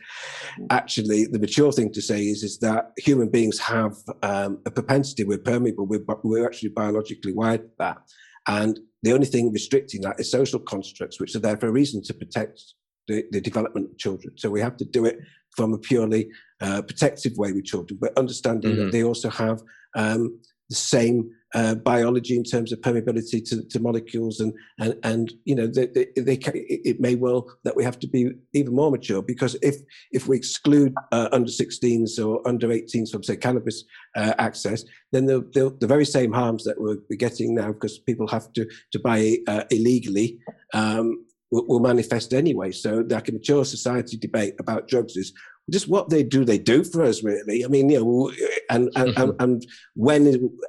actually 0.71 1.27
the 1.27 1.39
mature 1.39 1.73
thing 1.73 1.93
to 1.93 2.03
say 2.03 2.23
is 2.23 2.43
is 2.43 2.59
that 2.59 2.91
human 2.99 3.31
beings 3.31 3.59
have 3.59 3.95
um, 4.23 4.59
a 4.67 4.71
propensity 4.71 5.25
we're 5.25 5.39
permeable 5.39 5.87
we're, 5.87 6.05
we're 6.23 6.47
actually 6.47 6.69
biologically 6.71 7.33
wired 7.33 7.69
that. 7.79 7.99
And 8.47 8.79
the 9.03 9.13
only 9.13 9.27
thing 9.27 9.51
restricting 9.53 10.03
that 10.03 10.21
is 10.21 10.31
social 10.31 10.59
constructs 10.59 11.19
which 11.21 11.35
are 11.35 11.41
there 11.41 11.57
for 11.57 11.69
a 11.69 11.73
reason 11.73 12.03
to 12.03 12.13
protect 12.13 12.75
the, 13.09 13.25
the 13.31 13.41
development 13.41 13.91
of 13.91 13.99
children. 13.99 14.35
So 14.37 14.51
we 14.51 14.61
have 14.61 14.77
to 14.79 14.85
do 14.85 15.05
it 15.05 15.19
from 15.57 15.73
a 15.73 15.79
purely 15.79 16.29
uh, 16.61 16.83
protective 16.83 17.37
way 17.37 17.53
with 17.53 17.65
children, 17.65 17.99
but 18.01 18.17
understanding 18.19 18.73
mm-hmm. 18.73 18.85
that 18.85 18.93
they 18.93 19.05
also 19.05 19.31
have 19.31 19.63
um, 19.95 20.41
the 20.71 20.77
same 20.77 21.31
uh, 21.55 21.75
biology 21.77 22.37
in 22.37 22.43
terms 22.43 22.73
of 22.73 22.81
permeability 22.81 23.49
to, 23.49 23.63
to 23.69 23.79
molecules, 23.79 24.41
and 24.41 24.53
and 24.81 24.97
and 25.05 25.33
you 25.45 25.55
know 25.55 25.69
they, 25.69 25.87
they, 25.87 26.07
they 26.17 26.37
can, 26.37 26.53
it 26.57 27.01
may 27.01 27.15
well 27.15 27.47
that 27.63 27.77
we 27.77 27.85
have 27.85 27.99
to 28.01 28.09
be 28.09 28.31
even 28.55 28.75
more 28.75 28.91
mature 28.91 29.23
because 29.23 29.55
if 29.63 29.77
if 30.11 30.27
we 30.27 30.37
exclude 30.37 30.93
uh, 31.13 31.29
under 31.31 31.51
16s 31.51 32.19
or 32.25 32.47
under 32.47 32.69
18s 32.69 33.11
from 33.11 33.23
say 33.23 33.37
cannabis 33.37 33.85
uh, 34.17 34.35
access, 34.39 34.85
then 35.13 35.27
the, 35.27 35.49
the, 35.53 35.77
the 35.81 35.87
very 35.87 36.05
same 36.05 36.33
harms 36.33 36.65
that 36.65 36.81
we're, 36.81 36.99
we're 37.09 37.17
getting 37.17 37.55
now 37.55 37.69
because 37.69 37.99
people 38.01 38.27
have 38.27 38.53
to 38.55 38.67
to 38.91 38.99
buy 38.99 39.37
uh, 39.47 39.63
illegally. 39.71 40.39
Um, 40.73 41.25
will, 41.51 41.67
will 41.67 41.81
manifest 41.81 42.33
anyway. 42.33 42.73
So 42.73 43.05
like 43.09 43.29
a 43.29 43.33
mature 43.33 43.65
society 43.65 44.17
debate 44.17 44.55
about 44.59 44.89
drugs 44.89 45.17
is 45.17 45.33
just 45.71 45.89
what 45.89 46.11
they 46.11 46.23
do 46.23 46.45
they 46.45 46.59
do 46.59 46.85
for 46.85 47.03
us 47.03 47.25
really 47.25 47.65
i 47.65 47.69
mean 47.69 47.89
you 47.89 47.99
know 47.99 48.31
and 48.71 48.91
and, 48.97 49.09
mm-hmm. 49.09 49.23
and, 49.23 49.43
and 49.43 49.67
when 49.95 50.27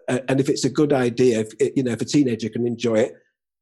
and 0.07 0.39
if 0.39 0.49
it's 0.49 0.65
a 0.65 0.69
good 0.69 0.93
idea 0.93 1.41
if 1.41 1.75
you 1.75 1.83
know 1.83 1.91
if 1.91 2.01
a 2.01 2.05
teenager 2.05 2.49
can 2.49 2.65
enjoy 2.65 2.95
it 2.95 3.13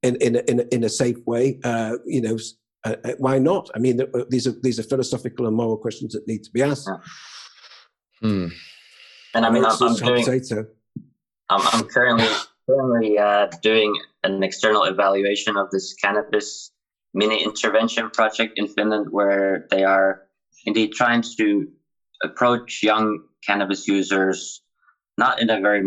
in 0.03 0.15
in 0.17 0.35
a, 0.35 0.39
in 0.47 0.59
a, 0.59 0.63
in 0.71 0.83
a 0.83 0.89
safe 0.89 1.17
way 1.25 1.59
uh, 1.63 1.95
you 2.05 2.21
know 2.21 2.37
uh, 2.85 2.95
uh 3.03 3.13
why 3.17 3.39
not 3.39 3.69
i 3.75 3.79
mean 3.79 3.99
these 4.29 4.45
are 4.45 4.53
these 4.61 4.79
are 4.79 4.83
philosophical 4.83 5.47
and 5.47 5.55
moral 5.55 5.77
questions 5.77 6.13
that 6.13 6.27
need 6.27 6.43
to 6.43 6.51
be 6.51 6.61
asked 6.61 6.87
yeah. 6.87 8.29
hmm. 8.29 8.47
and 9.33 9.45
i 9.45 9.49
mean 9.49 9.65
i'm, 9.65 9.81
I'm 9.81 9.95
doing 9.95 10.25
I'm, 11.49 11.61
I'm 11.73 11.83
currently 11.85 12.27
currently 12.69 13.17
uh, 13.17 13.47
doing 13.61 13.93
an 14.23 14.41
external 14.43 14.83
evaluation 14.83 15.57
of 15.57 15.69
this 15.71 15.93
cannabis 15.95 16.72
mini 17.13 17.43
intervention 17.43 18.09
project 18.13 18.51
in 18.55 18.67
Finland 18.67 19.07
where 19.09 19.59
they 19.69 19.83
are 19.83 20.17
indeed 20.65 20.91
trying 20.93 21.23
to 21.39 21.65
approach 22.23 22.79
young 22.81 23.17
cannabis 23.45 23.87
users 23.87 24.61
not 25.17 25.39
in 25.39 25.49
a 25.49 25.59
very 25.59 25.81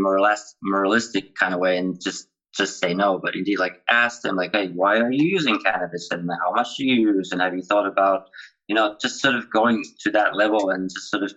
moralistic 0.63 1.25
kind 1.39 1.53
of 1.53 1.61
way 1.61 1.77
and 1.77 1.97
just 2.03 2.27
just 2.57 2.79
say 2.79 2.95
no, 2.95 3.19
but 3.23 3.35
indeed 3.35 3.59
like 3.59 3.75
ask 3.91 4.23
them 4.23 4.37
like, 4.37 4.51
hey, 4.53 4.71
why 4.73 4.99
are 4.99 5.11
you 5.11 5.27
using 5.27 5.59
cannabis 5.65 6.09
and 6.11 6.29
how 6.43 6.53
much 6.53 6.69
do 6.77 6.87
you 6.87 7.13
use 7.15 7.29
and 7.31 7.41
have 7.41 7.55
you 7.55 7.63
thought 7.69 7.87
about, 7.87 8.23
you 8.67 8.75
know, 8.75 8.95
just 9.01 9.21
sort 9.21 9.35
of 9.35 9.45
going 9.51 9.85
to 10.01 10.11
that 10.11 10.35
level 10.35 10.71
and 10.71 10.89
just 10.89 11.11
sort 11.11 11.23
of 11.23 11.31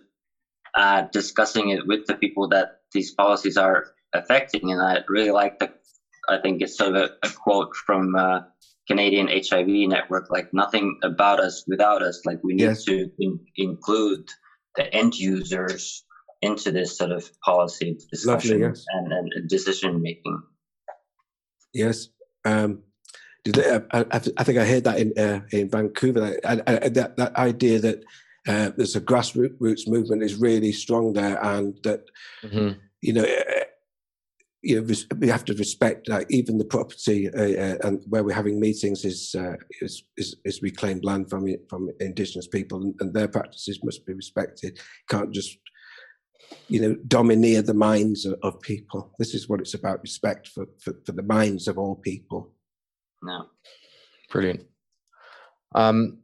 uh, 0.76 1.02
discussing 1.12 1.68
it 1.70 1.80
with 1.86 2.00
the 2.06 2.16
people 2.16 2.48
that 2.48 2.68
these 2.94 3.12
policies 3.12 3.56
are 3.56 3.82
affecting. 4.14 4.72
And 4.72 4.80
I 4.80 5.00
really 5.08 5.30
like 5.30 5.52
the, 5.60 5.68
I 6.28 6.38
think 6.38 6.62
it's 6.62 6.76
sort 6.76 6.94
of 6.94 7.02
a, 7.02 7.26
a 7.26 7.30
quote 7.44 7.68
from 7.84 8.14
uh, 8.16 8.40
Canadian 8.90 9.28
HIV 9.28 9.68
network, 9.88 10.30
like 10.30 10.52
nothing 10.52 10.98
about 11.04 11.38
us 11.38 11.64
without 11.68 12.02
us. 12.02 12.22
Like 12.26 12.40
we 12.42 12.54
need 12.54 12.64
yes. 12.64 12.84
to 12.86 13.08
in, 13.20 13.38
include 13.56 14.28
the 14.74 14.92
end 14.92 15.16
users 15.16 16.04
into 16.42 16.72
this 16.72 16.98
sort 16.98 17.12
of 17.12 17.30
policy 17.40 17.98
discussion 18.10 18.62
Lovely, 18.62 18.66
yes. 18.66 18.84
and, 18.90 19.12
and, 19.12 19.48
decision 19.48 20.02
making. 20.02 20.42
Yes. 21.72 22.08
Um, 22.44 22.82
they, 23.44 23.64
uh, 23.64 23.80
I, 23.92 24.04
I, 24.10 24.44
think 24.44 24.58
I 24.58 24.66
heard 24.66 24.84
that 24.84 24.98
in 24.98 25.12
uh, 25.16 25.40
in 25.52 25.70
Vancouver. 25.70 26.36
That, 26.42 26.94
that, 26.94 27.16
that 27.16 27.36
idea 27.36 27.78
that 27.78 28.02
uh, 28.48 28.70
there's 28.76 28.96
a 28.96 29.00
grassroots 29.00 29.86
movement 29.86 30.24
is 30.24 30.34
really 30.34 30.72
strong 30.72 31.12
there, 31.12 31.42
and 31.44 31.78
that 31.84 32.04
mm-hmm. 32.42 32.78
you 33.02 33.12
know 33.12 33.24
you 34.62 34.80
know, 34.80 34.94
we 35.18 35.28
have 35.28 35.44
to 35.46 35.54
respect 35.54 36.08
uh, 36.10 36.24
even 36.28 36.58
the 36.58 36.64
property 36.64 37.28
uh, 37.30 37.40
uh, 37.40 37.76
and 37.84 38.02
where 38.08 38.22
we're 38.22 38.34
having 38.34 38.60
meetings 38.60 39.04
is, 39.04 39.34
uh, 39.38 39.54
is, 39.80 40.02
is 40.18 40.36
is 40.44 40.62
reclaimed 40.62 41.04
land 41.04 41.30
from 41.30 41.46
from 41.68 41.88
indigenous 41.98 42.46
people 42.46 42.82
and, 42.82 42.94
and, 43.00 43.14
their 43.14 43.28
practices 43.28 43.80
must 43.82 44.04
be 44.04 44.12
respected. 44.12 44.78
Can't 45.08 45.32
just 45.32 45.56
you 46.68 46.80
know 46.80 46.94
domineer 47.06 47.62
the 47.62 47.74
minds 47.74 48.26
of, 48.26 48.38
of 48.42 48.60
people. 48.60 49.14
This 49.18 49.34
is 49.34 49.48
what 49.48 49.60
it's 49.60 49.74
about: 49.74 50.02
respect 50.02 50.48
for, 50.48 50.66
for, 50.78 50.94
for 51.06 51.12
the 51.12 51.22
minds 51.22 51.66
of 51.66 51.78
all 51.78 51.96
people. 51.96 52.52
No, 53.22 53.46
brilliant. 54.30 54.66
Um, 55.74 56.18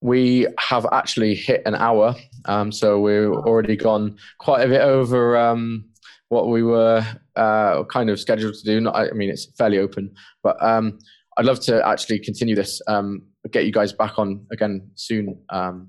we 0.00 0.48
have 0.58 0.86
actually 0.90 1.34
hit 1.34 1.62
an 1.66 1.76
hour, 1.76 2.16
um, 2.46 2.72
so 2.72 3.00
we've 3.00 3.30
already 3.30 3.76
gone 3.76 4.16
quite 4.38 4.62
a 4.64 4.68
bit 4.68 4.80
over. 4.80 5.36
Um, 5.36 5.89
what 6.30 6.48
we 6.48 6.62
were 6.62 7.04
uh, 7.36 7.84
kind 7.84 8.08
of 8.08 8.18
scheduled 8.18 8.54
to 8.54 8.64
do. 8.64 8.80
Not, 8.80 8.96
I 8.96 9.10
mean, 9.10 9.28
it's 9.28 9.48
fairly 9.58 9.78
open, 9.78 10.14
but 10.42 10.56
um, 10.62 10.98
I'd 11.36 11.44
love 11.44 11.60
to 11.64 11.86
actually 11.86 12.20
continue 12.20 12.54
this. 12.54 12.80
Um, 12.86 13.22
get 13.50 13.66
you 13.66 13.72
guys 13.72 13.92
back 13.92 14.18
on 14.18 14.46
again 14.52 14.90
soon. 14.94 15.42
Um, 15.50 15.88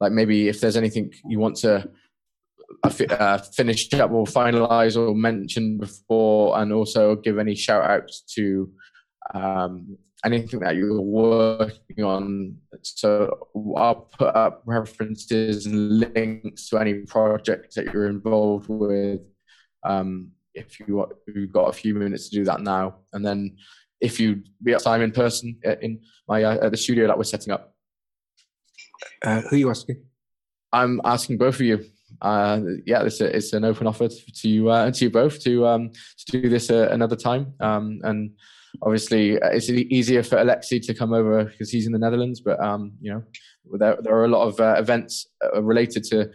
like 0.00 0.12
maybe 0.12 0.48
if 0.48 0.60
there's 0.60 0.76
anything 0.76 1.12
you 1.26 1.38
want 1.38 1.56
to 1.58 1.88
uh, 2.82 3.04
uh 3.10 3.38
finish 3.38 3.92
up 3.94 4.10
or 4.10 4.24
finalize 4.24 4.96
or 4.96 5.14
mention 5.14 5.78
before, 5.78 6.58
and 6.58 6.72
also 6.72 7.14
give 7.14 7.38
any 7.38 7.54
shout 7.54 7.88
outs 7.88 8.22
to 8.34 8.68
um, 9.32 9.96
anything 10.24 10.58
that 10.60 10.74
you're 10.74 11.00
working 11.00 12.02
on. 12.04 12.56
So 12.82 13.48
I'll 13.76 14.08
put 14.18 14.34
up 14.34 14.62
references 14.66 15.66
and 15.66 16.00
links 16.00 16.68
to 16.70 16.78
any 16.78 16.94
projects 16.94 17.76
that 17.76 17.92
you're 17.92 18.08
involved 18.08 18.68
with 18.68 19.20
um, 19.84 20.30
if 20.54 20.80
you 20.80 21.06
you've 21.26 21.52
got 21.52 21.68
a 21.68 21.72
few 21.72 21.94
minutes 21.94 22.28
to 22.28 22.36
do 22.36 22.44
that 22.44 22.60
now, 22.60 22.96
and 23.12 23.24
then 23.24 23.56
if 24.00 24.20
you 24.20 24.42
be 24.62 24.72
at 24.74 24.82
time 24.82 25.02
in 25.02 25.12
person 25.12 25.58
in 25.82 26.00
my 26.28 26.42
uh, 26.44 26.66
at 26.66 26.70
the 26.70 26.76
studio 26.76 27.06
that 27.06 27.16
we're 27.16 27.24
setting 27.24 27.52
up. 27.52 27.74
Uh, 29.24 29.40
who 29.42 29.56
are 29.56 29.58
you 29.58 29.70
asking? 29.70 30.02
I'm 30.72 31.00
asking 31.04 31.38
both 31.38 31.56
of 31.56 31.62
you. 31.62 31.84
uh, 32.22 32.60
yeah, 32.86 33.02
it's, 33.02 33.20
a, 33.20 33.36
it's 33.36 33.52
an 33.52 33.64
open 33.64 33.86
offer 33.86 34.08
to 34.08 34.48
you 34.48 34.70
uh, 34.70 34.90
to 34.90 35.04
you 35.04 35.10
both 35.10 35.42
to 35.44 35.66
um, 35.66 35.90
to 36.26 36.40
do 36.40 36.48
this 36.48 36.70
uh, 36.70 36.88
another 36.90 37.16
time. 37.16 37.52
Um, 37.60 38.00
and 38.02 38.30
obviously, 38.82 39.40
uh, 39.40 39.50
it's 39.50 39.68
easier 39.68 40.22
for 40.22 40.36
Aleksi 40.36 40.80
to 40.86 40.94
come 40.94 41.12
over 41.12 41.44
because 41.44 41.70
he's 41.70 41.86
in 41.86 41.92
the 41.92 41.98
Netherlands. 41.98 42.40
But 42.40 42.60
um, 42.60 42.92
you 43.00 43.12
know, 43.12 43.22
there, 43.78 43.98
there 44.02 44.14
are 44.14 44.24
a 44.24 44.28
lot 44.28 44.46
of 44.48 44.60
uh, 44.60 44.76
events 44.78 45.26
uh, 45.44 45.62
related 45.62 46.04
to 46.04 46.30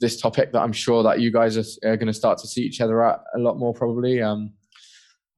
this 0.00 0.20
topic 0.20 0.52
that 0.52 0.60
I'm 0.60 0.72
sure 0.72 1.02
that 1.02 1.20
you 1.20 1.30
guys 1.30 1.56
are, 1.56 1.90
are 1.90 1.96
going 1.96 2.06
to 2.06 2.14
start 2.14 2.38
to 2.38 2.48
see 2.48 2.62
each 2.62 2.80
other 2.80 3.04
at 3.04 3.20
a 3.34 3.38
lot 3.38 3.58
more 3.58 3.74
probably. 3.74 4.22
Um, 4.22 4.52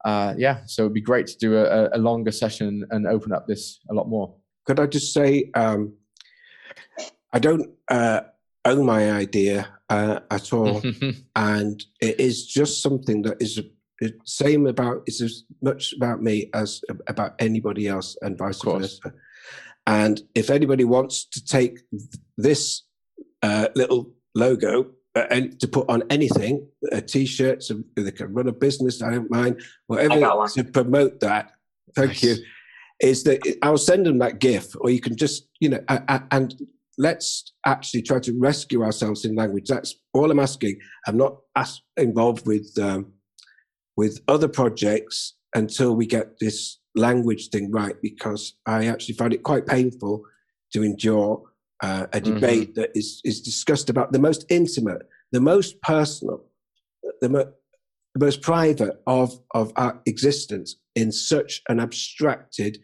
uh, 0.04 0.34
yeah, 0.36 0.60
so 0.66 0.82
it'd 0.82 0.94
be 0.94 1.00
great 1.00 1.26
to 1.28 1.38
do 1.38 1.56
a, 1.56 1.90
a, 1.92 1.98
longer 1.98 2.32
session 2.32 2.84
and 2.90 3.06
open 3.06 3.32
up 3.32 3.46
this 3.46 3.78
a 3.88 3.94
lot 3.94 4.08
more. 4.08 4.34
Could 4.66 4.80
I 4.80 4.86
just 4.86 5.12
say, 5.12 5.50
um, 5.54 5.94
I 7.32 7.38
don't 7.38 7.70
uh, 7.88 8.22
own 8.64 8.84
my 8.84 9.12
idea 9.12 9.68
uh, 9.88 10.20
at 10.30 10.52
all, 10.52 10.82
and 11.36 11.84
it 12.00 12.18
is 12.18 12.46
just 12.46 12.82
something 12.82 13.22
that 13.22 13.40
is 13.40 13.60
the 14.00 14.12
same 14.24 14.66
about 14.66 15.04
it's 15.06 15.22
as 15.22 15.44
much 15.60 15.92
about 15.92 16.20
me 16.20 16.50
as 16.52 16.80
about 17.06 17.34
anybody 17.38 17.86
else, 17.86 18.16
and 18.22 18.36
vice 18.36 18.60
versa. 18.62 19.12
And 19.86 20.20
if 20.34 20.50
anybody 20.50 20.84
wants 20.84 21.26
to 21.26 21.44
take 21.44 21.80
this 22.36 22.82
uh, 23.42 23.68
little 23.74 24.12
logo 24.35 24.87
uh, 25.14 25.26
and 25.30 25.61
to 25.61 25.68
put 25.68 25.89
on 25.89 26.03
anything, 26.11 26.66
a 26.91 27.01
t-shirt, 27.01 27.62
so 27.62 27.83
they 27.97 28.11
can 28.11 28.33
run 28.33 28.49
a 28.49 28.53
business. 28.53 29.03
I 29.03 29.11
don't 29.11 29.30
mind 29.30 29.62
whatever 29.87 30.47
to 30.55 30.64
promote 30.64 31.20
that. 31.20 31.53
Thank 31.95 32.11
nice. 32.11 32.22
you. 32.22 32.37
Is 33.01 33.24
that 33.24 33.41
I'll 33.62 33.78
send 33.78 34.07
them 34.07 34.18
that 34.18 34.39
GIF, 34.39 34.74
or 34.80 34.91
you 34.91 35.01
can 35.01 35.16
just 35.16 35.49
you 35.61 35.68
know, 35.68 35.80
and 35.89 36.55
let's 36.99 37.53
actually 37.66 38.03
try 38.03 38.20
to 38.20 38.39
rescue 38.39 38.83
ourselves 38.83 39.24
in 39.24 39.35
language. 39.35 39.66
That's 39.66 39.95
all 40.14 40.30
I'm 40.30 40.39
asking. 40.39 40.78
I'm 41.07 41.16
not 41.16 41.39
as 41.57 41.80
involved 41.97 42.47
with 42.47 42.72
um, 42.80 43.12
with 43.97 44.20
other 44.28 44.49
projects 44.49 45.35
until 45.55 45.95
we 45.95 46.07
get 46.07 46.39
this 46.39 46.78
language 46.95 47.49
thing 47.49 47.70
right, 47.70 47.97
because 48.01 48.55
I 48.66 48.87
actually 48.87 49.16
find 49.16 49.35
it 49.35 49.43
quite 49.43 49.66
painful 49.66 50.22
to 50.72 50.83
endure 50.83 51.43
uh, 51.83 52.07
a 52.12 52.20
mm-hmm. 52.20 52.35
debate 52.35 52.70
mm-hmm. 52.70 52.80
that 52.80 52.91
is 52.95 53.20
is 53.24 53.41
discussed 53.41 53.91
about 53.91 54.12
the 54.12 54.18
most 54.18 54.45
intimate, 54.49 55.03
the 55.33 55.41
most 55.41 55.80
personal, 55.83 56.45
the, 57.20 57.28
mo- 57.28 57.53
the 58.14 58.24
most 58.24 58.41
private 58.41 59.03
of 59.07 59.39
of 59.53 59.72
our 59.76 60.01
existence 60.07 60.76
in 60.95 61.12
such 61.12 61.62
an 61.68 61.80
abstracted 61.80 62.78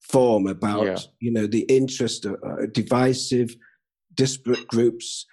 form 0.00 0.46
about 0.46 0.84
yeah. 0.84 0.98
you 1.20 1.32
know 1.32 1.46
the 1.46 1.62
interest 1.62 2.24
of 2.24 2.34
uh, 2.46 2.66
divisive, 2.72 3.56
disparate 4.14 4.66
groups, 4.68 5.26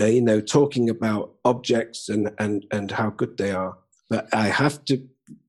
uh, 0.00 0.06
you 0.06 0.22
know, 0.22 0.40
talking 0.40 0.88
about 0.88 1.34
objects 1.44 2.08
and 2.08 2.30
and 2.38 2.64
and 2.70 2.90
how 2.90 3.10
good 3.10 3.36
they 3.36 3.52
are. 3.52 3.76
But 4.08 4.28
I 4.32 4.48
have 4.48 4.84
to 4.86 5.06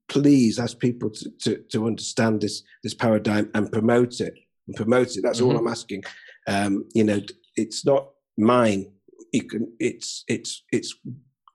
please 0.10 0.60
ask 0.60 0.78
people 0.80 1.10
to, 1.10 1.30
to, 1.42 1.58
to 1.72 1.88
understand 1.88 2.42
this 2.42 2.64
this 2.84 2.94
paradigm 2.94 3.50
and 3.54 3.72
promote 3.72 4.20
it 4.20 4.36
and 4.68 4.76
promote 4.76 5.16
it. 5.16 5.22
That's 5.24 5.40
mm-hmm. 5.40 5.52
all 5.52 5.58
I'm 5.58 5.68
asking. 5.68 6.04
Um, 6.48 6.86
you 6.94 7.04
know, 7.04 7.22
it's 7.56 7.86
not 7.86 8.10
mine. 8.38 8.92
You 9.32 9.44
can, 9.44 9.74
it's 9.80 10.24
it's 10.28 10.64
it's 10.72 10.96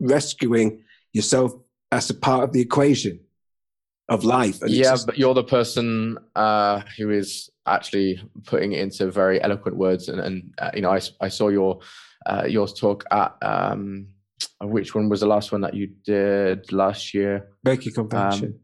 rescuing 0.01 0.85
yourself 1.13 1.53
as 1.93 2.11
a 2.11 2.15
part 2.15 2.45
of 2.45 2.53
the 2.53 2.61
equation 2.61 3.21
of 4.09 4.25
life. 4.25 4.63
And 4.63 4.71
yeah, 4.71 4.97
but 5.05 5.19
you're 5.19 5.35
the 5.35 5.45
person 5.45 6.19
uh, 6.35 6.83
who 6.97 7.11
is 7.11 7.51
actually 7.67 8.21
putting 8.47 8.73
it 8.73 8.81
into 8.81 9.11
very 9.11 9.41
eloquent 9.43 9.77
words. 9.77 10.09
And, 10.09 10.21
and 10.21 10.55
uh, 10.59 10.71
you 10.75 10.83
know, 10.83 10.91
I, 10.91 11.01
I 11.21 11.29
saw 11.29 11.49
your 11.49 11.81
uh, 12.27 12.45
yours 12.49 12.73
talk 12.73 13.05
at 13.11 13.37
um, 13.43 14.09
which 14.61 14.95
one 14.95 15.09
was 15.09 15.21
the 15.21 15.27
last 15.27 15.53
one 15.53 15.61
that 15.63 15.75
you 15.75 15.89
did 16.05 16.73
last 16.73 17.15
year? 17.15 17.49
Beckley 17.63 17.93
Convention. 17.93 18.49
Um, 18.49 18.61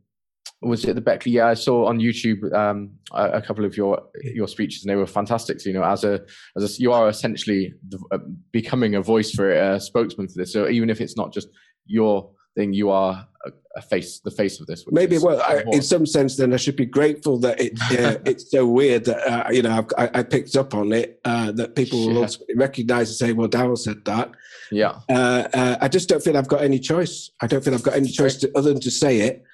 was 0.65 0.85
it 0.85 0.95
the 0.95 1.01
Beckley? 1.01 1.33
Yeah, 1.33 1.47
I 1.47 1.55
saw 1.55 1.87
on 1.87 1.99
YouTube 1.99 2.53
um, 2.53 2.91
a, 3.13 3.33
a, 3.33 3.43
couple 3.43 3.65
of 3.65 3.77
your 3.77 4.03
your 4.23 4.49
speeches, 4.49 4.85
and 4.85 4.91
they 4.91 4.97
were 4.97 5.07
fantastic. 5.07 5.61
So, 5.61 5.69
you 5.71 5.75
know, 5.75 5.85
as 5.85 6.05
a 6.05 6.21
as 6.57 6.79
a, 6.79 6.83
you 6.83 6.93
are 6.93 7.09
essentially 7.09 7.75
the, 7.89 7.99
uh, 8.11 8.19
becoming 8.53 8.95
a 8.95 9.03
voice 9.03 9.31
for 9.31 9.51
a 9.51 9.81
spokesman 9.81 10.29
for 10.29 10.35
this. 10.37 10.53
So 10.53 10.69
even 10.69 10.91
if 10.91 11.01
it's 11.01 11.17
not 11.17 11.33
just 11.33 11.49
your 11.87 12.31
thing, 12.55 12.73
you 12.73 12.91
are 12.91 13.27
a, 13.45 13.51
a 13.77 13.83
face, 13.83 14.21
the 14.21 14.31
face 14.31 14.61
of 14.61 14.67
this. 14.67 14.85
Maybe, 14.91 15.19
well, 15.19 15.41
I, 15.43 15.65
in 15.73 15.83
some 15.83 16.07
sense, 16.07 16.37
then 16.37 16.53
I 16.53 16.57
should 16.57 16.77
be 16.77 16.87
grateful 16.87 17.39
that 17.41 17.61
it 17.61 17.73
uh, 17.91 18.19
it's 18.25 18.51
so 18.51 18.67
weird 18.67 19.05
that 19.05 19.27
uh, 19.27 19.51
you 19.51 19.63
know 19.63 19.87
I, 19.99 20.11
I, 20.15 20.23
picked 20.23 20.57
up 20.57 20.75
on 20.75 20.93
it. 20.93 21.21
Uh, 21.25 21.53
that 21.53 21.75
people 21.77 22.07
will 22.07 22.27
recognize 22.57 23.09
and 23.11 23.17
say, 23.17 23.33
"Well, 23.33 23.49
Daryl 23.49 23.79
said 23.79 24.05
that." 24.05 24.33
Yeah. 24.71 25.01
Uh, 25.09 25.49
uh, 25.53 25.77
I 25.81 25.89
just 25.89 26.09
don't 26.09 26.23
feel 26.23 26.37
I've 26.37 26.49
got 26.49 26.63
any 26.63 26.79
choice. 26.79 27.31
I 27.41 27.47
don't 27.47 27.63
feel 27.65 27.75
I've 27.75 27.83
got 27.83 27.95
any 27.95 28.09
choice 28.09 28.37
to, 28.39 28.51
other 28.57 28.73
than 28.73 28.81
to 28.81 28.91
say 28.91 29.21
it 29.21 29.45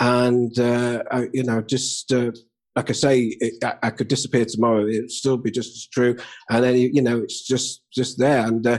and 0.00 0.58
uh, 0.58 1.02
I, 1.10 1.28
you 1.32 1.44
know, 1.44 1.60
just 1.60 2.10
uh, 2.12 2.32
like 2.74 2.90
I 2.90 2.94
say, 2.94 3.36
it, 3.40 3.62
I, 3.62 3.74
I, 3.82 3.90
could 3.90 4.08
disappear 4.08 4.46
tomorrow; 4.46 4.86
it'd 4.86 5.10
still 5.10 5.36
be 5.36 5.50
just 5.50 5.76
as 5.76 5.86
true. 5.86 6.16
And 6.48 6.64
then 6.64 6.76
you 6.76 7.02
know, 7.02 7.18
it's 7.18 7.46
just 7.46 7.82
just 7.92 8.18
there. 8.18 8.46
And 8.46 8.66
uh, 8.66 8.78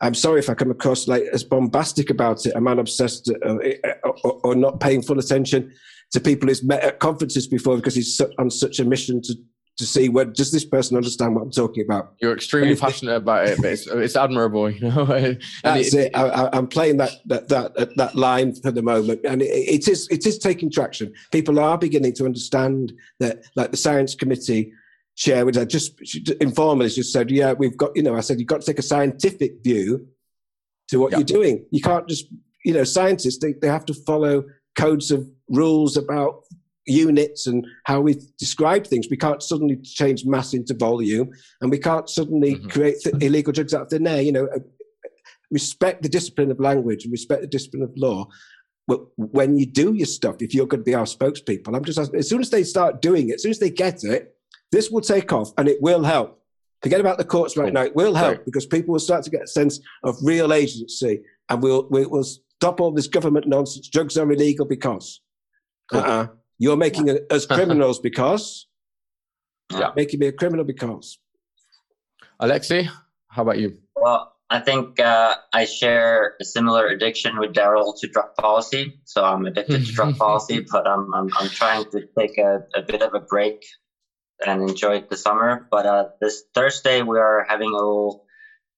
I'm 0.00 0.14
sorry 0.14 0.38
if 0.38 0.48
I 0.48 0.54
come 0.54 0.70
across 0.70 1.08
like 1.08 1.24
as 1.32 1.44
bombastic 1.44 2.10
about 2.10 2.46
it. 2.46 2.52
I'm 2.54 2.64
man 2.64 2.78
obsessed 2.78 3.30
uh, 3.44 3.56
or, 4.24 4.40
or, 4.44 4.54
not 4.54 4.80
paying 4.80 5.02
full 5.02 5.18
attention 5.18 5.72
to 6.12 6.20
people 6.20 6.48
he's 6.48 6.62
met 6.62 6.82
at 6.82 7.00
conferences 7.00 7.46
before 7.46 7.76
because 7.76 7.94
he's 7.94 8.20
on 8.38 8.50
such 8.50 8.78
a 8.78 8.84
mission 8.84 9.20
to 9.22 9.34
to 9.78 9.86
see 9.86 10.08
what 10.08 10.34
does 10.34 10.52
this 10.52 10.64
person 10.64 10.96
understand 10.96 11.34
what 11.34 11.42
I'm 11.42 11.50
talking 11.50 11.84
about. 11.84 12.14
You're 12.20 12.34
extremely 12.34 12.76
passionate 12.76 13.16
about 13.16 13.48
it, 13.48 13.58
but 13.60 13.72
it's, 13.72 13.86
it's 13.86 14.16
admirable. 14.16 14.70
You 14.70 14.80
know, 14.88 15.04
that's 15.62 15.94
it. 15.94 16.06
it. 16.06 16.16
I, 16.16 16.50
am 16.56 16.66
playing 16.66 16.98
that 16.98 17.12
that 17.26 17.48
that 17.48 17.96
that 17.96 18.14
line 18.14 18.54
for 18.54 18.70
the 18.70 18.82
moment, 18.82 19.20
and 19.24 19.42
it, 19.42 19.46
it 19.46 19.88
is 19.88 20.08
it 20.10 20.26
is 20.26 20.38
taking 20.38 20.70
traction. 20.70 21.12
People 21.30 21.58
are 21.58 21.78
beginning 21.78 22.12
to 22.14 22.24
understand 22.26 22.92
that, 23.18 23.44
like 23.56 23.70
the 23.70 23.76
science 23.76 24.14
committee 24.14 24.72
chair, 25.16 25.44
which 25.44 25.56
I 25.56 25.64
just 25.64 26.00
informally 26.40 26.88
just 26.88 27.12
said, 27.12 27.30
yeah, 27.30 27.52
we've 27.52 27.76
got 27.76 27.92
you 27.94 28.02
know, 28.02 28.14
I 28.14 28.20
said 28.20 28.38
you've 28.38 28.48
got 28.48 28.60
to 28.60 28.66
take 28.66 28.78
a 28.78 28.82
scientific 28.82 29.62
view 29.64 30.06
to 30.88 30.98
what 30.98 31.12
you're 31.12 31.22
doing. 31.22 31.64
You 31.70 31.80
can't 31.80 32.08
just 32.08 32.26
you 32.64 32.72
know, 32.72 32.84
scientists 32.84 33.38
they, 33.38 33.54
they 33.54 33.68
have 33.68 33.84
to 33.86 33.94
follow 33.94 34.44
codes 34.76 35.10
of 35.10 35.28
rules 35.48 35.96
about 35.96 36.41
units 36.86 37.46
and 37.46 37.66
how 37.84 38.00
we 38.00 38.16
describe 38.38 38.86
things. 38.86 39.06
We 39.10 39.16
can't 39.16 39.42
suddenly 39.42 39.76
change 39.76 40.24
mass 40.24 40.54
into 40.54 40.74
volume, 40.74 41.30
and 41.60 41.70
we 41.70 41.78
can't 41.78 42.08
suddenly 42.08 42.56
mm-hmm. 42.56 42.68
create 42.68 43.00
th- 43.02 43.16
illegal 43.20 43.52
drugs 43.52 43.74
out 43.74 43.82
of 43.82 43.88
thin 43.88 44.06
air. 44.06 44.22
You 44.22 44.32
know, 44.32 44.48
respect 45.50 46.02
the 46.02 46.08
discipline 46.08 46.50
of 46.50 46.58
language 46.58 47.04
and 47.04 47.12
respect 47.12 47.42
the 47.42 47.46
discipline 47.46 47.82
of 47.82 47.92
law. 47.96 48.26
But 48.88 49.00
when 49.16 49.58
you 49.58 49.66
do 49.66 49.94
your 49.94 50.06
stuff, 50.06 50.36
if 50.40 50.54
you're 50.54 50.66
going 50.66 50.80
to 50.80 50.84
be 50.84 50.94
our 50.94 51.04
spokespeople, 51.04 51.76
I'm 51.76 51.84
just 51.84 51.98
asking, 51.98 52.18
as 52.18 52.28
soon 52.28 52.40
as 52.40 52.50
they 52.50 52.64
start 52.64 53.00
doing 53.00 53.28
it, 53.28 53.34
as 53.34 53.42
soon 53.42 53.52
as 53.52 53.60
they 53.60 53.70
get 53.70 54.02
it, 54.02 54.34
this 54.72 54.90
will 54.90 55.02
take 55.02 55.32
off 55.32 55.52
and 55.56 55.68
it 55.68 55.80
will 55.80 56.02
help. 56.02 56.40
Forget 56.82 56.98
about 56.98 57.18
the 57.18 57.24
courts 57.24 57.56
right 57.56 57.72
now. 57.72 57.82
It 57.82 57.94
will 57.94 58.14
help 58.14 58.38
right. 58.38 58.44
because 58.44 58.66
people 58.66 58.92
will 58.92 58.98
start 58.98 59.22
to 59.24 59.30
get 59.30 59.42
a 59.42 59.46
sense 59.46 59.78
of 60.02 60.16
real 60.20 60.52
agency 60.52 61.20
and 61.48 61.62
we'll, 61.62 61.86
we'll 61.90 62.24
stop 62.24 62.80
all 62.80 62.90
this 62.90 63.06
government 63.06 63.46
nonsense. 63.46 63.88
Drugs 63.88 64.16
are 64.18 64.30
illegal 64.32 64.66
because. 64.66 65.20
Cool. 65.90 66.00
Uh-uh. 66.00 66.26
You're 66.62 66.76
making 66.76 67.08
yeah. 67.08 67.14
us 67.28 67.44
criminals 67.44 67.98
because. 68.08 68.68
Yeah. 69.72 69.90
Making 69.96 70.20
me 70.20 70.26
a 70.28 70.32
criminal 70.32 70.64
because. 70.64 71.18
Aleksi, 72.40 72.88
how 73.26 73.42
about 73.42 73.58
you? 73.58 73.78
Well, 73.96 74.32
I 74.48 74.60
think 74.60 75.00
uh, 75.00 75.34
I 75.52 75.64
share 75.64 76.34
a 76.40 76.44
similar 76.44 76.86
addiction 76.86 77.40
with 77.40 77.52
Daryl 77.52 77.98
to 77.98 78.06
drug 78.06 78.36
policy. 78.36 79.00
So 79.06 79.24
I'm 79.24 79.44
addicted 79.44 79.86
to 79.86 79.92
drug 79.92 80.16
policy, 80.26 80.64
but 80.70 80.86
I'm, 80.86 81.12
I'm, 81.12 81.30
I'm 81.36 81.48
trying 81.48 81.84
to 81.90 82.06
take 82.16 82.38
a, 82.38 82.60
a 82.76 82.82
bit 82.82 83.02
of 83.02 83.12
a 83.12 83.20
break 83.20 83.64
and 84.46 84.70
enjoy 84.70 85.00
the 85.10 85.16
summer. 85.16 85.66
But 85.68 85.84
uh, 85.86 86.04
this 86.20 86.44
Thursday, 86.54 87.02
we 87.02 87.18
are 87.18 87.44
having 87.48 87.70
a 87.70 87.72
little 87.72 88.24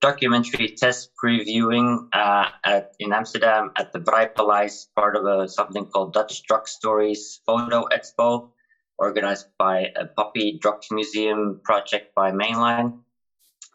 documentary 0.04 0.68
test 0.76 1.12
previewing 1.16 2.08
uh, 2.12 2.48
at, 2.62 2.92
in 2.98 3.10
Amsterdam 3.14 3.70
at 3.78 3.90
the 3.94 3.98
Breipaleis, 3.98 4.88
part 4.94 5.16
of 5.16 5.24
a, 5.24 5.48
something 5.48 5.86
called 5.86 6.12
Dutch 6.12 6.42
Drug 6.42 6.68
Stories 6.68 7.40
Photo 7.46 7.86
Expo, 7.90 8.50
organized 8.98 9.46
by 9.58 9.92
a 9.96 10.04
Poppi 10.04 10.58
Drug 10.60 10.82
Museum 10.90 11.58
project 11.64 12.14
by 12.14 12.32
Mainline. 12.32 12.98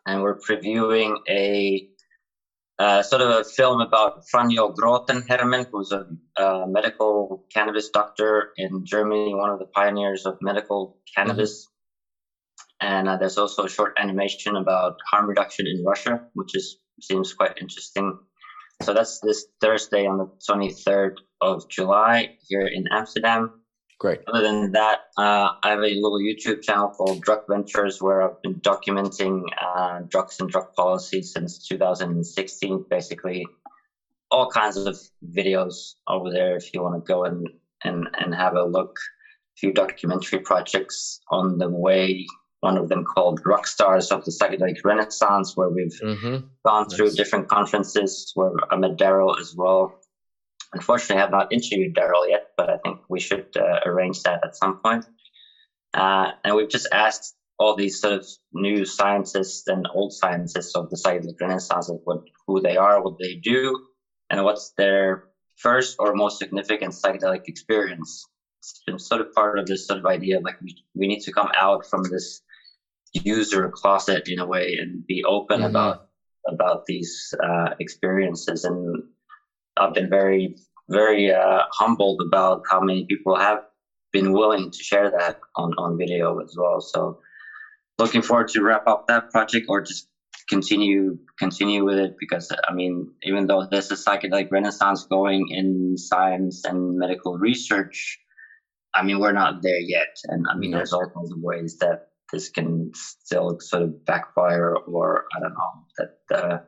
And 0.06 0.22
we're 0.22 0.40
previewing 0.40 1.18
a 1.28 1.90
uh, 2.78 3.02
sort 3.02 3.24
of 3.24 3.30
a 3.32 3.44
film 3.44 3.82
about 3.82 4.24
Franjo 4.32 4.76
Grotenhermen, 4.76 5.66
who's 5.72 5.92
a, 5.92 6.06
a, 6.40 6.68
medical 6.68 7.44
cannabis 7.52 7.90
doctor 7.90 8.52
in 8.56 8.86
Germany, 8.86 9.34
one 9.34 9.50
of 9.50 9.58
the 9.58 9.66
pioneers 9.66 10.28
of 10.28 10.38
medical 10.42 10.98
cannabis. 11.16 11.66
Mm-hmm 11.66 11.79
and 12.82 13.08
uh, 13.08 13.18
there's 13.18 13.38
also 13.38 13.64
a 13.64 13.70
short 13.70 13.94
animation 13.98 14.56
about 14.56 14.94
harm 15.12 15.28
reduction 15.28 15.68
in 15.68 15.84
Russia, 15.86 16.20
which 16.34 16.52
is 16.54 16.78
seems 17.02 17.34
quite 17.34 17.54
interesting. 17.60 18.14
So 18.84 18.94
that's 18.94 19.20
this 19.22 19.46
Thursday 19.62 20.06
on 20.06 20.18
the 20.18 20.26
23rd 20.50 21.12
of 21.42 21.62
July 21.70 22.30
here 22.48 22.68
in 22.72 22.86
Amsterdam. 22.92 23.50
Great. 24.00 24.20
Other 24.28 24.42
than 24.42 24.72
that, 24.72 25.00
uh, 25.18 25.50
I 25.62 25.70
have 25.72 25.80
a 25.80 25.82
little 25.82 26.20
YouTube 26.20 26.62
channel 26.62 26.88
called 26.88 27.22
Drug 27.22 27.42
Ventures 27.50 27.98
where 28.00 28.22
I've 28.22 28.42
been 28.42 28.56
documenting 28.62 29.42
uh, 29.62 30.00
drugs 30.08 30.38
and 30.40 30.50
drug 30.50 30.64
policy 30.78 31.22
since 31.22 31.68
2016. 31.68 32.86
Basically, 32.90 33.46
all 34.32 34.48
kinds 34.48 34.78
of 34.78 34.98
videos 35.36 35.96
over 36.08 36.32
there 36.32 36.56
if 36.56 36.74
you 36.74 36.82
want 36.82 36.96
to 36.96 37.12
go 37.12 37.26
and, 37.26 37.46
and, 37.84 38.08
and 38.18 38.34
have 38.34 38.54
a 38.54 38.64
look. 38.64 38.92
A 38.92 39.60
few 39.60 39.74
documentary 39.74 40.40
projects 40.40 41.20
on 41.30 41.58
the 41.58 41.70
way. 41.70 42.26
One 42.62 42.78
of 42.78 42.90
them 42.90 43.06
called 43.06 43.40
Rock 43.46 43.68
Stars 43.68 44.12
of 44.12 44.26
the 44.26 44.32
Psychedelic 44.32 44.84
Renaissance, 44.84 45.56
where 45.56 45.70
we've 45.70 45.98
mm-hmm. 46.04 46.46
gone 46.66 46.90
through 46.90 47.12
different 47.12 47.48
conferences 47.48 48.32
where 48.36 48.52
I 48.70 48.76
met 48.76 48.98
Daryl 48.98 49.40
as 49.40 49.56
well 49.56 50.00
Unfortunately, 50.74 51.18
I 51.18 51.22
have 51.22 51.32
not 51.32 51.52
interviewed 51.52 51.96
Daryl 51.96 52.28
yet, 52.28 52.52
but 52.56 52.70
I 52.70 52.78
think 52.78 53.00
we 53.10 53.20
should 53.20 53.48
uh, 53.58 53.80
arrange 53.86 54.22
that 54.24 54.46
at 54.46 54.56
some 54.56 54.80
point. 54.80 55.06
Uh, 55.94 56.32
and 56.44 56.56
we've 56.56 56.70
just 56.70 56.88
asked 56.92 57.36
all 57.58 57.76
these 57.76 58.00
sort 58.00 58.14
of 58.14 58.28
new 58.54 58.86
scientists 58.86 59.68
and 59.68 59.88
old 59.94 60.14
scientists 60.14 60.76
of 60.76 60.90
the 60.90 60.96
psychedelic 60.96 61.42
renaissance 61.42 61.90
what 62.04 62.22
who 62.48 62.62
they 62.62 62.78
are, 62.78 63.04
what 63.04 63.18
they 63.20 63.36
do, 63.36 63.88
and 64.30 64.44
what's 64.44 64.72
their 64.78 65.26
first 65.58 65.96
or 66.00 66.14
most 66.14 66.38
significant 66.38 66.94
psychedelic 66.94 67.48
experience. 67.48 68.26
It's 68.60 68.82
been 68.86 69.00
sort 69.00 69.22
of 69.22 69.34
part 69.34 69.58
of 69.58 69.66
this 69.66 69.88
sort 69.88 70.00
of 70.00 70.06
idea 70.06 70.40
like 70.40 70.62
we, 70.62 70.76
we 70.94 71.08
need 71.08 71.22
to 71.22 71.32
come 71.32 71.50
out 71.60 71.86
from 71.88 72.04
this 72.04 72.42
user 73.14 73.70
closet 73.70 74.28
in 74.28 74.40
a 74.40 74.46
way 74.46 74.78
and 74.80 75.06
be 75.06 75.24
open 75.24 75.60
mm-hmm. 75.60 75.70
about 75.70 76.08
about 76.48 76.86
these 76.86 77.34
uh, 77.44 77.72
experiences 77.80 78.64
and 78.64 79.04
I've 79.80 79.94
been 79.94 80.10
very, 80.10 80.56
very 80.90 81.32
uh, 81.32 81.64
humbled 81.72 82.22
about 82.26 82.64
how 82.70 82.82
many 82.82 83.06
people 83.06 83.38
have 83.38 83.60
been 84.12 84.34
willing 84.34 84.72
to 84.72 84.84
share 84.84 85.12
that 85.12 85.40
on, 85.56 85.74
on 85.78 85.98
video 85.98 86.40
as 86.40 86.56
well. 86.58 86.82
So 86.82 87.20
looking 87.98 88.22
forward 88.22 88.50
to 88.50 88.62
wrap 88.62 88.88
up 88.88 89.08
that 89.08 89.32
project 89.32 89.68
or 89.70 89.82
just 89.82 90.08
continue 90.48 91.16
continue 91.38 91.86
with 91.86 92.00
it 92.00 92.16
because 92.20 92.52
I 92.68 92.74
mean 92.74 93.12
even 93.22 93.46
though 93.46 93.68
there's 93.70 93.92
a 93.92 93.96
psychedelic 93.96 94.50
renaissance 94.50 95.06
going 95.06 95.46
in 95.50 95.96
science 95.96 96.66
and 96.66 96.98
medical 96.98 97.38
research, 97.38 98.20
I 98.94 99.04
mean 99.04 99.20
we're 99.20 99.32
not 99.32 99.62
there 99.62 99.80
yet. 99.80 100.18
And 100.26 100.48
I 100.52 100.58
mean 100.58 100.72
there's 100.72 100.94
all 100.94 101.10
kinds 101.16 101.32
of 101.32 101.38
ways 101.40 101.78
that 101.80 102.08
this 102.34 102.50
can 102.50 102.79
still 102.96 103.56
sort 103.60 103.84
of 103.84 104.06
backfire 104.06 104.76
or 104.86 105.24
I 105.36 105.40
don't 105.40 105.54
know 105.54 105.84
that 105.98 106.10
the 106.30 106.62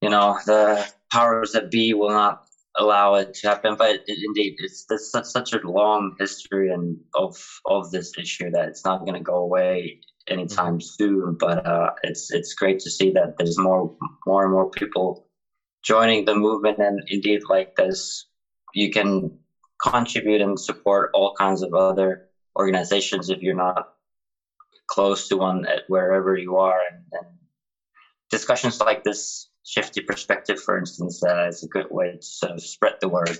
you 0.00 0.10
know 0.10 0.38
the 0.46 0.86
powers 1.12 1.52
that 1.52 1.70
be 1.70 1.94
will 1.94 2.10
not 2.10 2.38
allow 2.78 3.14
it 3.14 3.32
to 3.34 3.48
happen. 3.48 3.76
But 3.76 4.00
it, 4.06 4.18
indeed, 4.26 4.54
it's 4.58 4.84
there's 4.88 5.10
such, 5.10 5.24
such 5.24 5.52
a 5.52 5.60
long 5.68 6.12
history 6.18 6.70
and 6.70 6.96
of 7.14 7.34
of 7.66 7.90
this 7.90 8.12
issue 8.18 8.50
that 8.50 8.68
it's 8.68 8.84
not 8.84 9.00
going 9.00 9.14
to 9.14 9.20
go 9.20 9.36
away 9.36 9.96
anytime 10.28 10.78
mm-hmm. 10.78 11.04
soon. 11.04 11.36
But 11.38 11.64
uh, 11.66 11.90
it's 12.02 12.30
it's 12.30 12.54
great 12.54 12.78
to 12.80 12.90
see 12.90 13.10
that 13.10 13.34
there's 13.38 13.58
more 13.58 13.90
more 14.26 14.44
and 14.44 14.52
more 14.52 14.70
people 14.70 15.20
joining 15.82 16.24
the 16.24 16.34
movement, 16.34 16.78
and 16.78 17.00
indeed, 17.08 17.40
like 17.48 17.68
this, 17.76 18.26
you 18.74 18.90
can 18.90 19.30
contribute 19.82 20.40
and 20.40 20.58
support 20.58 21.10
all 21.12 21.32
kinds 21.38 21.62
of 21.62 21.74
other 21.74 22.20
organizations 22.56 23.30
if 23.30 23.40
you're 23.40 23.54
not 23.54 23.84
close 24.92 25.26
to 25.26 25.38
one 25.38 25.64
at 25.66 25.84
wherever 25.88 26.36
you 26.36 26.56
are 26.58 26.78
and, 26.90 27.02
and 27.12 27.26
discussions 28.30 28.78
like 28.78 29.02
this 29.02 29.48
shifty 29.64 30.02
perspective, 30.02 30.60
for 30.60 30.76
instance, 30.76 31.22
uh, 31.24 31.46
is 31.48 31.62
a 31.64 31.68
good 31.68 31.86
way 31.90 32.12
to 32.12 32.22
sort 32.22 32.52
of 32.52 32.62
spread 32.62 32.94
the 33.00 33.08
word. 33.08 33.38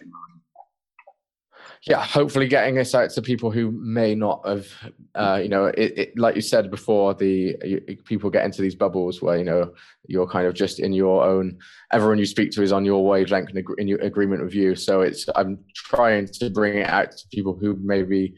Yeah, 1.86 2.02
hopefully 2.02 2.46
getting 2.46 2.76
this 2.76 2.94
out 2.94 3.10
to 3.10 3.22
people 3.22 3.50
who 3.50 3.72
may 3.72 4.14
not 4.14 4.46
have, 4.46 4.68
uh, 5.16 5.40
you 5.42 5.48
know, 5.48 5.66
it, 5.66 5.98
it, 5.98 6.18
like 6.18 6.36
you 6.36 6.40
said 6.40 6.70
before, 6.70 7.12
the 7.12 7.56
you, 7.64 7.80
people 8.04 8.30
get 8.30 8.44
into 8.44 8.62
these 8.62 8.76
bubbles 8.76 9.20
where 9.20 9.36
you 9.36 9.44
know 9.44 9.74
you're 10.06 10.28
kind 10.28 10.46
of 10.46 10.54
just 10.54 10.78
in 10.78 10.92
your 10.92 11.24
own. 11.24 11.58
Everyone 11.92 12.18
you 12.18 12.26
speak 12.26 12.52
to 12.52 12.62
is 12.62 12.72
on 12.72 12.84
your 12.84 13.04
wavelength 13.04 13.50
and 13.50 13.64
in 13.78 14.00
agreement 14.00 14.44
with 14.44 14.54
you. 14.54 14.76
So 14.76 15.00
it's 15.00 15.26
I'm 15.34 15.58
trying 15.74 16.28
to 16.28 16.50
bring 16.50 16.78
it 16.78 16.88
out 16.88 17.10
to 17.10 17.28
people 17.32 17.58
who 17.60 17.76
maybe 17.82 18.36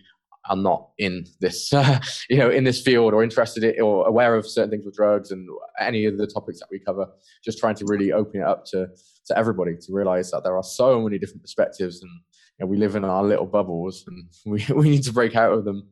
are 0.48 0.56
not 0.56 0.90
in 0.98 1.26
this, 1.40 1.72
uh, 1.72 1.98
you 2.30 2.36
know, 2.36 2.50
in 2.50 2.64
this 2.64 2.80
field 2.82 3.14
or 3.14 3.22
interested 3.22 3.64
in 3.64 3.80
or 3.80 4.06
aware 4.06 4.34
of 4.34 4.46
certain 4.48 4.70
things 4.70 4.84
with 4.84 4.94
drugs 4.94 5.30
and 5.30 5.48
any 5.80 6.04
of 6.04 6.18
the 6.18 6.26
topics 6.26 6.60
that 6.60 6.68
we 6.70 6.78
cover. 6.78 7.06
Just 7.44 7.58
trying 7.58 7.74
to 7.76 7.84
really 7.86 8.12
open 8.12 8.40
it 8.40 8.46
up 8.46 8.64
to 8.66 8.88
to 9.26 9.38
everybody 9.38 9.74
to 9.74 9.92
realize 9.92 10.30
that 10.30 10.44
there 10.44 10.56
are 10.56 10.62
so 10.62 11.00
many 11.00 11.18
different 11.18 11.40
perspectives 11.40 12.02
and 12.02 12.10
you 12.58 12.66
know, 12.66 12.70
we 12.70 12.76
live 12.76 12.94
in 12.94 13.04
our 13.04 13.24
little 13.24 13.46
bubbles 13.46 14.04
and 14.06 14.28
we 14.46 14.64
we 14.74 14.90
need 14.90 15.04
to 15.04 15.12
break 15.12 15.34
out 15.34 15.52
of 15.52 15.64
them. 15.64 15.88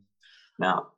Now, 0.58 0.88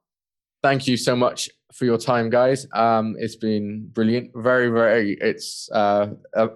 thank 0.63 0.87
you 0.87 0.97
so 0.97 1.15
much 1.15 1.49
for 1.73 1.85
your 1.85 1.99
time, 1.99 2.31
guys. 2.31 2.67
Um, 2.73 3.17
it's 3.19 3.37
been 3.37 3.89
brilliant. 3.93 4.31
Very, 4.35 4.69
very. 4.69 5.17
It's 5.21 5.69
uh, 5.73 6.09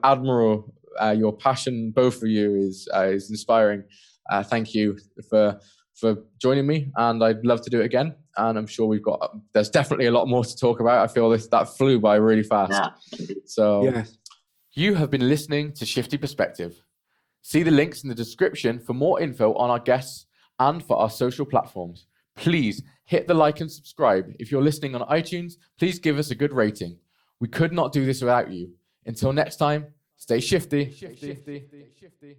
admirable. 0.03 0.75
Uh, 1.01 1.15
your 1.17 1.37
passion, 1.37 1.93
both 1.95 2.23
of 2.23 2.29
you, 2.29 2.57
is 2.57 2.89
uh, 2.95 3.07
is 3.07 3.31
inspiring. 3.31 3.85
Uh, 4.31 4.43
thank 4.43 4.75
you 4.75 4.99
for 5.31 5.59
for 5.99 6.17
joining 6.39 6.67
me, 6.67 6.91
and 6.97 7.23
I'd 7.23 7.45
love 7.45 7.63
to 7.63 7.71
do 7.71 7.81
it 7.81 7.85
again. 7.85 8.15
And 8.37 8.57
I'm 8.57 8.67
sure 8.67 8.87
we've 8.87 9.03
got 9.03 9.37
there's 9.53 9.69
definitely 9.71 10.07
a 10.07 10.13
lot 10.13 10.29
more 10.29 10.45
to 10.45 10.57
talk 10.57 10.81
about. 10.81 11.09
I 11.09 11.13
feel 11.13 11.29
this 11.29 11.49
that 11.49 11.77
flew 11.77 11.99
by 11.99 12.17
really 12.17 12.45
fast. 12.45 12.73
Yeah. 12.73 13.35
So 13.45 13.85
yeah. 13.85 14.05
you 14.73 14.95
have 14.95 15.11
been 15.11 15.29
listening 15.29 15.73
to 15.75 15.85
Shifty 15.85 16.17
Perspective. 16.17 16.83
See 17.43 17.63
the 17.63 17.71
links 17.71 18.03
in 18.03 18.09
the 18.09 18.15
description 18.15 18.79
for 18.79 18.93
more 18.93 19.21
info 19.21 19.55
on 19.55 19.71
our 19.71 19.79
guests 19.79 20.27
and 20.59 20.85
for 20.85 20.97
our 20.99 21.11
social 21.11 21.47
platforms. 21.47 22.07
Please 22.37 22.83
hit 23.05 23.27
the 23.27 23.35
like 23.35 23.61
and 23.61 23.71
subscribe. 23.71 24.33
If 24.39 24.53
you're 24.53 24.63
listening 24.63 24.95
on 24.95 25.09
iTunes, 25.09 25.55
please 25.79 25.99
give 25.99 26.19
us 26.19 26.31
a 26.31 26.35
good 26.35 26.53
rating. 26.53 26.99
We 27.41 27.49
could 27.49 27.73
not 27.73 27.93
do 27.93 28.05
this 28.05 28.21
without 28.21 28.51
you. 28.51 28.73
Until 29.07 29.33
next 29.33 29.57
time, 29.57 29.87
stay 30.17 30.41
shifty. 30.41 30.93
shifty. 30.93 31.27
shifty. 31.27 31.69
shifty. 31.99 32.37